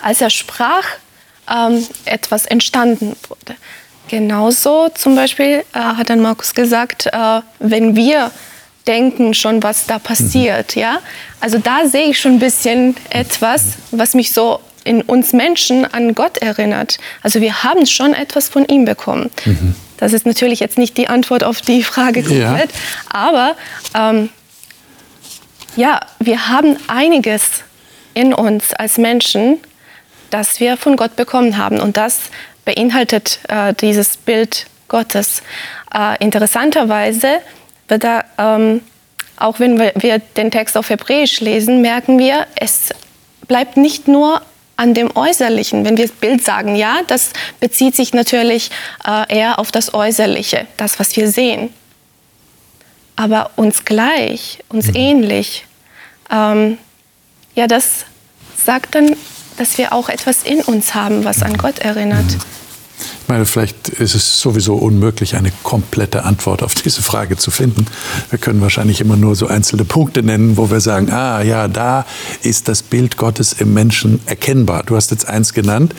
als 0.00 0.20
er 0.20 0.30
sprach, 0.30 0.84
ähm, 1.50 1.84
etwas 2.04 2.46
entstanden 2.46 3.16
wurde. 3.28 3.56
Genauso 4.08 4.88
zum 4.90 5.16
Beispiel 5.16 5.64
äh, 5.74 5.78
hat 5.78 6.10
dann 6.10 6.20
Markus 6.20 6.54
gesagt, 6.54 7.06
äh, 7.06 7.40
wenn 7.58 7.96
wir 7.96 8.30
denken 8.86 9.32
schon, 9.34 9.62
was 9.62 9.86
da 9.86 9.98
passiert, 9.98 10.76
mhm. 10.76 10.82
ja. 10.82 10.98
Also 11.40 11.58
da 11.58 11.86
sehe 11.86 12.10
ich 12.10 12.20
schon 12.20 12.32
ein 12.32 12.38
bisschen 12.38 12.96
etwas, 13.10 13.74
was 13.90 14.14
mich 14.14 14.32
so 14.32 14.60
in 14.84 15.02
uns 15.02 15.32
Menschen 15.32 15.84
an 15.84 16.14
Gott 16.14 16.38
erinnert. 16.38 16.98
Also 17.22 17.40
wir 17.40 17.62
haben 17.62 17.86
schon 17.86 18.14
etwas 18.14 18.48
von 18.48 18.64
ihm 18.66 18.84
bekommen. 18.84 19.30
Mhm. 19.44 19.74
Das 19.98 20.12
ist 20.12 20.26
natürlich 20.26 20.58
jetzt 20.58 20.78
nicht 20.78 20.96
die 20.96 21.08
Antwort 21.08 21.44
auf 21.44 21.60
die 21.60 21.84
Frage 21.84 22.22
komplett, 22.22 22.70
ja. 22.72 23.08
aber 23.08 23.54
ähm, 23.94 24.30
ja, 25.76 26.00
wir 26.18 26.48
haben 26.48 26.76
einiges 26.86 27.64
in 28.14 28.34
uns 28.34 28.74
als 28.74 28.98
Menschen, 28.98 29.58
das 30.30 30.60
wir 30.60 30.76
von 30.76 30.96
Gott 30.96 31.16
bekommen 31.16 31.56
haben. 31.56 31.80
Und 31.80 31.96
das 31.96 32.20
beinhaltet 32.64 33.40
äh, 33.48 33.74
dieses 33.74 34.16
Bild 34.16 34.66
Gottes. 34.88 35.42
Äh, 35.94 36.22
interessanterweise 36.22 37.40
wird 37.88 38.04
da, 38.04 38.24
ähm, 38.38 38.82
auch 39.36 39.60
wenn 39.60 39.78
wir, 39.78 40.18
den 40.36 40.50
Text 40.50 40.76
auf 40.76 40.90
Hebräisch 40.90 41.40
lesen, 41.40 41.82
merken 41.82 42.18
wir, 42.18 42.46
es 42.54 42.90
bleibt 43.48 43.76
nicht 43.76 44.08
nur 44.08 44.42
an 44.76 44.94
dem 44.94 45.14
Äußerlichen. 45.14 45.84
Wenn 45.84 45.96
wir 45.96 46.06
das 46.06 46.16
Bild 46.16 46.44
sagen, 46.44 46.76
ja, 46.76 47.00
das 47.06 47.30
bezieht 47.60 47.96
sich 47.96 48.14
natürlich 48.14 48.70
äh, 49.06 49.34
eher 49.34 49.58
auf 49.58 49.72
das 49.72 49.94
Äußerliche, 49.94 50.66
das, 50.76 50.98
was 50.98 51.16
wir 51.16 51.28
sehen. 51.28 51.72
Aber 53.22 53.50
uns 53.56 53.84
gleich, 53.84 54.58
uns 54.68 54.88
mhm. 54.88 54.96
ähnlich, 54.96 55.66
ähm, 56.30 56.78
ja, 57.54 57.66
das 57.66 58.06
sagt 58.56 58.94
dann 58.94 59.16
dass 59.56 59.78
wir 59.78 59.92
auch 59.92 60.08
etwas 60.08 60.42
in 60.42 60.60
uns 60.60 60.94
haben, 60.94 61.24
was 61.24 61.42
an 61.42 61.56
Gott 61.56 61.78
erinnert. 61.78 62.24
Ich 63.22 63.28
meine, 63.28 63.46
vielleicht 63.46 63.88
ist 63.88 64.14
es 64.14 64.40
sowieso 64.40 64.74
unmöglich, 64.74 65.36
eine 65.36 65.52
komplette 65.62 66.24
Antwort 66.24 66.62
auf 66.62 66.74
diese 66.74 67.02
Frage 67.02 67.36
zu 67.36 67.50
finden. 67.50 67.86
Wir 68.30 68.38
können 68.38 68.60
wahrscheinlich 68.60 69.00
immer 69.00 69.16
nur 69.16 69.34
so 69.34 69.46
einzelne 69.46 69.84
Punkte 69.84 70.22
nennen, 70.22 70.56
wo 70.56 70.70
wir 70.70 70.80
sagen, 70.80 71.10
ah 71.10 71.42
ja, 71.42 71.68
da 71.68 72.06
ist 72.42 72.68
das 72.68 72.82
Bild 72.82 73.16
Gottes 73.16 73.52
im 73.54 73.74
Menschen 73.74 74.20
erkennbar. 74.26 74.82
Du 74.84 74.96
hast 74.96 75.10
jetzt 75.10 75.28
eins 75.28 75.52
genannt, 75.52 75.94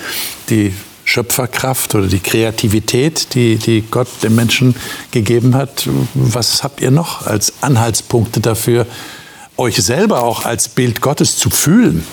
die 0.49 0.73
Schöpferkraft 1.05 1.95
oder 1.95 2.07
die 2.07 2.19
Kreativität, 2.19 3.33
die, 3.33 3.57
die 3.57 3.81
Gott 3.81 4.07
dem 4.23 4.35
Menschen 4.35 4.75
gegeben 5.11 5.55
hat. 5.55 5.87
Was 6.13 6.63
habt 6.63 6.81
ihr 6.81 6.91
noch 6.91 7.25
als 7.27 7.53
Anhaltspunkte 7.61 8.39
dafür, 8.39 8.85
euch 9.57 9.75
selber 9.77 10.23
auch 10.23 10.45
als 10.45 10.69
Bild 10.69 11.01
Gottes 11.01 11.37
zu 11.37 11.49
fühlen? 11.49 12.05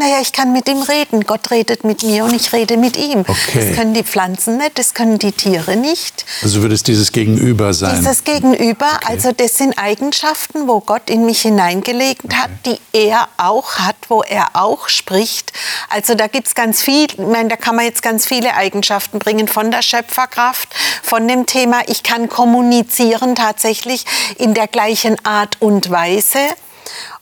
Naja, 0.00 0.16
ich 0.22 0.32
kann 0.32 0.54
mit 0.54 0.66
ihm 0.66 0.80
reden. 0.80 1.26
Gott 1.26 1.50
redet 1.50 1.84
mit 1.84 2.02
mir 2.02 2.24
und 2.24 2.34
ich 2.34 2.54
rede 2.54 2.78
mit 2.78 2.96
ihm. 2.96 3.20
Okay. 3.20 3.34
Das 3.52 3.76
können 3.76 3.92
die 3.92 4.02
Pflanzen 4.02 4.56
nicht, 4.56 4.78
das 4.78 4.94
können 4.94 5.18
die 5.18 5.30
Tiere 5.30 5.76
nicht. 5.76 6.24
Also 6.42 6.62
würde 6.62 6.74
es 6.74 6.82
dieses 6.82 7.12
Gegenüber 7.12 7.74
sein? 7.74 7.96
Dieses 7.98 8.24
Gegenüber, 8.24 8.86
okay. 8.94 9.06
also 9.08 9.32
das 9.32 9.58
sind 9.58 9.78
Eigenschaften, 9.78 10.66
wo 10.66 10.80
Gott 10.80 11.10
in 11.10 11.26
mich 11.26 11.42
hineingelegt 11.42 12.24
okay. 12.24 12.36
hat, 12.36 12.50
die 12.64 12.78
er 12.94 13.28
auch 13.36 13.74
hat, 13.74 13.96
wo 14.08 14.22
er 14.22 14.48
auch 14.54 14.88
spricht. 14.88 15.52
Also 15.90 16.14
da 16.14 16.28
gibt 16.28 16.48
es 16.48 16.54
ganz 16.54 16.80
viel, 16.80 17.04
ich 17.04 17.18
meine, 17.18 17.50
da 17.50 17.56
kann 17.56 17.76
man 17.76 17.84
jetzt 17.84 18.02
ganz 18.02 18.24
viele 18.24 18.54
Eigenschaften 18.54 19.18
bringen, 19.18 19.48
von 19.48 19.70
der 19.70 19.82
Schöpferkraft, 19.82 20.68
von 21.02 21.28
dem 21.28 21.44
Thema, 21.44 21.82
ich 21.88 22.02
kann 22.02 22.30
kommunizieren 22.30 23.34
tatsächlich 23.34 24.06
in 24.38 24.54
der 24.54 24.66
gleichen 24.66 25.22
Art 25.26 25.58
und 25.60 25.90
Weise. 25.90 26.38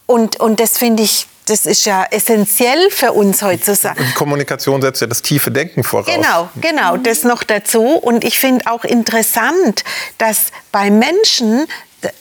Und, 0.06 0.38
und 0.38 0.60
das 0.60 0.78
finde 0.78 1.02
ich 1.02 1.26
das 1.50 1.66
ist 1.66 1.84
ja 1.84 2.06
essentiell 2.10 2.90
für 2.90 3.12
uns 3.12 3.42
heutzutage. 3.42 4.00
Und 4.00 4.14
Kommunikation 4.14 4.82
setzt 4.82 5.00
ja 5.00 5.06
das 5.06 5.22
tiefe 5.22 5.50
Denken 5.50 5.84
voraus. 5.84 6.06
Genau, 6.06 6.48
genau, 6.60 6.96
das 6.96 7.24
noch 7.24 7.42
dazu. 7.42 7.82
Und 7.82 8.24
ich 8.24 8.38
finde 8.38 8.66
auch 8.70 8.84
interessant, 8.84 9.84
dass 10.18 10.46
bei 10.72 10.90
Menschen 10.90 11.66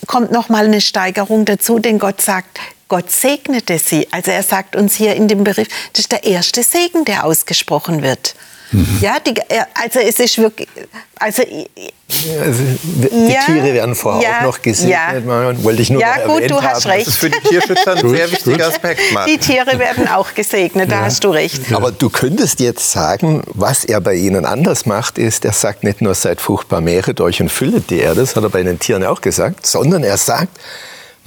kommt 0.07 0.31
noch 0.31 0.49
mal 0.49 0.65
eine 0.65 0.81
Steigerung 0.81 1.45
dazu, 1.45 1.79
denn 1.79 1.99
Gott 1.99 2.21
sagt, 2.21 2.59
Gott 2.87 3.11
segnete 3.11 3.79
sie. 3.79 4.07
Also 4.11 4.31
er 4.31 4.43
sagt 4.43 4.75
uns 4.75 4.95
hier 4.95 5.15
in 5.15 5.27
dem 5.27 5.43
Bericht, 5.43 5.71
das 5.93 6.01
ist 6.01 6.11
der 6.11 6.23
erste 6.23 6.63
Segen, 6.63 7.05
der 7.05 7.25
ausgesprochen 7.25 8.01
wird. 8.01 8.35
Mhm. 8.71 8.97
Ja, 9.01 9.17
die, 9.19 9.33
also 9.73 9.99
es 9.99 10.19
ist 10.19 10.37
wirklich, 10.37 10.67
also, 11.15 11.41
also 11.41 12.63
die 12.83 13.33
ja, 13.33 13.41
Tiere 13.45 13.73
werden 13.73 13.95
vorher 13.95 14.21
ja, 14.21 14.37
auch 14.39 14.43
noch 14.43 14.61
gesegnet, 14.61 15.25
ja. 15.25 15.63
wollte 15.63 15.81
ich 15.81 15.89
nur 15.89 16.01
Ja 16.01 16.25
gut, 16.25 16.49
du 16.49 16.61
hast 16.61 16.85
haben. 16.85 16.91
recht. 16.91 17.07
Das 17.07 17.13
ist 17.13 17.19
für 17.19 17.29
die 17.29 17.39
Tierschützer 17.39 17.95
ein 17.95 18.09
sehr 18.09 18.31
wichtiger 18.31 18.67
Aspekt, 18.67 19.01
Martin. 19.13 19.33
Die 19.33 19.39
Tiere 19.39 19.79
werden 19.79 20.07
auch 20.09 20.33
gesegnet, 20.33 20.91
da 20.91 21.01
hast 21.01 21.23
du 21.23 21.29
recht. 21.29 21.71
Aber 21.73 21.91
du 21.91 22.09
könntest 22.09 22.59
jetzt 22.59 22.91
sagen, 22.91 23.43
was 23.47 23.85
er 23.85 24.01
bei 24.01 24.15
ihnen 24.15 24.45
anders 24.45 24.85
macht, 24.85 25.17
ist, 25.17 25.45
er 25.45 25.53
sagt 25.53 25.83
nicht 25.83 26.01
nur, 26.01 26.13
seid 26.13 26.41
fruchtbar, 26.41 26.81
mehret 26.81 27.21
euch 27.21 27.41
und 27.41 27.49
füllet 27.49 27.89
die 27.89 27.99
Erde, 27.99 28.21
das 28.21 28.35
hat 28.35 28.43
er 28.43 28.49
bei 28.49 28.63
den 28.63 28.79
Tieren 28.79 29.03
auch 29.05 29.21
gesagt, 29.21 29.65
sondern 29.65 30.03
er 30.03 30.17
sagt, 30.17 30.59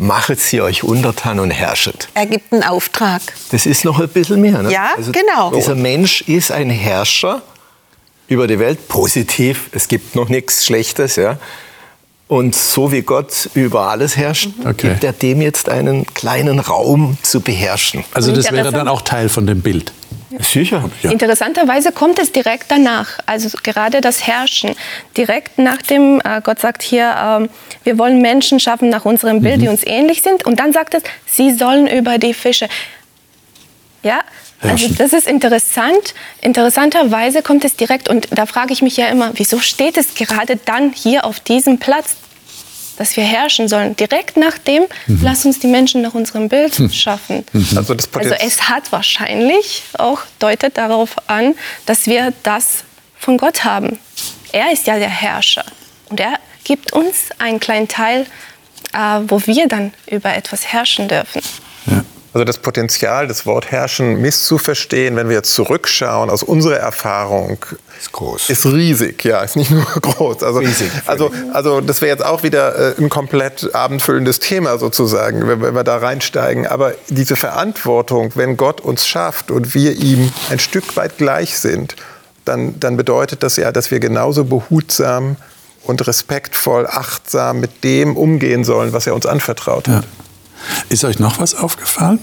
machet 0.01 0.41
sie 0.41 0.61
euch 0.61 0.83
untertan 0.83 1.39
und 1.39 1.51
herrschet. 1.51 2.09
Er 2.15 2.27
gibt 2.27 2.53
einen 2.53 2.63
Auftrag. 2.63 3.23
Das 3.51 3.67
ist 3.67 3.85
noch 3.85 4.01
ein 4.01 4.09
bisschen 4.09 4.41
mehr. 4.41 4.63
Ne? 4.63 4.73
Ja, 4.73 4.95
also 4.97 5.13
genau. 5.13 5.53
Dieser 5.53 5.75
Mensch 5.75 6.23
ist 6.23 6.51
ein 6.51 6.71
Herrscher 6.71 7.43
über 8.27 8.47
die 8.47 8.59
Welt, 8.59 8.89
positiv. 8.89 9.69
Es 9.73 9.89
gibt 9.89 10.15
noch 10.15 10.29
nichts 10.29 10.65
Schlechtes. 10.65 11.17
Ja? 11.17 11.39
Und 12.29 12.55
so 12.55 12.93
wie 12.93 13.03
Gott 13.03 13.51
über 13.55 13.91
alles 13.91 14.17
herrscht, 14.17 14.51
okay. 14.61 14.89
gibt 14.89 15.05
er 15.05 15.13
dem 15.13 15.43
jetzt 15.43 15.69
einen 15.69 16.07
kleinen 16.07 16.61
Raum 16.61 17.19
zu 17.23 17.41
beherrschen. 17.41 18.05
Also 18.15 18.33
das 18.33 18.51
wäre 18.53 18.73
dann 18.73 18.89
auch 18.89 19.03
Teil 19.03 19.29
von 19.29 19.47
dem 19.47 19.61
Bild. 19.61 19.93
Sicher. 20.39 20.91
Ja. 21.03 21.11
Interessanterweise 21.11 21.91
kommt 21.91 22.19
es 22.21 22.31
direkt 22.31 22.67
danach. 22.71 23.19
Also 23.27 23.49
gerade 23.63 24.01
das 24.01 24.27
Herrschen. 24.27 24.77
Direkt 25.17 25.59
nachdem 25.59 26.21
äh, 26.25 26.41
Gott 26.43 26.61
sagt 26.61 26.83
hier, 26.83 27.49
äh, 27.49 27.49
wir 27.85 27.99
wollen 27.99 28.21
Menschen 28.21 28.61
schaffen 28.61 28.91
nach 28.91 29.05
unserem 29.05 29.43
Bild, 29.43 29.57
mhm. 29.57 29.61
die 29.63 29.69
uns 29.69 29.85
ähnlich 29.85 30.23
sind. 30.23 30.47
Und 30.47 30.61
dann 30.61 30.73
sagt 30.73 30.95
es, 30.95 31.03
sie 31.27 31.53
sollen 31.53 31.89
über 31.89 32.19
die 32.19 32.35
Fische. 32.35 32.69
Ja, 34.03 34.21
also 34.63 34.89
das 34.97 35.13
ist 35.13 35.27
interessant. 35.27 36.15
Interessanterweise 36.43 37.43
kommt 37.43 37.65
es 37.65 37.77
direkt, 37.77 38.09
und 38.09 38.29
da 38.31 38.47
frage 38.47 38.73
ich 38.73 38.83
mich 38.83 38.97
ja 38.97 39.07
immer, 39.09 39.33
wieso 39.35 39.59
steht 39.59 39.97
es 39.97 40.15
gerade 40.15 40.57
dann 40.57 40.93
hier 40.93 41.25
auf 41.25 41.41
diesem 41.41 41.79
Platz, 41.79 42.17
dass 43.01 43.17
wir 43.17 43.25
herrschen 43.25 43.67
sollen? 43.67 43.97
Direkt 43.97 44.37
nach 44.37 44.59
dem, 44.59 44.83
mhm. 45.07 45.21
lass 45.23 45.47
uns 45.47 45.59
die 45.59 45.69
Menschen 45.69 46.03
nach 46.03 46.13
unserem 46.13 46.51
Bild 46.51 46.79
mhm. 46.79 46.93
schaffen. 46.93 47.47
Mhm. 47.55 47.67
Also, 47.75 47.95
also 47.95 48.35
es 48.35 48.69
hat 48.69 48.93
wahrscheinlich 48.93 49.85
auch, 49.97 50.21
deutet 50.39 50.77
darauf 50.77 51.17
an, 51.27 51.55
dass 51.87 52.07
wir 52.07 52.35
das 52.43 52.85
von 53.19 53.39
Gott 53.39 53.65
haben. 53.65 53.99
Er 54.53 54.71
ist 54.71 54.87
ja 54.87 54.99
der 54.99 55.09
Herrscher 55.09 55.65
und 56.11 56.21
er 56.21 56.35
gibt 56.65 56.93
uns 56.93 57.31
einen 57.39 57.59
kleinen 57.59 57.89
Teil, 57.89 58.27
äh, 58.93 58.99
wo 59.29 59.41
wir 59.47 59.67
dann 59.67 59.95
über 60.07 60.35
etwas 60.35 60.67
herrschen 60.67 61.09
dürfen. 61.09 61.41
Also 62.33 62.45
das 62.45 62.59
Potenzial, 62.59 63.27
das 63.27 63.45
Wort 63.45 63.73
herrschen 63.73 64.21
misszuverstehen, 64.21 65.17
wenn 65.17 65.29
wir 65.29 65.37
jetzt 65.37 65.53
zurückschauen 65.53 66.31
aus 66.31 66.45
unserer 66.45 66.77
Erfahrung, 66.77 67.59
ist 67.99 68.13
groß. 68.13 68.51
Ist 68.51 68.67
riesig, 68.67 69.25
ja, 69.25 69.43
ist 69.43 69.57
nicht 69.57 69.73
nur 69.73 69.85
groß. 70.01 70.45
Also, 70.45 70.61
riesig. 70.61 70.93
Also, 71.07 71.33
also 71.53 71.81
das 71.81 72.01
wäre 72.01 72.13
jetzt 72.13 72.25
auch 72.25 72.45
wieder 72.45 72.97
äh, 72.97 73.03
ein 73.03 73.09
komplett 73.09 73.75
abendfüllendes 73.75 74.39
Thema 74.39 74.79
sozusagen, 74.79 75.49
wenn, 75.49 75.61
wenn 75.61 75.75
wir 75.75 75.83
da 75.83 75.97
reinsteigen. 75.97 76.69
Aber 76.69 76.95
diese 77.09 77.35
Verantwortung, 77.35 78.31
wenn 78.37 78.57
Gott 78.57 78.81
uns 78.81 79.09
schafft 79.09 79.51
und 79.51 79.75
wir 79.75 79.93
ihm 79.97 80.33
ein 80.51 80.61
Stück 80.61 80.97
weit 80.97 81.19
gleich 81.19 81.59
sind, 81.59 81.97
dann, 82.45 82.79
dann 82.79 82.97
bedeutet 82.97 83.43
das 83.43 83.57
ja, 83.57 83.73
dass 83.73 83.91
wir 83.91 83.99
genauso 83.99 84.45
behutsam 84.45 85.37
und 85.83 86.07
respektvoll, 86.07 86.87
achtsam 86.87 87.59
mit 87.59 87.83
dem 87.83 88.17
umgehen 88.17 88.63
sollen, 88.63 88.93
was 88.93 89.09
er 89.09 89.15
uns 89.15 89.27
anvertraut 89.27 89.89
hat. 89.89 90.05
Ja. 90.05 90.11
Ist 90.89 91.05
euch 91.05 91.19
noch 91.19 91.39
was 91.39 91.55
aufgefallen? 91.55 92.19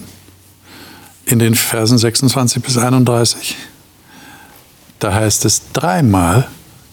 In 1.26 1.40
den 1.40 1.56
Versen 1.56 1.98
26 1.98 2.64
bis 2.64 2.78
31? 2.78 3.56
Da 5.00 5.14
heißt 5.14 5.46
es 5.46 5.72
dreimal, 5.74 6.48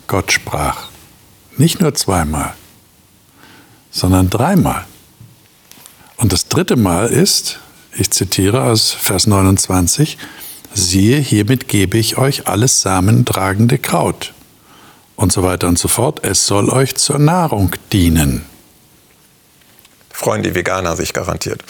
Gott 0.07 0.33
sprach. 0.33 0.89
Nicht 1.57 1.81
nur 1.81 1.95
zweimal, 1.95 2.55
sondern 3.91 4.29
dreimal. 4.29 4.85
Und 6.17 6.33
das 6.33 6.49
dritte 6.49 6.77
Mal 6.77 7.07
ist, 7.09 7.61
ich 7.97 8.11
zitiere 8.11 8.65
aus 8.65 8.91
Vers 8.93 9.27
29, 9.27 10.19
siehe, 10.75 11.19
hiermit 11.19 11.69
gebe 11.69 11.97
ich 11.97 12.19
euch 12.19 12.49
alles 12.49 12.81
samentragende 12.81 13.79
Kraut 13.79 14.33
und 15.17 15.33
so 15.33 15.43
weiter 15.43 15.69
und 15.69 15.79
so 15.79 15.89
fort. 15.89 16.25
Es 16.25 16.47
soll 16.47 16.71
euch 16.71 16.97
zur 16.97 17.19
Nahrung 17.19 17.71
dienen 17.93 18.45
freuen 20.15 20.43
die 20.43 20.55
Veganer 20.55 20.97
sich 20.97 21.13
garantiert. 21.13 21.63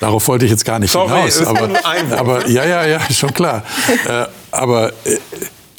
Darauf 0.00 0.26
wollte 0.26 0.46
ich 0.46 0.50
jetzt 0.50 0.64
gar 0.64 0.80
nicht 0.80 0.90
Sorry, 0.90 1.30
hinaus. 1.30 1.46
Aber, 1.46 1.70
aber, 2.18 2.48
ja, 2.48 2.64
ja, 2.64 2.84
ja, 2.84 3.00
schon 3.12 3.32
klar. 3.32 3.62
Äh, 4.06 4.26
aber 4.50 4.88
äh, 5.04 5.18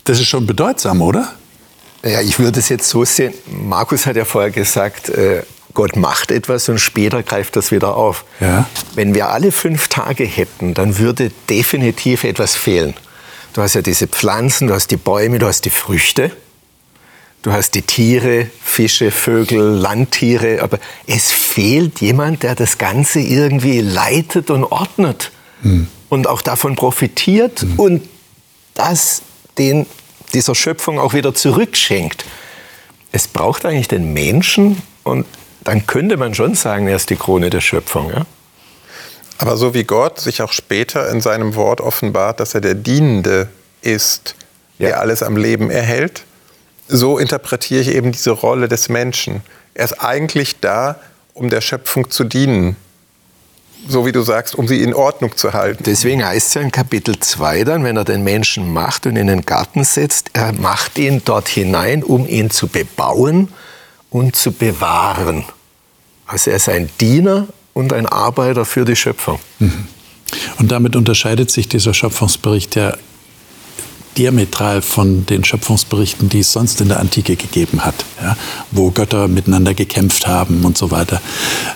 das 0.06 0.20
ist 0.20 0.28
schon 0.28 0.48
bedeutsam, 0.48 1.02
oder? 1.02 1.34
Ja, 2.04 2.22
ich 2.22 2.40
würde 2.40 2.60
es 2.60 2.70
jetzt 2.70 2.88
so 2.88 3.04
sehen. 3.04 3.34
Markus 3.48 4.06
hat 4.06 4.16
ja 4.16 4.26
vorher 4.26 4.52
gesagt, 4.52 5.10
äh, 5.10 5.44
Gott 5.74 5.96
macht 5.96 6.32
etwas 6.32 6.70
und 6.70 6.80
später 6.80 7.24
greift 7.24 7.56
das 7.56 7.72
wieder 7.72 7.98
auf. 7.98 8.26
Ja. 8.40 8.70
Wenn 8.96 9.16
wir 9.16 9.30
alle 9.30 9.52
fünf 9.52 9.88
Tage 9.88 10.24
hätten, 10.24 10.74
dann 10.74 11.00
würde 11.00 11.32
definitiv 11.50 12.24
etwas 12.24 12.56
fehlen. 12.56 12.94
Du 13.54 13.62
hast 13.62 13.74
ja 13.74 13.82
diese 13.82 14.08
Pflanzen, 14.08 14.68
du 14.68 14.74
hast 14.74 14.92
die 14.92 14.98
Bäume, 14.98 15.40
du 15.40 15.48
hast 15.48 15.66
die 15.66 15.70
Früchte. 15.70 16.32
Du 17.44 17.52
hast 17.52 17.76
die 17.76 17.82
Tiere, 17.82 18.48
Fische, 18.64 19.12
Vögel, 19.12 19.60
Landtiere, 19.60 20.62
aber 20.62 20.80
es 21.08 21.30
fehlt 21.30 22.00
jemand, 22.00 22.42
der 22.44 22.56
das 22.56 22.78
Ganze 22.78 23.20
irgendwie 23.20 23.82
leitet 23.82 24.50
und 24.50 24.64
ordnet 24.64 25.30
hm. 25.62 25.88
und 26.08 26.28
auch 26.28 26.42
davon 26.42 26.78
profitiert 26.78 27.60
hm. 27.60 27.80
und 27.80 28.10
das 28.76 29.24
den, 29.58 29.86
dieser 30.34 30.56
Schöpfung 30.56 31.00
auch 31.00 31.14
wieder 31.14 31.36
zurückschenkt. 31.36 32.24
Es 33.12 33.28
braucht 33.28 33.66
eigentlich 33.66 33.90
den 33.90 34.14
Menschen 34.14 34.82
und 35.04 35.26
dann 35.66 35.86
könnte 35.86 36.16
man 36.16 36.34
schon 36.34 36.56
sagen, 36.56 36.88
er 36.88 36.96
ist 36.96 37.10
die 37.10 37.18
Krone 37.18 37.50
der 37.50 37.62
Schöpfung. 37.62 38.10
Ja? 38.10 38.26
Aber 39.38 39.58
so 39.58 39.74
wie 39.74 39.84
Gott 39.84 40.18
sich 40.22 40.42
auch 40.42 40.54
später 40.54 41.10
in 41.10 41.20
seinem 41.20 41.56
Wort 41.56 41.82
offenbart, 41.82 42.40
dass 42.40 42.56
er 42.56 42.62
der 42.62 42.76
Dienende 42.76 43.50
ist, 43.82 44.36
ja. 44.80 44.88
der 44.88 45.00
alles 45.02 45.22
am 45.22 45.36
Leben 45.36 45.70
erhält, 45.70 46.24
so 46.88 47.18
interpretiere 47.18 47.82
ich 47.82 47.90
eben 47.90 48.12
diese 48.12 48.32
Rolle 48.32 48.68
des 48.68 48.90
Menschen. 48.90 49.42
Er 49.74 49.86
ist 49.86 50.02
eigentlich 50.02 50.60
da, 50.60 51.00
um 51.34 51.50
der 51.50 51.62
Schöpfung 51.62 52.10
zu 52.10 52.24
dienen. 52.24 52.76
So 53.88 54.06
wie 54.06 54.14
du 54.14 54.22
sagst, 54.22 54.56
um 54.56 54.68
sie 54.68 54.82
in 54.82 54.94
Ordnung 54.94 55.36
zu 55.36 55.54
halten. 55.54 55.84
Deswegen 55.84 56.24
heißt 56.24 56.48
es 56.48 56.54
ja 56.54 56.62
in 56.62 56.72
Kapitel 56.72 57.20
2 57.20 57.66
dann, 57.66 57.84
wenn 57.84 57.98
er 57.98 58.06
den 58.06 58.24
Menschen 58.24 58.72
macht 58.72 59.06
und 59.06 59.18
in 59.18 59.28
den 59.28 59.42
Garten 59.42 59.84
setzt, 59.84 60.30
er 60.34 60.54
macht 60.54 60.98
ihn 60.98 61.22
dort 61.26 61.50
hinein, 61.50 62.02
um 62.04 62.28
ihn 62.28 62.50
zu 62.50 62.68
bebauen 62.68 63.50
und 64.10 64.36
zu 64.38 64.54
bewahren. 64.54 65.44
Also 66.26 66.52
er 66.52 66.58
ist 66.58 66.70
ein 66.70 66.90
Diener 67.02 67.48
und 67.74 67.92
ein 67.92 68.06
Arbeiter 68.06 68.64
für 68.64 68.86
die 68.86 68.96
Schöpfung. 68.96 69.40
Mhm. 69.60 69.88
Und 70.60 70.72
damit 70.72 70.96
unterscheidet 70.96 71.52
sich 71.52 71.68
dieser 71.68 71.94
Schöpfungsbericht 71.94 72.76
ja 72.76 72.96
diametral 74.18 74.82
von 74.82 75.26
den 75.26 75.44
Schöpfungsberichten, 75.44 76.30
die 76.30 76.40
es 76.40 76.52
sonst 76.52 76.82
in 76.82 76.90
der 76.90 77.00
Antike 77.00 77.36
gegeben 77.36 77.86
hat, 77.86 77.96
ja, 78.22 78.38
wo 78.72 78.92
Götter 78.92 79.28
miteinander 79.28 79.74
gekämpft 79.74 80.28
haben 80.28 80.66
und 80.66 80.78
so 80.78 80.92
weiter. 80.92 81.22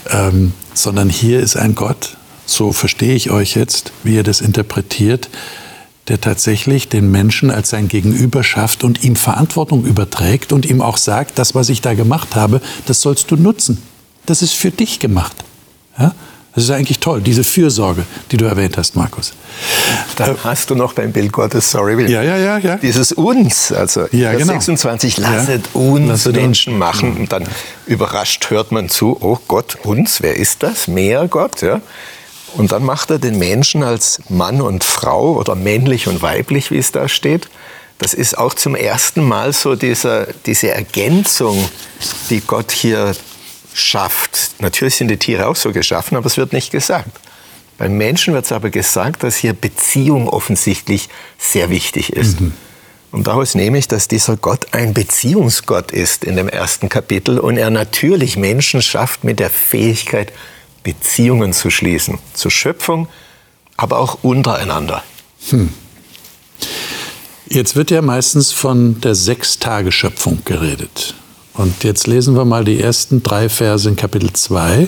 Ähm, 0.10 0.54
sondern 0.74 1.10
hier 1.10 1.40
ist 1.40 1.56
ein 1.56 1.76
Gott, 1.76 2.18
so 2.46 2.72
verstehe 2.72 3.16
ich 3.16 3.32
euch 3.32 3.56
jetzt, 3.56 3.92
wie 4.04 4.16
ihr 4.16 4.24
das 4.24 4.42
interpretiert, 4.42 5.30
der 6.08 6.22
tatsächlich 6.22 6.88
den 6.88 7.12
Menschen 7.12 7.52
als 7.52 7.70
sein 7.70 7.88
Gegenüber 7.88 8.44
schafft 8.44 8.84
und 8.84 9.04
ihm 9.04 9.16
Verantwortung 9.16 9.84
überträgt 9.86 10.54
und 10.54 10.66
ihm 10.66 10.82
auch 10.82 10.98
sagt, 10.98 11.38
das, 11.38 11.56
was 11.56 11.70
ich 11.70 11.82
da 11.82 11.94
gemacht 11.94 12.36
habe, 12.36 12.62
das 12.86 13.02
sollst 13.02 13.30
du 13.32 13.36
nutzen. 13.36 13.82
Das 14.26 14.42
ist 14.42 14.54
für 14.54 14.72
dich 14.72 15.00
gemacht. 15.00 15.36
Ja? 16.00 16.14
Das 16.58 16.64
ist 16.64 16.72
eigentlich 16.72 16.98
toll, 16.98 17.22
diese 17.22 17.44
Fürsorge, 17.44 18.04
die 18.32 18.38
du 18.38 18.46
erwähnt 18.46 18.80
hast, 18.80 18.96
Markus. 18.96 19.34
Dann 20.16 20.32
äh, 20.32 20.38
hast 20.44 20.72
du 20.72 20.74
noch 20.74 20.94
beim 20.94 21.12
Bild 21.12 21.32
Gottes, 21.32 21.70
sorry, 21.70 21.96
Will. 22.00 22.10
Ja, 22.10 22.24
ja, 22.24 22.36
ja, 22.36 22.58
ja. 22.58 22.78
Dieses 22.78 23.12
uns, 23.12 23.72
also 23.72 24.08
ja, 24.12 24.34
genau. 24.34 24.54
26, 24.54 25.18
lasset 25.18 25.62
ja. 25.72 25.80
uns 25.80 26.08
lasset 26.08 26.36
Menschen 26.36 26.74
uns. 26.74 26.80
machen. 26.80 27.16
Und 27.16 27.32
dann 27.32 27.44
überrascht 27.86 28.50
hört 28.50 28.72
man 28.72 28.90
zu, 28.90 29.16
oh 29.22 29.38
Gott, 29.48 29.78
uns, 29.84 30.24
wer 30.24 30.36
ist 30.36 30.64
das? 30.64 30.88
Mehr 30.88 31.28
Gott, 31.28 31.62
ja. 31.62 31.80
Und 32.56 32.72
dann 32.72 32.84
macht 32.84 33.12
er 33.12 33.20
den 33.20 33.38
Menschen 33.38 33.84
als 33.84 34.20
Mann 34.28 34.60
und 34.60 34.84
Frau 34.84 35.34
oder 35.34 35.54
männlich 35.54 36.08
und 36.08 36.24
weiblich, 36.24 36.72
wie 36.72 36.80
es 36.80 36.92
da 36.92 37.08
steht. 37.08 37.50
Das 38.00 38.16
ist 38.16 38.36
auch 38.36 38.56
zum 38.56 38.76
ersten 38.76 39.24
Mal 39.24 39.54
so 39.54 39.76
dieser, 39.76 40.26
diese 40.48 40.72
Ergänzung, 40.72 41.70
die 42.32 42.42
Gott 42.42 42.72
hier 42.72 43.14
schafft. 43.78 44.52
Natürlich 44.60 44.96
sind 44.96 45.10
die 45.10 45.18
Tiere 45.18 45.48
auch 45.48 45.56
so 45.56 45.72
geschaffen, 45.72 46.18
aber 46.18 46.26
es 46.26 46.38
wird 46.38 46.54
nicht 46.54 46.72
gesagt. 46.72 47.20
Beim 47.78 47.96
Menschen 47.98 48.34
wird 48.34 48.46
es 48.46 48.52
aber 48.52 48.70
gesagt, 48.70 49.24
dass 49.24 49.36
hier 49.36 49.54
Beziehung 49.54 50.28
offensichtlich 50.28 51.10
sehr 51.38 51.70
wichtig 51.70 52.14
ist. 52.14 52.42
Mhm. 52.42 52.54
Und 53.12 53.28
daraus 53.28 53.56
nehme 53.56 53.78
ich, 53.78 53.88
dass 53.88 54.08
dieser 54.08 54.36
Gott 54.36 54.74
ein 54.74 54.94
Beziehungsgott 54.94 55.92
ist 55.92 56.24
in 56.24 56.36
dem 56.36 56.50
ersten 56.50 56.90
Kapitel 56.90 57.40
und 57.40 57.58
er 57.58 57.70
natürlich 57.70 58.36
Menschen 58.36 58.82
schafft 58.82 59.24
mit 59.24 59.40
der 59.40 59.50
Fähigkeit, 59.50 60.34
Beziehungen 60.84 61.54
zu 61.54 61.70
schließen. 61.70 62.18
Zur 62.34 62.52
Schöpfung, 62.52 63.08
aber 63.78 64.00
auch 64.00 64.24
untereinander. 64.24 65.04
Hm. 65.50 65.74
Jetzt 67.48 67.76
wird 67.76 67.92
ja 67.92 68.02
meistens 68.02 68.52
von 68.52 69.00
der 69.02 69.16
Sechstageschöpfung 69.16 70.42
geredet. 70.44 71.14
Und 71.58 71.84
jetzt 71.84 72.06
lesen 72.06 72.36
wir 72.36 72.46
mal 72.46 72.64
die 72.64 72.80
ersten 72.80 73.24
drei 73.24 73.50
Verse 73.50 73.90
in 73.90 73.96
Kapitel 73.96 74.32
2. 74.32 74.88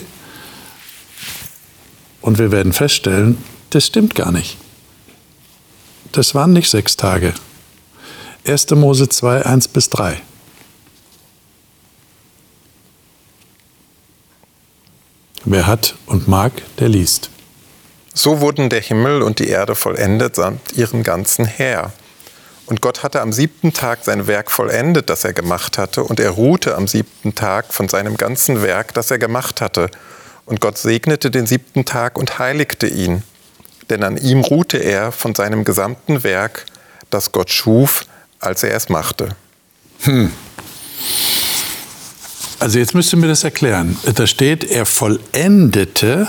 Und 2.21 2.37
wir 2.37 2.51
werden 2.51 2.73
feststellen, 2.73 3.43
das 3.71 3.87
stimmt 3.87 4.13
gar 4.13 4.31
nicht. 4.31 4.57
Das 6.11 6.35
waren 6.35 6.53
nicht 6.53 6.69
sechs 6.69 6.95
Tage. 6.95 7.33
1. 8.45 8.69
Mose 8.71 9.09
2, 9.09 9.45
1 9.45 9.67
bis 9.69 9.89
3. 9.89 10.21
Wer 15.45 15.65
hat 15.65 15.95
und 16.05 16.27
mag, 16.27 16.51
der 16.77 16.89
liest. 16.89 17.31
So 18.13 18.41
wurden 18.41 18.69
der 18.69 18.81
Himmel 18.81 19.23
und 19.23 19.39
die 19.39 19.47
Erde 19.47 19.73
vollendet 19.73 20.35
samt 20.35 20.73
ihren 20.73 21.01
ganzen 21.01 21.45
Heer. 21.45 21.93
Und 22.69 22.81
Gott 22.81 23.01
hatte 23.01 23.21
am 23.21 23.33
siebten 23.33 23.73
Tag 23.73 24.03
sein 24.03 24.27
Werk 24.27 24.51
vollendet, 24.51 25.09
das 25.09 25.25
er 25.25 25.33
gemacht 25.33 25.79
hatte, 25.79 26.03
und 26.03 26.19
er 26.19 26.29
ruhte 26.29 26.75
am 26.75 26.87
siebten 26.87 27.33
Tag 27.33 27.73
von 27.73 27.89
seinem 27.89 28.15
ganzen 28.15 28.61
Werk, 28.61 28.93
das 28.93 29.09
er 29.09 29.17
gemacht 29.17 29.59
hatte. 29.59 29.89
Und 30.45 30.61
Gott 30.61 30.77
segnete 30.77 31.31
den 31.31 31.47
siebten 31.47 31.83
Tag 31.85 32.15
und 32.15 32.37
heiligte 32.37 32.85
ihn, 32.85 33.23
denn 33.89 34.03
an 34.03 34.17
ihm 34.17 34.41
ruhte 34.41 34.77
er 34.77 35.11
von 35.11 35.33
seinem 35.33 35.63
gesamten 35.63 36.23
Werk, 36.23 36.67
das 37.09 37.31
Gott 37.31 37.49
schuf, 37.49 38.05
als 38.39 38.61
er 38.61 38.75
es 38.75 38.87
machte. 38.87 39.29
Hm. 40.01 40.31
Also 42.59 42.77
jetzt 42.77 42.93
müsst 42.93 43.11
ihr 43.11 43.17
mir 43.17 43.29
das 43.29 43.43
erklären. 43.43 43.97
Da 44.13 44.27
steht, 44.27 44.63
er 44.69 44.85
vollendete 44.85 46.27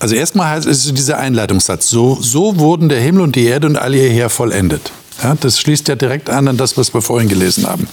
also 0.00 0.14
erstmal 0.14 0.50
heißt 0.50 0.66
es 0.68 0.94
dieser 0.94 1.18
Einleitungssatz, 1.18 1.88
so, 1.88 2.16
so 2.20 2.60
wurden 2.60 2.88
der 2.88 3.00
Himmel 3.00 3.22
und 3.22 3.34
die 3.34 3.46
Erde 3.46 3.66
und 3.66 3.76
all 3.76 3.96
ihr 3.96 4.08
Heer 4.08 4.30
vollendet. 4.30 4.92
Ja, 5.22 5.34
das 5.34 5.60
schließt 5.60 5.88
ja 5.88 5.96
direkt 5.96 6.30
an 6.30 6.48
an 6.48 6.56
das, 6.56 6.76
was 6.76 6.94
wir 6.94 7.02
vorhin 7.02 7.28
gelesen 7.28 7.66
haben, 7.66 7.88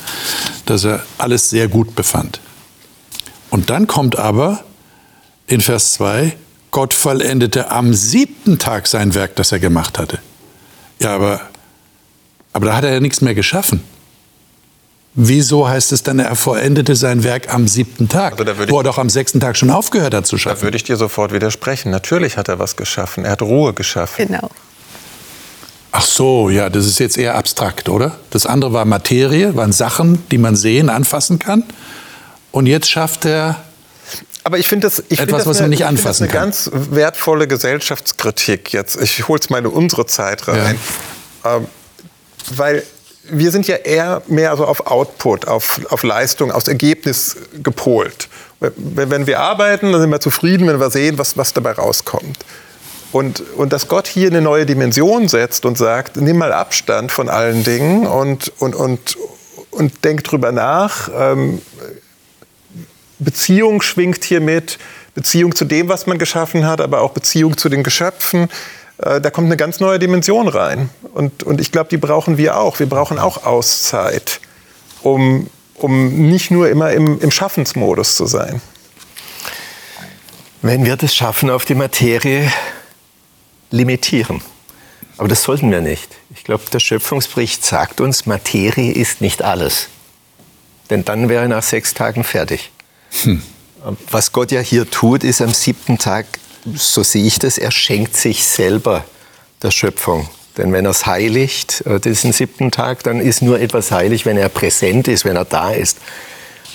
dass 0.65 0.83
er 0.83 1.03
alles 1.17 1.49
sehr 1.49 1.67
gut 1.67 1.95
befand. 1.95 2.39
Und 3.49 3.69
dann 3.69 3.87
kommt 3.87 4.17
aber 4.17 4.63
in 5.47 5.61
Vers 5.61 5.93
2, 5.93 6.35
Gott 6.71 6.93
vollendete 6.93 7.71
am 7.71 7.93
siebten 7.93 8.59
Tag 8.59 8.87
sein 8.87 9.13
Werk, 9.13 9.35
das 9.37 9.51
er 9.51 9.59
gemacht 9.59 9.97
hatte. 9.97 10.19
Ja, 10.99 11.15
aber, 11.15 11.41
aber 12.53 12.65
da 12.67 12.75
hat 12.75 12.83
er 12.83 12.93
ja 12.93 12.99
nichts 12.99 13.21
mehr 13.21 13.35
geschaffen. 13.35 13.81
Wieso 15.13 15.67
heißt 15.67 15.93
es 15.93 16.03
dann, 16.03 16.19
er 16.19 16.35
vollendete 16.35 16.97
sein 16.97 17.23
Werk 17.23 17.53
am 17.53 17.69
siebten 17.69 18.09
Tag, 18.09 18.37
also 18.37 18.69
wo 18.69 18.79
er 18.79 18.83
doch 18.83 18.97
am 18.97 19.09
sechsten 19.09 19.39
Tag 19.39 19.55
schon 19.55 19.69
aufgehört 19.69 20.13
hat 20.13 20.27
zu 20.27 20.37
schaffen? 20.37 20.59
Da 20.59 20.63
würde 20.63 20.75
ich 20.75 20.83
dir 20.83 20.97
sofort 20.97 21.31
widersprechen. 21.31 21.89
Natürlich 21.89 22.35
hat 22.35 22.49
er 22.49 22.59
was 22.59 22.75
geschaffen. 22.75 23.23
Er 23.23 23.31
hat 23.31 23.41
Ruhe 23.41 23.73
geschaffen. 23.73 24.27
Genau. 24.27 24.51
Ach 25.97 26.01
so, 26.01 26.49
ja, 26.49 26.69
das 26.69 26.85
ist 26.87 26.99
jetzt 26.99 27.17
eher 27.17 27.35
abstrakt, 27.35 27.87
oder? 27.87 28.17
Das 28.29 28.45
andere 28.45 28.73
war 28.73 28.83
Materie, 28.83 29.55
waren 29.55 29.71
Sachen, 29.71 30.27
die 30.29 30.37
man 30.37 30.57
sehen, 30.57 30.89
anfassen 30.89 31.39
kann. 31.39 31.63
Und 32.51 32.65
jetzt 32.67 32.89
schafft 32.89 33.23
er 33.23 33.63
aber 34.43 34.59
ich 34.59 34.67
finde 34.67 34.87
das, 34.87 35.03
ich 35.09 35.19
etwas, 35.19 35.39
das 35.39 35.47
was 35.47 35.61
man 35.61 35.69
nicht 35.69 35.85
anfassen 35.85 36.27
kann. 36.27 36.49
Das 36.49 36.67
eine 36.67 36.79
ganz 36.79 36.91
wertvolle 36.95 37.47
Gesellschaftskritik 37.47 38.73
jetzt. 38.73 39.01
Ich 39.01 39.27
hole 39.27 39.39
es 39.39 39.49
mal 39.49 39.59
in 39.59 39.65
unsere 39.65 40.05
Zeit 40.05 40.47
rein, 40.47 40.77
ja. 41.43 41.55
ähm, 41.55 41.67
weil 42.55 42.83
wir 43.23 43.51
sind 43.51 43.65
ja 43.67 43.77
eher 43.77 44.21
mehr 44.27 44.55
so 44.57 44.65
auf 44.65 44.85
Output, 44.85 45.47
auf, 45.47 45.79
auf 45.89 46.03
Leistung, 46.03 46.51
aufs 46.51 46.67
Ergebnis 46.67 47.37
gepolt. 47.63 48.27
Wenn, 48.59 49.09
wenn 49.09 49.27
wir 49.27 49.39
arbeiten, 49.39 49.93
dann 49.93 50.01
sind 50.01 50.11
wir 50.11 50.19
zufrieden, 50.19 50.67
wenn 50.67 50.79
wir 50.79 50.91
sehen, 50.91 51.17
was, 51.17 51.37
was 51.37 51.53
dabei 51.53 51.71
rauskommt. 51.71 52.37
Und, 53.11 53.41
und 53.55 53.71
dass 53.71 53.87
Gott 53.87 54.07
hier 54.07 54.27
eine 54.27 54.41
neue 54.41 54.65
Dimension 54.65 55.27
setzt 55.27 55.65
und 55.65 55.77
sagt, 55.77 56.17
nimm 56.17 56.37
mal 56.37 56.51
Abstand 56.51 57.11
von 57.11 57.29
allen 57.29 57.63
Dingen 57.63 58.07
und, 58.07 58.51
und, 58.59 58.75
und, 58.75 59.17
und 59.71 60.03
denk 60.03 60.23
drüber 60.23 60.51
nach. 60.51 61.09
Ähm, 61.17 61.61
Beziehung 63.19 63.81
schwingt 63.81 64.23
hier 64.23 64.41
mit, 64.41 64.77
Beziehung 65.13 65.55
zu 65.55 65.63
dem, 65.65 65.87
was 65.87 66.07
man 66.07 66.17
geschaffen 66.17 66.65
hat, 66.67 66.81
aber 66.81 67.01
auch 67.01 67.11
Beziehung 67.11 67.57
zu 67.57 67.69
den 67.69 67.83
Geschöpfen. 67.83 68.49
Äh, 68.97 69.21
da 69.21 69.29
kommt 69.29 69.47
eine 69.47 69.57
ganz 69.57 69.79
neue 69.79 69.97
Dimension 69.97 70.47
rein. 70.47 70.89
Und, 71.13 71.43
und 71.43 71.61
ich 71.61 71.71
glaube, 71.71 71.89
die 71.89 71.97
brauchen 71.97 72.37
wir 72.37 72.57
auch. 72.57 72.79
Wir 72.79 72.89
brauchen 72.89 73.17
auch 73.17 73.45
Auszeit, 73.45 74.41
um, 75.01 75.49
um 75.75 76.29
nicht 76.29 76.51
nur 76.51 76.69
immer 76.69 76.91
im, 76.91 77.19
im 77.21 77.31
Schaffensmodus 77.31 78.15
zu 78.15 78.25
sein. 78.25 78.61
Wenn 80.61 80.85
wir 80.85 80.97
das 80.97 81.15
Schaffen 81.15 81.49
auf 81.49 81.63
die 81.65 81.75
Materie 81.75 82.51
limitieren. 83.71 84.41
Aber 85.17 85.27
das 85.27 85.43
sollten 85.43 85.71
wir 85.71 85.81
nicht. 85.81 86.09
Ich 86.35 86.43
glaube, 86.43 86.63
der 86.71 86.79
Schöpfungsbericht 86.79 87.63
sagt 87.63 88.01
uns, 88.01 88.25
Materie 88.25 88.91
ist 88.91 89.21
nicht 89.21 89.41
alles. 89.41 89.87
Denn 90.89 91.05
dann 91.05 91.29
wäre 91.29 91.43
er 91.43 91.47
nach 91.47 91.63
sechs 91.63 91.93
Tagen 91.93 92.23
fertig. 92.23 92.71
Hm. 93.23 93.41
Was 94.09 94.31
Gott 94.31 94.51
ja 94.51 94.61
hier 94.61 94.89
tut, 94.89 95.23
ist 95.23 95.41
am 95.41 95.53
siebten 95.53 95.97
Tag 95.97 96.25
so 96.73 97.03
sehe 97.03 97.23
ich 97.23 97.39
das, 97.39 97.57
er 97.57 97.71
schenkt 97.71 98.17
sich 98.17 98.45
selber 98.45 99.05
der 99.61 99.71
Schöpfung. 99.71 100.27
Denn 100.57 100.71
wenn 100.71 100.85
er 100.85 100.91
es 100.91 101.05
heiligt, 101.05 101.85
äh, 101.85 101.99
diesen 101.99 102.31
siebten 102.31 102.71
Tag, 102.71 103.03
dann 103.03 103.19
ist 103.19 103.41
nur 103.41 103.59
etwas 103.59 103.91
heilig, 103.91 104.25
wenn 104.25 104.37
er 104.37 104.49
präsent 104.49 105.07
ist, 105.07 105.25
wenn 105.25 105.35
er 105.35 105.45
da 105.45 105.71
ist. 105.71 105.97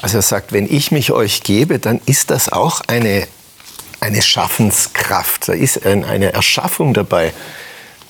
Also 0.03 0.19
er 0.19 0.23
sagt, 0.23 0.53
wenn 0.53 0.73
ich 0.73 0.93
mich 0.93 1.13
euch 1.13 1.43
gebe, 1.43 1.79
dann 1.79 2.01
ist 2.07 2.31
das 2.31 2.51
auch 2.51 2.83
eine, 2.87 3.27
eine 4.01 4.23
Schaffenskraft. 4.23 5.49
Da 5.49 5.53
ist 5.53 5.87
ein, 5.87 6.05
eine 6.05 6.33
Erschaffung 6.33 6.95
dabei. 6.95 7.33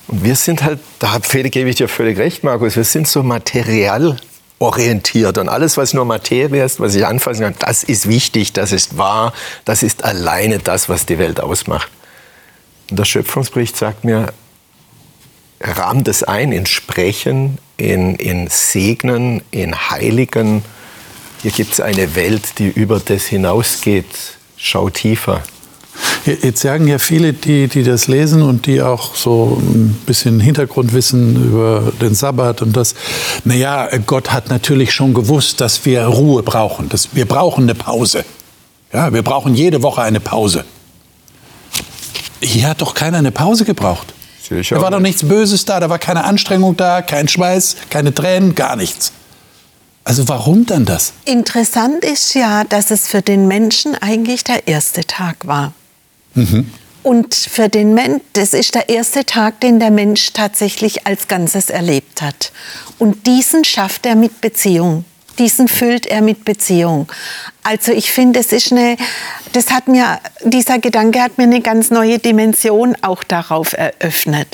Und 0.08 0.24
wir 0.24 0.36
sind 0.36 0.62
halt, 0.62 0.80
da 0.98 1.18
gebe 1.20 1.68
ich 1.68 1.76
dir 1.76 1.88
völlig 1.88 2.18
recht, 2.18 2.42
Markus, 2.42 2.76
wir 2.76 2.84
sind 2.84 3.06
so 3.06 3.22
materialorientiert. 3.22 5.38
Und 5.38 5.48
alles, 5.48 5.76
was 5.76 5.94
nur 5.94 6.04
Materie 6.04 6.64
ist, 6.64 6.80
was 6.80 6.94
ich 6.94 7.06
anfassen 7.06 7.42
kann, 7.42 7.54
das 7.58 7.84
ist 7.84 8.08
wichtig, 8.08 8.52
das 8.52 8.72
ist 8.72 8.96
wahr, 8.96 9.32
das 9.64 9.82
ist 9.82 10.04
alleine 10.04 10.58
das, 10.58 10.88
was 10.88 11.06
die 11.06 11.18
Welt 11.18 11.40
ausmacht. 11.40 11.90
Und 12.90 12.98
der 12.98 13.04
Schöpfungsbericht 13.04 13.76
sagt 13.76 14.04
mir, 14.04 14.32
rahmt 15.60 16.08
es 16.08 16.24
ein 16.24 16.52
in 16.52 16.66
Sprechen, 16.66 17.58
in, 17.76 18.16
in 18.16 18.48
Segnen, 18.48 19.42
in 19.50 19.90
Heiligen. 19.90 20.64
Hier 21.42 21.52
gibt 21.52 21.72
es 21.72 21.80
eine 21.80 22.16
Welt, 22.16 22.58
die 22.58 22.68
über 22.68 22.98
das 22.98 23.26
hinausgeht. 23.26 24.38
Schau 24.56 24.90
tiefer. 24.90 25.42
Jetzt 26.24 26.60
sagen 26.60 26.86
ja 26.86 26.98
viele, 26.98 27.32
die, 27.32 27.68
die 27.68 27.82
das 27.82 28.06
lesen 28.06 28.42
und 28.42 28.66
die 28.66 28.82
auch 28.82 29.14
so 29.14 29.60
ein 29.60 29.98
bisschen 30.06 30.40
Hintergrundwissen 30.40 31.50
über 31.50 31.92
den 32.00 32.14
Sabbat 32.14 32.62
und 32.62 32.76
das, 32.76 32.94
naja, 33.44 33.88
Gott 34.06 34.32
hat 34.32 34.50
natürlich 34.50 34.92
schon 34.92 35.14
gewusst, 35.14 35.60
dass 35.60 35.84
wir 35.84 36.04
Ruhe 36.04 36.42
brauchen. 36.42 36.88
Dass 36.88 37.14
wir 37.14 37.26
brauchen 37.26 37.64
eine 37.64 37.74
Pause. 37.74 38.24
Ja, 38.92 39.12
wir 39.12 39.22
brauchen 39.22 39.54
jede 39.54 39.82
Woche 39.82 40.02
eine 40.02 40.20
Pause. 40.20 40.64
Hier 42.40 42.68
hat 42.68 42.80
doch 42.80 42.94
keiner 42.94 43.18
eine 43.18 43.32
Pause 43.32 43.64
gebraucht. 43.64 44.12
Sicher. 44.46 44.76
Da 44.76 44.82
war 44.82 44.90
doch 44.90 45.00
nichts 45.00 45.26
Böses 45.26 45.64
da, 45.64 45.80
da 45.80 45.88
war 45.88 45.98
keine 45.98 46.24
Anstrengung 46.24 46.76
da, 46.76 47.02
kein 47.02 47.28
Schweiß, 47.28 47.76
keine 47.88 48.12
Tränen, 48.14 48.54
gar 48.54 48.76
nichts. 48.76 49.12
Also 50.02 50.28
warum 50.28 50.66
dann 50.66 50.86
das? 50.86 51.12
Interessant 51.24 52.04
ist 52.04 52.34
ja, 52.34 52.64
dass 52.64 52.90
es 52.90 53.06
für 53.06 53.22
den 53.22 53.46
Menschen 53.46 53.94
eigentlich 53.94 54.42
der 54.42 54.66
erste 54.66 55.04
Tag 55.04 55.46
war. 55.46 55.72
Mhm. 56.34 56.70
Und 57.02 57.34
für 57.34 57.68
den 57.68 57.94
Mensch, 57.94 58.22
das 58.34 58.52
ist 58.52 58.74
der 58.74 58.88
erste 58.88 59.24
Tag, 59.24 59.60
den 59.60 59.80
der 59.80 59.90
Mensch 59.90 60.32
tatsächlich 60.32 61.06
als 61.06 61.28
Ganzes 61.28 61.70
erlebt 61.70 62.20
hat. 62.20 62.52
Und 62.98 63.26
diesen 63.26 63.64
schafft 63.64 64.04
er 64.04 64.16
mit 64.16 64.40
Beziehung. 64.40 65.04
Diesen 65.38 65.68
füllt 65.68 66.06
er 66.06 66.20
mit 66.20 66.44
Beziehung. 66.44 67.10
Also 67.62 67.92
ich 67.92 68.12
finde, 68.12 68.40
es 68.40 68.52
ist 68.52 68.72
eine, 68.72 68.98
das 69.52 69.70
hat 69.70 69.88
mir, 69.88 70.20
dieser 70.44 70.78
Gedanke 70.78 71.22
hat 71.22 71.38
mir 71.38 71.44
eine 71.44 71.62
ganz 71.62 71.90
neue 71.90 72.18
Dimension 72.18 72.94
auch 73.00 73.24
darauf 73.24 73.72
eröffnet. 73.72 74.48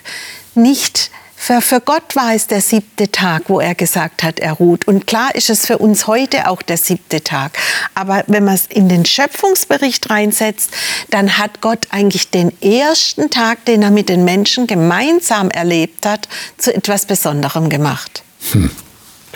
Nicht 0.55 1.11
für, 1.39 1.61
für 1.61 1.81
Gott 1.81 2.17
war 2.17 2.35
es 2.35 2.47
der 2.47 2.61
siebte 2.61 3.13
Tag, 3.13 3.45
wo 3.49 3.61
er 3.61 3.75
gesagt 3.75 4.23
hat, 4.23 4.41
er 4.41 4.55
ruht. 4.55 4.89
Und 4.89 5.07
klar 5.07 5.35
ist 5.35 5.51
es 5.51 5.67
für 5.67 5.79
uns 5.79 6.07
heute 6.07 6.49
auch 6.49 6.63
der 6.63 6.79
siebte 6.79 7.23
Tag. 7.23 7.57
Aber 7.95 8.25
wenn 8.27 8.45
man 8.45 8.55
es 8.55 8.67
in 8.67 8.89
den 8.89 9.05
Schöpfungsbericht 9.05 10.11
reinsetzt, 10.11 10.71
dann 11.11 11.39
hat 11.39 11.61
Gott 11.61 11.89
eigentlich 11.91 12.31
den 12.31 12.51
ersten 12.63 13.31
Tag, 13.31 13.65
den 13.67 13.83
er 13.83 13.91
mit 13.91 14.09
den 14.09 14.25
Menschen 14.25 14.67
gemeinsam 14.67 15.51
erlebt 15.51 16.07
hat, 16.07 16.29
zu 16.59 16.75
etwas 16.75 17.05
Besonderem 17.05 17.69
gemacht. 17.69 18.25
Hm. 18.53 18.71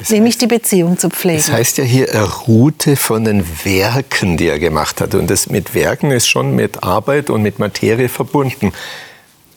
Nämlich 0.09 0.39
die 0.39 0.47
Beziehung 0.47 0.99
zu 0.99 1.11
pflegen. 1.11 1.43
Das 1.47 1.53
heißt 1.53 1.79
ja 1.79 1.85
hier, 1.85 2.09
er 2.09 2.25
ruhte 2.25 2.97
von 2.97 3.25
den 3.25 3.45
Werken, 3.65 4.39
die 4.39 4.49
er 4.49 4.59
gemacht 4.59 5.03
hat. 5.03 5.15
Und 5.15 5.31
das 5.31 5.49
mit 5.51 5.75
Werken 5.75 6.11
ist 6.11 6.27
schon 6.27 6.57
mit 6.57 6.83
Arbeit 6.83 7.29
und 7.29 7.43
mit 7.43 7.59
Materie 7.59 8.09
verbunden. 8.09 8.73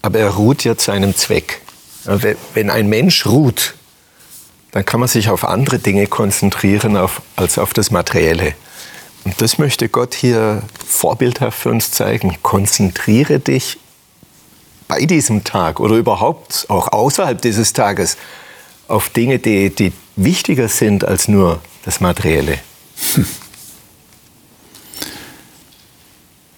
Aber 0.02 0.20
er 0.20 0.32
ruht 0.32 0.66
ja 0.66 0.78
zu 0.78 0.92
einem 0.92 1.16
Zweck. 1.16 1.62
Wenn 2.06 2.70
ein 2.70 2.88
Mensch 2.88 3.26
ruht, 3.26 3.76
dann 4.72 4.86
kann 4.86 5.00
man 5.00 5.08
sich 5.08 5.30
auf 5.30 5.46
andere 5.46 5.80
Dinge 5.80 6.08
konzentrieren 6.08 6.98
als 7.36 7.58
auf 7.58 7.74
das 7.74 7.92
Materielle. 7.92 8.56
Und 9.24 9.40
das 9.42 9.58
möchte 9.58 9.88
Gott 9.88 10.14
hier 10.14 10.64
vorbildhaft 10.86 11.58
für 11.60 11.70
uns 11.70 11.92
zeigen. 11.92 12.38
Konzentriere 12.42 13.40
dich 13.40 13.78
bei 14.88 15.06
diesem 15.06 15.44
Tag 15.44 15.80
oder 15.80 15.96
überhaupt 15.96 16.66
auch 16.70 16.92
außerhalb 16.92 17.42
dieses 17.42 17.74
Tages 17.74 18.18
auf 18.88 19.10
Dinge, 19.10 19.40
die, 19.40 19.70
die 19.70 19.94
wichtiger 20.16 20.68
sind 20.68 21.06
als 21.06 21.28
nur 21.28 21.62
das 21.86 22.00
Materielle. 22.00 22.60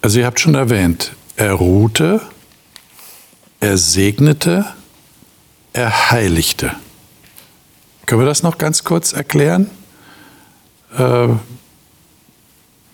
Also 0.02 0.20
ihr 0.20 0.26
habt 0.26 0.38
schon 0.38 0.54
erwähnt, 0.54 1.16
er 1.34 1.54
ruhte, 1.54 2.20
er 3.58 3.76
segnete, 3.76 4.75
er 5.76 6.10
heiligte. 6.10 6.72
Können 8.06 8.22
wir 8.22 8.26
das 8.26 8.42
noch 8.42 8.56
ganz 8.56 8.82
kurz 8.84 9.12
erklären? 9.12 9.70
Äh, 10.96 11.28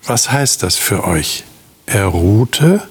was 0.05 0.33
heißt 0.33 0.62
das 0.62 0.76
für 0.76 1.05
euch? 1.05 1.45
Er 1.87 2.07
ruhte. 2.07 2.83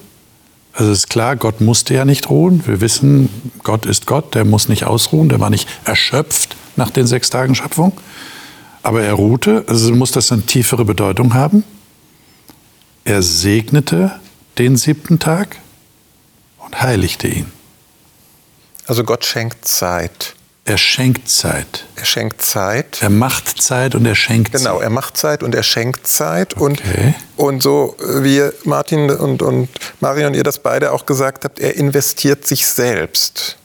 Also 0.72 0.92
ist 0.92 1.10
klar, 1.10 1.36
Gott 1.36 1.60
musste 1.60 1.92
ja 1.92 2.06
nicht 2.06 2.30
ruhen. 2.30 2.66
Wir 2.66 2.80
wissen, 2.80 3.28
Gott 3.62 3.84
ist 3.84 4.06
Gott, 4.06 4.34
der 4.34 4.46
muss 4.46 4.68
nicht 4.68 4.84
ausruhen, 4.84 5.28
der 5.28 5.40
war 5.40 5.50
nicht 5.50 5.68
erschöpft 5.84 6.56
nach 6.76 6.88
den 6.88 7.06
sechs 7.06 7.28
Tagen 7.28 7.54
Schöpfung. 7.54 7.92
Aber 8.82 9.02
er 9.02 9.12
ruhte, 9.12 9.64
also 9.68 9.94
muss 9.94 10.12
das 10.12 10.32
eine 10.32 10.42
tiefere 10.42 10.86
Bedeutung 10.86 11.34
haben. 11.34 11.64
Er 13.04 13.22
segnete 13.22 14.12
den 14.56 14.76
siebten 14.76 15.18
Tag 15.18 15.58
und 16.58 16.80
heiligte 16.80 17.28
ihn. 17.28 17.52
Also 18.86 19.04
Gott 19.04 19.24
schenkt 19.24 19.66
Zeit. 19.66 20.34
Er 20.64 20.78
schenkt 20.78 21.28
Zeit. 21.28 21.86
Er 21.96 22.04
schenkt 22.04 22.40
Zeit. 22.42 22.98
Er 23.02 23.10
macht 23.10 23.60
Zeit 23.60 23.96
und 23.96 24.06
er 24.06 24.14
schenkt 24.14 24.52
Zeit. 24.52 24.62
Genau, 24.62 24.80
er 24.80 24.90
macht 24.90 25.16
Zeit 25.16 25.42
und 25.42 25.56
er 25.56 25.64
schenkt 25.64 26.06
Zeit. 26.06 26.56
Okay. 26.56 27.14
Und, 27.36 27.46
und 27.46 27.62
so 27.62 27.96
wie 27.98 28.48
Martin 28.64 29.10
und, 29.10 29.42
und 29.42 29.68
Marion, 29.98 30.34
ihr 30.34 30.44
das 30.44 30.60
beide 30.60 30.92
auch 30.92 31.04
gesagt 31.04 31.44
habt, 31.44 31.58
er 31.58 31.74
investiert 31.74 32.46
sich 32.46 32.68
selbst. 32.68 33.56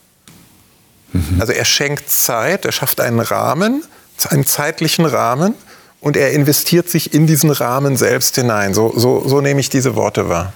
Mhm. 1.13 1.39
Also 1.39 1.53
er 1.53 1.65
schenkt 1.65 2.09
Zeit, 2.09 2.65
er 2.65 2.71
schafft 2.71 2.99
einen 2.99 3.19
Rahmen, 3.19 3.83
einen 4.29 4.47
zeitlichen 4.47 5.05
Rahmen 5.05 5.53
und 6.01 6.17
er 6.17 6.31
investiert 6.31 6.89
sich 6.89 7.13
in 7.13 7.27
diesen 7.27 7.51
Rahmen 7.51 7.95
selbst 7.95 8.35
hinein. 8.35 8.73
So, 8.73 8.91
so, 8.95 9.27
so 9.27 9.39
nehme 9.41 9.59
ich 9.59 9.69
diese 9.69 9.95
Worte 9.95 10.29
wahr. 10.29 10.53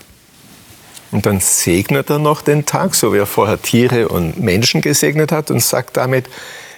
Und 1.12 1.26
dann 1.26 1.40
segnet 1.40 2.10
er 2.10 2.20
noch 2.20 2.42
den 2.42 2.66
Tag, 2.66 2.96
so 2.96 3.14
wie 3.14 3.18
er 3.18 3.26
vorher 3.26 3.62
Tiere 3.62 4.08
und 4.08 4.40
Menschen 4.40 4.82
gesegnet 4.82 5.32
hat 5.32 5.52
und 5.52 5.62
sagt 5.62 5.98
damit, 5.98 6.28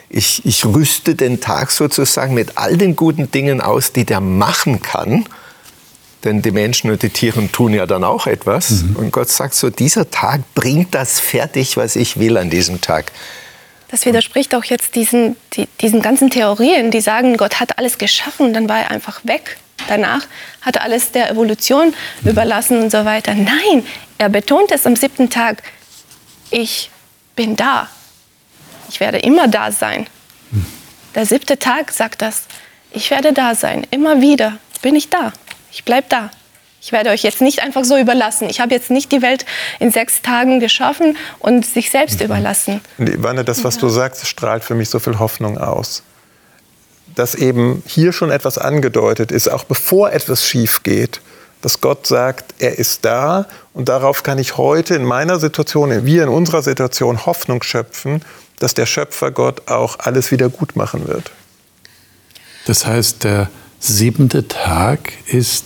Ich, 0.10 0.46
ich 0.46 0.66
rüste 0.66 1.16
den 1.16 1.40
Tag 1.40 1.72
sozusagen 1.72 2.34
mit 2.34 2.58
all 2.58 2.78
den 2.78 2.96
guten 2.96 3.32
Dingen 3.32 3.62
aus, 3.62 3.94
die 3.94 4.06
der 4.06 4.22
machen 4.22 4.82
kann. 4.82 5.26
Denn 6.24 6.42
die 6.42 6.52
Menschen 6.52 6.90
und 6.90 7.02
die 7.02 7.10
Tiere 7.10 7.48
tun 7.52 7.74
ja 7.74 7.86
dann 7.86 8.04
auch 8.04 8.28
etwas. 8.28 8.70
Mhm. 8.70 8.96
Und 8.96 9.12
Gott 9.12 9.30
sagt 9.30 9.56
so, 9.56 9.70
dieser 9.70 10.10
Tag 10.10 10.42
bringt 10.56 10.94
das 10.94 11.20
fertig, 11.20 11.78
was 11.78 11.96
ich 11.96 12.20
will 12.20 12.38
an 12.38 12.50
diesem 12.50 12.80
Tag. 12.80 13.12
Das 13.90 14.06
widerspricht 14.06 14.56
auch 14.56 14.64
jetzt 14.64 14.96
diesen, 14.96 15.36
die, 15.54 15.68
diesen 15.82 16.02
ganzen 16.02 16.30
Theorien, 16.30 16.92
die 16.92 17.02
sagen, 17.02 17.38
Gott 17.38 17.60
hat 17.60 17.78
alles 17.78 17.98
geschaffen 17.98 18.48
und 18.48 18.54
dann 18.54 18.70
war 18.70 18.80
er 18.80 18.92
einfach 18.92 19.22
weg. 19.24 19.58
Danach 19.88 20.26
hat 20.61 20.78
er 20.78 20.84
alles 20.84 21.11
der 21.11 21.30
Evolution 21.30 21.93
überlassen 22.24 22.82
und 22.82 22.91
so 22.91 23.05
weiter. 23.05 23.34
Nein, 23.34 23.86
er 24.17 24.30
betont 24.30 24.71
es 24.71 24.86
am 24.86 24.95
siebten 24.95 25.30
Tag, 25.30 25.63
ich 26.49 26.89
bin 27.36 27.55
da. 27.55 27.88
Ich 28.89 28.99
werde 28.99 29.19
immer 29.19 29.47
da 29.47 29.71
sein. 29.71 30.07
Der 31.15 31.26
siebte 31.26 31.57
Tag 31.57 31.91
sagt 31.91 32.21
das. 32.21 32.43
Ich 32.91 33.09
werde 33.11 33.34
da 33.34 33.55
sein. 33.55 33.86
Immer 33.91 34.21
wieder 34.21 34.57
bin 34.82 34.95
ich 34.95 35.09
da. 35.09 35.34
Ich 35.71 35.84
bleibe 35.84 36.07
da. 36.09 36.30
Ich 36.82 36.91
werde 36.91 37.11
euch 37.11 37.24
jetzt 37.24 37.41
nicht 37.41 37.63
einfach 37.63 37.86
so 37.86 37.97
überlassen. 37.97 38.49
Ich 38.49 38.59
habe 38.59 38.74
jetzt 38.74 38.91
nicht 38.91 39.11
die 39.11 39.21
Welt 39.21 39.45
in 39.80 39.89
sechs 39.89 40.21
Tagen 40.21 40.59
geschaffen 40.59 41.17
und 41.39 41.65
sich 41.65 41.89
selbst 41.89 42.19
mhm. 42.19 42.26
überlassen. 42.26 42.82
Wanne, 42.97 43.45
das, 43.45 43.63
was 43.63 43.76
ja. 43.76 43.82
du 43.82 43.89
sagst, 43.89 44.28
strahlt 44.28 44.63
für 44.63 44.76
mich 44.76 44.89
so 44.89 44.99
viel 44.99 45.17
Hoffnung 45.17 45.57
aus. 45.57 46.03
Dass 47.16 47.36
eben 47.36 47.84
hier 47.86 48.14
schon 48.14 48.32
etwas 48.32 48.57
angedeutet 48.57 49.32
ist, 49.32 49.49
auch 49.49 49.64
bevor 49.64 50.11
etwas 50.11 50.45
schief 50.45 50.84
geht, 50.84 51.22
dass 51.61 51.80
Gott 51.80 52.07
sagt, 52.07 52.55
er 52.59 52.78
ist 52.78 53.05
da 53.05 53.47
und 53.74 53.88
darauf 53.88 54.24
kann 54.24 54.38
ich 54.38 54.57
heute 54.57 54.95
in 54.95 55.05
meiner 55.05 55.39
Situation, 55.39 56.05
wir 56.05 56.24
in 56.24 56.30
unserer 56.30 56.61
Situation 56.61 57.26
Hoffnung 57.26 57.64
schöpfen, 57.64 58.22
dass 58.59 58.74
der 58.74 58.86
Schöpfer 58.86 59.32
Gott 59.32 59.70
auch 59.70 59.99
alles 59.99 60.32
wieder 60.32 60.49
gut 60.49 60.76
machen 60.76 61.07
wird. 61.07 61.32
Das 62.66 62.86
heißt, 62.86 63.24
der 63.24 63.49
siebente 63.80 64.47
Tag 64.47 65.14
ist 65.28 65.66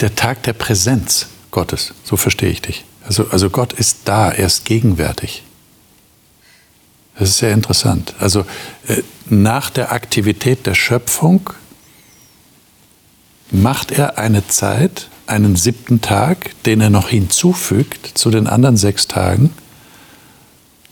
der 0.00 0.14
Tag 0.14 0.42
der 0.42 0.52
Präsenz 0.52 1.26
Gottes. 1.50 1.94
So 2.04 2.16
verstehe 2.16 2.50
ich 2.50 2.60
dich. 2.60 2.84
Also, 3.06 3.28
also 3.30 3.50
Gott 3.50 3.72
ist 3.72 4.00
da, 4.04 4.30
er 4.30 4.46
ist 4.46 4.64
gegenwärtig. 4.64 5.42
Das 7.18 7.30
ist 7.30 7.38
sehr 7.38 7.52
interessant. 7.52 8.14
Also 8.18 8.40
äh, 8.88 9.02
nach 9.28 9.70
der 9.70 9.92
Aktivität 9.92 10.66
der 10.66 10.74
Schöpfung 10.74 11.50
macht 13.50 13.90
er 13.90 14.18
eine 14.18 14.46
Zeit, 14.48 15.08
einen 15.26 15.56
siebten 15.56 16.00
Tag, 16.00 16.50
den 16.64 16.80
er 16.80 16.90
noch 16.90 17.08
hinzufügt 17.08 18.18
zu 18.18 18.30
den 18.30 18.46
anderen 18.46 18.76
sechs 18.76 19.08
Tagen. 19.08 19.52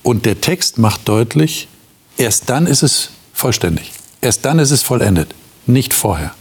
Und 0.03 0.27
der 0.27 0.41
Text 0.41 0.79
macht 0.79 1.09
deutlich, 1.09 1.69
erst 2.17 2.51
dann 2.51 2.67
ist 2.67 2.83
es 2.83 3.11
vollständig. 3.33 3.93
Erst 4.21 4.45
dann 4.45 4.59
ist 4.59 4.71
es 4.71 4.83
vollendet, 4.83 5.35
nicht 5.67 5.95
vorher. 5.95 6.35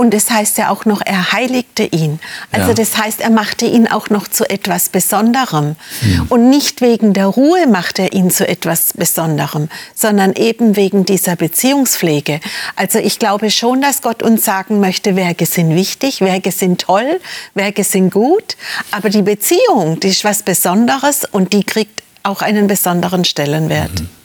Und 0.00 0.14
es 0.14 0.30
heißt 0.30 0.56
ja 0.56 0.70
auch 0.70 0.86
noch, 0.86 1.02
er 1.04 1.32
heiligte 1.32 1.82
ihn. 1.82 2.20
Also 2.52 2.68
ja. 2.68 2.74
das 2.74 2.96
heißt, 2.96 3.20
er 3.20 3.28
machte 3.28 3.66
ihn 3.66 3.86
auch 3.86 4.08
noch 4.08 4.28
zu 4.28 4.48
etwas 4.48 4.88
Besonderem. 4.88 5.76
Ja. 6.00 6.24
Und 6.30 6.48
nicht 6.48 6.80
wegen 6.80 7.12
der 7.12 7.26
Ruhe 7.26 7.66
macht 7.66 7.98
er 7.98 8.14
ihn 8.14 8.30
zu 8.30 8.48
etwas 8.48 8.94
Besonderem, 8.94 9.68
sondern 9.94 10.32
eben 10.32 10.74
wegen 10.74 11.04
dieser 11.04 11.36
Beziehungspflege. 11.36 12.40
Also 12.76 12.98
ich 12.98 13.18
glaube 13.18 13.50
schon, 13.50 13.82
dass 13.82 14.00
Gott 14.00 14.22
uns 14.22 14.42
sagen 14.42 14.80
möchte, 14.80 15.16
Werke 15.16 15.44
sind 15.44 15.74
wichtig, 15.74 16.22
Werke 16.22 16.50
sind 16.50 16.80
toll, 16.80 17.20
Werke 17.52 17.84
sind 17.84 18.10
gut. 18.10 18.56
Aber 18.92 19.10
die 19.10 19.20
Beziehung, 19.20 20.00
die 20.00 20.08
ist 20.08 20.24
was 20.24 20.42
Besonderes 20.42 21.26
und 21.30 21.52
die 21.52 21.64
kriegt 21.64 22.02
auch 22.22 22.40
einen 22.40 22.68
besonderen 22.68 23.26
Stellenwert. 23.26 24.00
Mhm. 24.00 24.19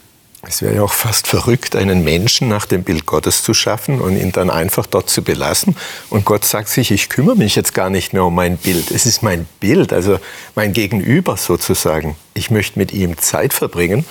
Es 0.48 0.62
wäre 0.62 0.76
ja 0.76 0.84
auch 0.84 0.94
fast 0.94 1.28
verrückt, 1.28 1.76
einen 1.76 2.04
Menschen 2.04 2.48
nach 2.48 2.66
dem 2.66 2.84
Bild 2.84 3.06
Gottes 3.06 3.44
zu 3.44 3.54
schaffen 3.54 4.00
und 4.00 4.16
ihn 4.16 4.32
dann 4.32 4.50
einfach 4.50 4.86
dort 4.86 5.10
zu 5.10 5.24
belassen. 5.24 5.76
Und 6.10 6.26
Gott 6.26 6.46
sagt 6.46 6.70
sich, 6.70 6.92
ich 6.92 7.10
kümmere 7.10 7.36
mich 7.36 7.56
jetzt 7.56 7.74
gar 7.74 7.90
nicht 7.90 8.14
mehr 8.14 8.24
um 8.24 8.36
mein 8.36 8.58
Bild. 8.58 8.92
Es 8.92 9.06
ist 9.06 9.24
mein 9.24 9.48
Bild, 9.60 9.92
also 9.92 10.20
mein 10.54 10.74
Gegenüber 10.74 11.38
sozusagen. 11.38 12.16
Ich 12.34 12.52
möchte 12.52 12.78
mit 12.78 12.94
ihm 12.94 13.18
Zeit 13.18 13.54
verbringen. 13.54 14.06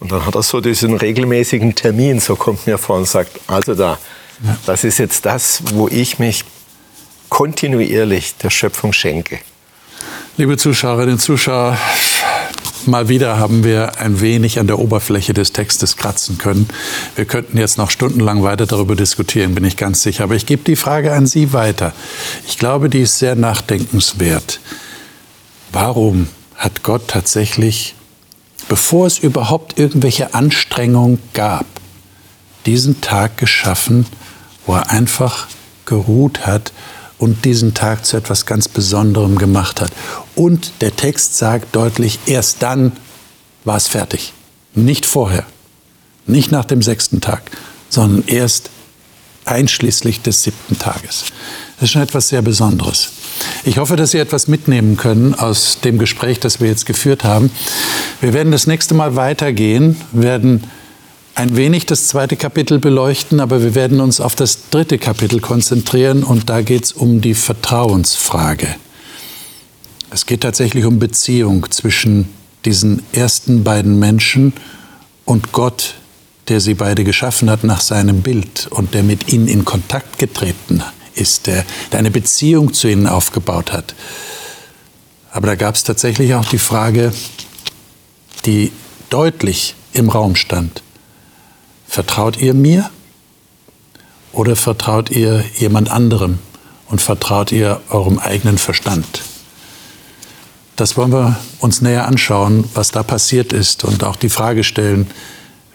Und 0.00 0.12
dann 0.12 0.26
hat 0.26 0.34
er 0.34 0.42
so 0.42 0.60
diesen 0.60 0.96
regelmäßigen 0.96 1.74
Termin, 1.74 2.20
so 2.20 2.34
kommt 2.34 2.66
mir 2.66 2.78
vor 2.78 2.96
und 2.96 3.06
sagt, 3.06 3.38
also 3.46 3.74
da, 3.74 3.98
das 4.66 4.82
ist 4.82 4.98
jetzt 4.98 5.26
das, 5.26 5.62
wo 5.74 5.88
ich 5.88 6.18
mich 6.18 6.44
kontinuierlich 7.28 8.34
der 8.36 8.50
Schöpfung 8.50 8.92
schenke. 8.92 9.38
Liebe 10.36 10.56
Zuschauerinnen 10.56 11.14
und 11.14 11.20
Zuschauer, 11.20 11.76
Mal 12.86 13.08
wieder 13.08 13.38
haben 13.38 13.64
wir 13.64 13.98
ein 14.00 14.20
wenig 14.20 14.58
an 14.58 14.66
der 14.66 14.78
Oberfläche 14.78 15.34
des 15.34 15.52
Textes 15.52 15.96
kratzen 15.96 16.38
können. 16.38 16.68
Wir 17.14 17.24
könnten 17.24 17.58
jetzt 17.58 17.78
noch 17.78 17.90
stundenlang 17.90 18.42
weiter 18.42 18.66
darüber 18.66 18.96
diskutieren, 18.96 19.54
bin 19.54 19.64
ich 19.64 19.76
ganz 19.76 20.02
sicher. 20.02 20.24
Aber 20.24 20.34
ich 20.34 20.46
gebe 20.46 20.62
die 20.64 20.76
Frage 20.76 21.12
an 21.12 21.26
Sie 21.26 21.52
weiter. 21.52 21.92
Ich 22.46 22.58
glaube, 22.58 22.88
die 22.88 23.00
ist 23.00 23.18
sehr 23.18 23.34
nachdenkenswert. 23.34 24.60
Warum 25.72 26.28
hat 26.56 26.82
Gott 26.82 27.08
tatsächlich, 27.08 27.94
bevor 28.68 29.06
es 29.06 29.18
überhaupt 29.18 29.78
irgendwelche 29.78 30.34
Anstrengungen 30.34 31.18
gab, 31.34 31.66
diesen 32.66 33.00
Tag 33.00 33.36
geschaffen, 33.36 34.06
wo 34.66 34.74
er 34.74 34.90
einfach 34.90 35.48
geruht 35.84 36.46
hat 36.46 36.72
und 37.20 37.44
diesen 37.44 37.74
Tag 37.74 38.06
zu 38.06 38.16
etwas 38.16 38.46
ganz 38.46 38.66
Besonderem 38.66 39.36
gemacht 39.36 39.80
hat. 39.80 39.92
Und 40.34 40.72
der 40.80 40.96
Text 40.96 41.36
sagt 41.36 41.76
deutlich, 41.76 42.18
erst 42.26 42.62
dann 42.62 42.92
war 43.64 43.76
es 43.76 43.88
fertig. 43.88 44.32
Nicht 44.74 45.04
vorher, 45.04 45.44
nicht 46.26 46.50
nach 46.50 46.64
dem 46.64 46.80
sechsten 46.80 47.20
Tag, 47.20 47.42
sondern 47.90 48.24
erst 48.26 48.70
einschließlich 49.44 50.22
des 50.22 50.44
siebten 50.44 50.78
Tages. 50.78 51.24
Das 51.76 51.84
ist 51.84 51.90
schon 51.90 52.02
etwas 52.02 52.28
sehr 52.28 52.40
Besonderes. 52.40 53.10
Ich 53.64 53.78
hoffe, 53.78 53.96
dass 53.96 54.12
Sie 54.12 54.18
etwas 54.18 54.48
mitnehmen 54.48 54.96
können 54.96 55.34
aus 55.34 55.78
dem 55.82 55.98
Gespräch, 55.98 56.40
das 56.40 56.60
wir 56.60 56.68
jetzt 56.68 56.86
geführt 56.86 57.24
haben. 57.24 57.50
Wir 58.20 58.32
werden 58.32 58.52
das 58.52 58.66
nächste 58.66 58.94
Mal 58.94 59.16
weitergehen, 59.16 59.96
werden 60.12 60.64
ein 61.40 61.56
wenig 61.56 61.86
das 61.86 62.06
zweite 62.06 62.36
Kapitel 62.36 62.78
beleuchten, 62.78 63.40
aber 63.40 63.62
wir 63.62 63.74
werden 63.74 64.00
uns 64.00 64.20
auf 64.20 64.34
das 64.34 64.68
dritte 64.68 64.98
Kapitel 64.98 65.40
konzentrieren 65.40 66.22
und 66.22 66.50
da 66.50 66.60
geht 66.60 66.84
es 66.84 66.92
um 66.92 67.22
die 67.22 67.32
Vertrauensfrage. 67.32 68.68
Es 70.10 70.26
geht 70.26 70.42
tatsächlich 70.42 70.84
um 70.84 70.98
Beziehung 70.98 71.70
zwischen 71.70 72.28
diesen 72.66 73.02
ersten 73.12 73.64
beiden 73.64 73.98
Menschen 73.98 74.52
und 75.24 75.52
Gott, 75.52 75.94
der 76.48 76.60
sie 76.60 76.74
beide 76.74 77.04
geschaffen 77.04 77.48
hat 77.48 77.64
nach 77.64 77.80
seinem 77.80 78.20
Bild 78.20 78.66
und 78.70 78.92
der 78.92 79.02
mit 79.02 79.32
ihnen 79.32 79.48
in 79.48 79.64
Kontakt 79.64 80.18
getreten 80.18 80.82
ist, 81.14 81.46
der, 81.46 81.64
der 81.90 82.00
eine 82.00 82.10
Beziehung 82.10 82.74
zu 82.74 82.86
ihnen 82.86 83.06
aufgebaut 83.06 83.72
hat. 83.72 83.94
Aber 85.32 85.46
da 85.46 85.54
gab 85.54 85.74
es 85.74 85.84
tatsächlich 85.84 86.34
auch 86.34 86.44
die 86.44 86.58
Frage, 86.58 87.14
die 88.44 88.72
deutlich 89.08 89.74
im 89.94 90.10
Raum 90.10 90.36
stand. 90.36 90.82
Vertraut 91.90 92.40
ihr 92.40 92.54
mir 92.54 92.88
oder 94.30 94.54
vertraut 94.54 95.10
ihr 95.10 95.44
jemand 95.58 95.90
anderem 95.90 96.38
und 96.86 97.02
vertraut 97.02 97.50
ihr 97.50 97.80
eurem 97.90 98.20
eigenen 98.20 98.58
Verstand? 98.58 99.22
Das 100.76 100.96
wollen 100.96 101.10
wir 101.10 101.36
uns 101.58 101.80
näher 101.80 102.06
anschauen, 102.06 102.64
was 102.74 102.92
da 102.92 103.02
passiert 103.02 103.52
ist 103.52 103.82
und 103.82 104.04
auch 104.04 104.14
die 104.14 104.28
Frage 104.28 104.62
stellen, 104.62 105.10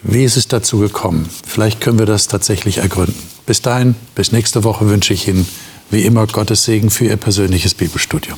wie 0.03 0.23
ist 0.23 0.37
es 0.37 0.47
dazu 0.47 0.79
gekommen? 0.79 1.29
Vielleicht 1.45 1.81
können 1.81 1.99
wir 1.99 2.05
das 2.05 2.29
tatsächlich 2.29 2.77
ergründen. 2.77 3.21
Bis 3.45 3.61
dahin, 3.61 3.95
bis 4.15 4.31
nächste 4.31 4.63
Woche 4.63 4.87
wünsche 4.87 5.13
ich 5.13 5.27
Ihnen 5.27 5.45
wie 5.91 6.03
immer 6.03 6.25
Gottes 6.27 6.63
Segen 6.63 6.91
für 6.91 7.07
Ihr 7.07 7.17
persönliches 7.17 7.73
Bibelstudium. 7.73 8.37